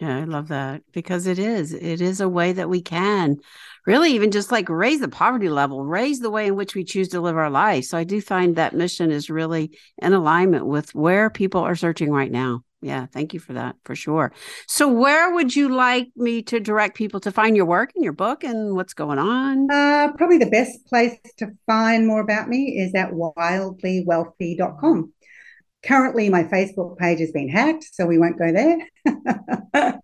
yeah, 0.00 0.18
I 0.18 0.24
love 0.24 0.48
that 0.48 0.82
because 0.92 1.26
it 1.26 1.40
is. 1.40 1.72
It 1.72 2.00
is 2.00 2.20
a 2.20 2.28
way 2.28 2.52
that 2.52 2.68
we 2.68 2.80
can 2.80 3.38
really 3.84 4.12
even 4.12 4.30
just 4.30 4.52
like 4.52 4.68
raise 4.68 5.00
the 5.00 5.08
poverty 5.08 5.48
level, 5.48 5.84
raise 5.84 6.20
the 6.20 6.30
way 6.30 6.46
in 6.46 6.54
which 6.54 6.76
we 6.76 6.84
choose 6.84 7.08
to 7.08 7.20
live 7.20 7.36
our 7.36 7.50
life. 7.50 7.84
So 7.86 7.98
I 7.98 8.04
do 8.04 8.20
find 8.20 8.54
that 8.54 8.76
mission 8.76 9.10
is 9.10 9.28
really 9.28 9.76
in 10.00 10.12
alignment 10.12 10.66
with 10.66 10.94
where 10.94 11.30
people 11.30 11.62
are 11.62 11.74
searching 11.74 12.12
right 12.12 12.30
now. 12.30 12.62
Yeah, 12.80 13.06
thank 13.06 13.34
you 13.34 13.40
for 13.40 13.54
that 13.54 13.74
for 13.84 13.96
sure. 13.96 14.32
So, 14.68 14.86
where 14.86 15.34
would 15.34 15.56
you 15.56 15.68
like 15.68 16.10
me 16.14 16.42
to 16.42 16.60
direct 16.60 16.96
people 16.96 17.18
to 17.20 17.32
find 17.32 17.56
your 17.56 17.66
work 17.66 17.90
and 17.96 18.04
your 18.04 18.12
book 18.12 18.44
and 18.44 18.76
what's 18.76 18.94
going 18.94 19.18
on? 19.18 19.68
Uh, 19.68 20.12
probably 20.16 20.38
the 20.38 20.46
best 20.46 20.86
place 20.86 21.18
to 21.38 21.48
find 21.66 22.06
more 22.06 22.20
about 22.20 22.48
me 22.48 22.78
is 22.78 22.94
at 22.94 23.10
wildlywealthy.com. 23.10 25.12
Currently, 25.84 26.28
my 26.28 26.44
Facebook 26.44 26.98
page 26.98 27.20
has 27.20 27.30
been 27.30 27.48
hacked, 27.48 27.84
so 27.92 28.06
we 28.06 28.18
won't 28.18 28.38
go 28.38 28.52
there. 28.52 28.78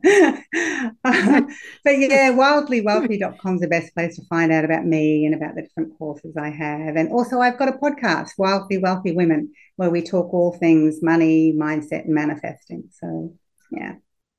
Um, 1.04 1.48
but 1.84 1.98
yeah, 1.98 2.32
wildlywealthy.com 2.32 3.54
is 3.54 3.60
the 3.60 3.68
best 3.68 3.94
place 3.94 4.16
to 4.16 4.24
find 4.26 4.52
out 4.52 4.64
about 4.64 4.84
me 4.84 5.24
and 5.24 5.34
about 5.34 5.54
the 5.54 5.62
different 5.62 5.96
courses 5.98 6.36
I 6.36 6.50
have. 6.50 6.96
And 6.96 7.10
also, 7.10 7.40
I've 7.40 7.58
got 7.58 7.68
a 7.68 7.78
podcast, 7.78 8.30
Wildly 8.38 8.78
Wealthy 8.78 9.12
Women, 9.12 9.52
where 9.76 9.90
we 9.90 10.02
talk 10.02 10.32
all 10.32 10.52
things 10.52 11.02
money, 11.02 11.52
mindset, 11.52 12.04
and 12.04 12.14
manifesting. 12.14 12.84
So, 12.90 13.34
yeah. 13.70 13.94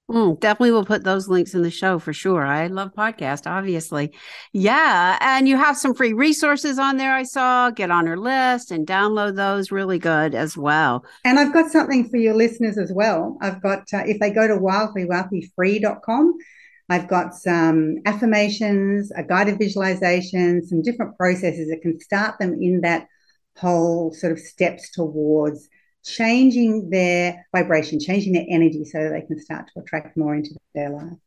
Mm, 0.09 0.39
definitely 0.39 0.71
will 0.71 0.85
put 0.85 1.03
those 1.03 1.27
links 1.27 1.55
in 1.55 1.63
the 1.63 1.71
show 1.71 1.97
for 1.97 2.13
sure. 2.13 2.45
I 2.45 2.67
love 2.67 2.93
podcast, 2.93 3.49
obviously. 3.49 4.13
Yeah. 4.53 5.17
And 5.19 5.47
you 5.47 5.57
have 5.57 5.77
some 5.77 5.95
free 5.95 6.13
resources 6.13 6.77
on 6.77 6.97
there, 6.97 7.13
I 7.13 7.23
saw. 7.23 7.71
Get 7.71 7.89
on 7.89 8.05
her 8.05 8.17
list 8.17 8.69
and 8.69 8.85
download 8.85 9.35
those. 9.35 9.71
Really 9.71 9.97
good 9.97 10.35
as 10.35 10.55
well. 10.55 11.03
And 11.23 11.39
I've 11.39 11.53
got 11.53 11.71
something 11.71 12.07
for 12.07 12.17
your 12.17 12.35
listeners 12.35 12.77
as 12.77 12.91
well. 12.93 13.37
I've 13.41 13.63
got, 13.63 13.79
uh, 13.93 14.03
if 14.05 14.19
they 14.19 14.29
go 14.29 14.47
to 14.47 14.57
wildlywealthyfree.com, 14.57 16.37
I've 16.87 17.07
got 17.07 17.33
some 17.33 17.95
affirmations, 18.05 19.11
a 19.15 19.23
guided 19.23 19.57
visualization, 19.57 20.63
some 20.67 20.83
different 20.83 21.17
processes 21.17 21.69
that 21.69 21.81
can 21.81 21.99
start 21.99 22.37
them 22.37 22.53
in 22.61 22.81
that 22.81 23.07
whole 23.57 24.13
sort 24.13 24.33
of 24.33 24.39
steps 24.39 24.91
towards 24.91 25.67
changing 26.05 26.89
their 26.89 27.45
vibration, 27.51 27.99
changing 27.99 28.33
their 28.33 28.45
energy 28.49 28.85
so 28.85 29.09
they 29.09 29.21
can 29.21 29.39
start 29.39 29.69
to 29.73 29.81
attract 29.81 30.15
more 30.15 30.35
into 30.35 30.51
their 30.73 30.89
life. 30.89 31.17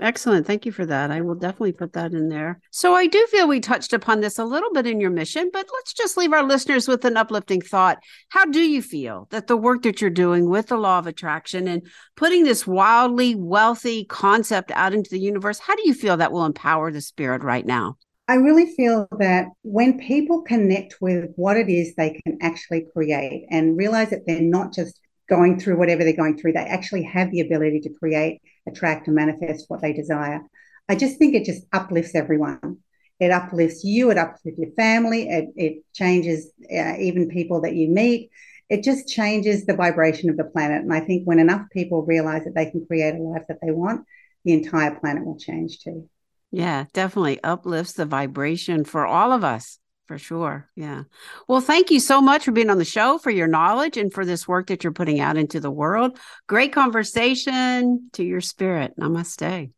Excellent. 0.00 0.44
Thank 0.44 0.66
you 0.66 0.72
for 0.72 0.84
that. 0.86 1.12
I 1.12 1.20
will 1.20 1.36
definitely 1.36 1.72
put 1.72 1.92
that 1.92 2.12
in 2.14 2.28
there. 2.28 2.60
So, 2.72 2.94
I 2.94 3.06
do 3.06 3.24
feel 3.30 3.46
we 3.46 3.60
touched 3.60 3.92
upon 3.92 4.20
this 4.20 4.40
a 4.40 4.44
little 4.44 4.72
bit 4.72 4.88
in 4.88 5.00
your 5.00 5.10
mission, 5.10 5.50
but 5.52 5.68
let's 5.72 5.94
just 5.94 6.16
leave 6.16 6.32
our 6.32 6.42
listeners 6.42 6.88
with 6.88 7.04
an 7.04 7.16
uplifting 7.16 7.60
thought. 7.60 7.98
How 8.28 8.44
do 8.44 8.58
you 8.58 8.82
feel 8.82 9.28
that 9.30 9.46
the 9.46 9.56
work 9.56 9.82
that 9.82 10.00
you're 10.00 10.10
doing 10.10 10.50
with 10.50 10.66
the 10.66 10.76
law 10.76 10.98
of 10.98 11.06
attraction 11.06 11.68
and 11.68 11.86
putting 12.16 12.42
this 12.42 12.66
wildly 12.66 13.36
wealthy 13.36 14.04
concept 14.04 14.72
out 14.72 14.94
into 14.94 15.10
the 15.10 15.20
universe, 15.20 15.60
how 15.60 15.76
do 15.76 15.86
you 15.86 15.94
feel 15.94 16.16
that 16.16 16.32
will 16.32 16.44
empower 16.44 16.90
the 16.90 17.00
spirit 17.00 17.44
right 17.44 17.64
now? 17.64 17.96
I 18.26 18.36
really 18.36 18.72
feel 18.74 19.06
that 19.18 19.48
when 19.62 19.98
people 19.98 20.42
connect 20.42 20.96
with 21.00 21.30
what 21.36 21.58
it 21.58 21.68
is 21.68 21.94
they 21.94 22.20
can 22.24 22.38
actually 22.40 22.86
create 22.92 23.46
and 23.50 23.76
realize 23.76 24.10
that 24.10 24.26
they're 24.26 24.40
not 24.40 24.72
just 24.72 24.98
going 25.28 25.58
through 25.58 25.78
whatever 25.78 26.04
they're 26.04 26.14
going 26.16 26.38
through, 26.38 26.52
they 26.52 26.60
actually 26.60 27.02
have 27.02 27.30
the 27.30 27.40
ability 27.40 27.80
to 27.80 27.94
create, 28.00 28.40
attract, 28.66 29.06
and 29.06 29.16
manifest 29.16 29.66
what 29.68 29.82
they 29.82 29.92
desire. 29.92 30.40
I 30.88 30.94
just 30.94 31.18
think 31.18 31.34
it 31.34 31.44
just 31.44 31.66
uplifts 31.72 32.14
everyone. 32.14 32.78
It 33.20 33.30
uplifts 33.30 33.84
you, 33.84 34.10
it 34.10 34.18
uplifts 34.18 34.58
your 34.58 34.72
family, 34.72 35.28
it, 35.28 35.48
it 35.56 35.84
changes 35.92 36.50
uh, 36.62 36.96
even 36.98 37.28
people 37.28 37.60
that 37.62 37.74
you 37.74 37.88
meet. 37.88 38.30
It 38.70 38.82
just 38.82 39.06
changes 39.06 39.66
the 39.66 39.76
vibration 39.76 40.30
of 40.30 40.38
the 40.38 40.44
planet. 40.44 40.82
And 40.82 40.92
I 40.92 41.00
think 41.00 41.26
when 41.26 41.38
enough 41.38 41.66
people 41.72 42.04
realize 42.04 42.44
that 42.44 42.54
they 42.54 42.70
can 42.70 42.86
create 42.86 43.14
a 43.14 43.18
life 43.18 43.44
that 43.48 43.58
they 43.62 43.70
want, 43.70 44.06
the 44.44 44.54
entire 44.54 44.94
planet 44.98 45.24
will 45.24 45.38
change 45.38 45.80
too. 45.80 46.08
Yeah, 46.54 46.84
definitely 46.92 47.42
uplifts 47.42 47.94
the 47.94 48.06
vibration 48.06 48.84
for 48.84 49.04
all 49.04 49.32
of 49.32 49.42
us, 49.42 49.80
for 50.06 50.18
sure. 50.18 50.70
Yeah. 50.76 51.02
Well, 51.48 51.60
thank 51.60 51.90
you 51.90 51.98
so 51.98 52.20
much 52.20 52.44
for 52.44 52.52
being 52.52 52.70
on 52.70 52.78
the 52.78 52.84
show, 52.84 53.18
for 53.18 53.30
your 53.30 53.48
knowledge, 53.48 53.96
and 53.96 54.12
for 54.12 54.24
this 54.24 54.46
work 54.46 54.68
that 54.68 54.84
you're 54.84 54.92
putting 54.92 55.18
out 55.18 55.36
into 55.36 55.58
the 55.58 55.70
world. 55.70 56.16
Great 56.46 56.72
conversation 56.72 58.08
to 58.12 58.22
your 58.22 58.40
spirit. 58.40 58.92
Namaste. 58.96 59.72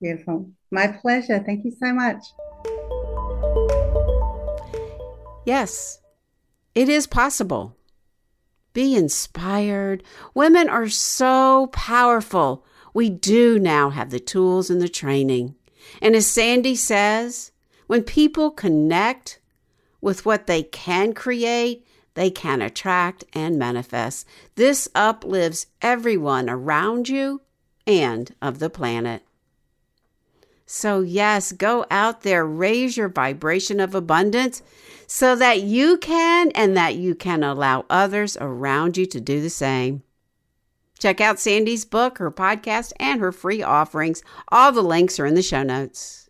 Beautiful. 0.00 0.52
My 0.70 0.86
pleasure. 0.86 1.42
Thank 1.44 1.64
you 1.64 1.72
so 1.82 1.92
much. 1.92 2.22
Yes, 5.44 6.00
it 6.76 6.88
is 6.88 7.08
possible. 7.08 7.76
Be 8.72 8.94
inspired. 8.94 10.04
Women 10.32 10.68
are 10.68 10.88
so 10.88 11.66
powerful. 11.72 12.64
We 12.94 13.10
do 13.10 13.58
now 13.58 13.90
have 13.90 14.10
the 14.10 14.20
tools 14.20 14.70
and 14.70 14.80
the 14.80 14.88
training. 14.88 15.56
And 16.00 16.14
as 16.14 16.26
Sandy 16.26 16.74
says, 16.74 17.52
when 17.86 18.02
people 18.02 18.50
connect 18.50 19.40
with 20.00 20.24
what 20.24 20.46
they 20.46 20.62
can 20.62 21.12
create, 21.12 21.86
they 22.14 22.30
can 22.30 22.62
attract 22.62 23.24
and 23.32 23.58
manifest. 23.58 24.26
This 24.54 24.88
uplifts 24.94 25.66
everyone 25.82 26.50
around 26.50 27.08
you 27.08 27.42
and 27.86 28.34
of 28.40 28.58
the 28.58 28.70
planet. 28.70 29.22
So, 30.66 31.00
yes, 31.00 31.50
go 31.50 31.84
out 31.90 32.22
there, 32.22 32.46
raise 32.46 32.96
your 32.96 33.08
vibration 33.08 33.80
of 33.80 33.94
abundance 33.94 34.62
so 35.08 35.34
that 35.34 35.62
you 35.62 35.98
can 35.98 36.52
and 36.52 36.76
that 36.76 36.94
you 36.94 37.16
can 37.16 37.42
allow 37.42 37.84
others 37.90 38.36
around 38.40 38.96
you 38.96 39.04
to 39.06 39.20
do 39.20 39.40
the 39.40 39.50
same. 39.50 40.04
Check 41.00 41.20
out 41.20 41.40
Sandy's 41.40 41.86
book, 41.86 42.18
her 42.18 42.30
podcast, 42.30 42.92
and 43.00 43.20
her 43.20 43.32
free 43.32 43.62
offerings. 43.62 44.22
All 44.48 44.70
the 44.70 44.82
links 44.82 45.18
are 45.18 45.26
in 45.26 45.34
the 45.34 45.42
show 45.42 45.62
notes. 45.62 46.28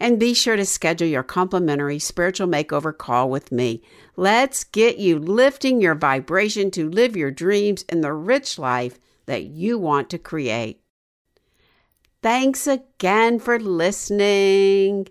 And 0.00 0.18
be 0.18 0.32
sure 0.32 0.56
to 0.56 0.64
schedule 0.64 1.06
your 1.06 1.22
complimentary 1.22 1.98
spiritual 1.98 2.48
makeover 2.48 2.96
call 2.96 3.28
with 3.28 3.52
me. 3.52 3.82
Let's 4.16 4.64
get 4.64 4.96
you 4.96 5.18
lifting 5.18 5.82
your 5.82 5.94
vibration 5.94 6.70
to 6.72 6.88
live 6.88 7.14
your 7.14 7.30
dreams 7.30 7.84
in 7.90 8.00
the 8.00 8.14
rich 8.14 8.58
life 8.58 8.98
that 9.26 9.44
you 9.44 9.78
want 9.78 10.08
to 10.10 10.18
create. 10.18 10.80
Thanks 12.22 12.66
again 12.66 13.38
for 13.38 13.60
listening. 13.60 15.08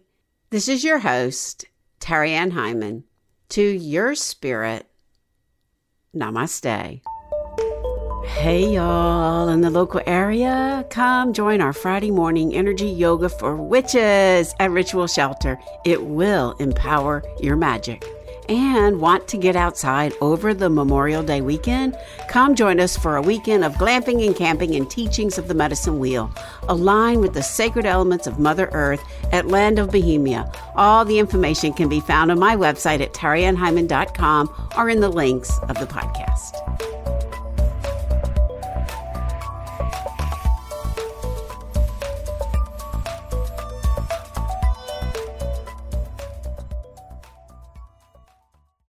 This 0.49 0.67
is 0.67 0.83
your 0.83 0.99
host, 0.99 1.65
Terry 1.99 2.31
Ann 2.31 2.51
Hyman. 2.51 3.03
To 3.49 3.61
your 3.61 4.15
spirit, 4.15 4.87
namaste. 6.15 7.01
Hey, 8.27 8.73
y'all 8.73 9.47
in 9.49 9.61
the 9.61 9.69
local 9.69 10.01
area, 10.05 10.85
come 10.89 11.31
join 11.31 11.61
our 11.61 11.73
Friday 11.73 12.11
morning 12.11 12.53
energy 12.55 12.87
yoga 12.87 13.29
for 13.29 13.55
witches 13.55 14.53
at 14.59 14.71
Ritual 14.71 15.07
Shelter. 15.07 15.59
It 15.85 16.05
will 16.05 16.53
empower 16.59 17.23
your 17.39 17.55
magic. 17.55 18.03
And 18.49 18.99
want 18.99 19.27
to 19.29 19.37
get 19.37 19.55
outside 19.55 20.13
over 20.21 20.53
the 20.53 20.69
Memorial 20.69 21.23
Day 21.23 21.41
weekend? 21.41 21.97
Come 22.27 22.55
join 22.55 22.79
us 22.79 22.97
for 22.97 23.15
a 23.15 23.21
weekend 23.21 23.63
of 23.63 23.73
glamping 23.73 24.25
and 24.25 24.35
camping 24.35 24.75
and 24.75 24.89
teachings 24.89 25.37
of 25.37 25.47
the 25.47 25.55
medicine 25.55 25.99
wheel. 25.99 26.29
Align 26.67 27.21
with 27.21 27.33
the 27.33 27.43
sacred 27.43 27.85
elements 27.85 28.27
of 28.27 28.39
Mother 28.39 28.69
Earth 28.71 29.03
at 29.31 29.47
Land 29.47 29.79
of 29.79 29.91
Bohemia. 29.91 30.51
All 30.75 31.05
the 31.05 31.19
information 31.19 31.73
can 31.73 31.89
be 31.89 31.99
found 32.01 32.31
on 32.31 32.39
my 32.39 32.55
website 32.55 33.01
at 33.01 33.13
terryannhyman.com 33.13 34.69
or 34.77 34.89
in 34.89 34.99
the 34.99 35.09
links 35.09 35.57
of 35.69 35.79
the 35.79 35.87
podcast. 35.87 36.53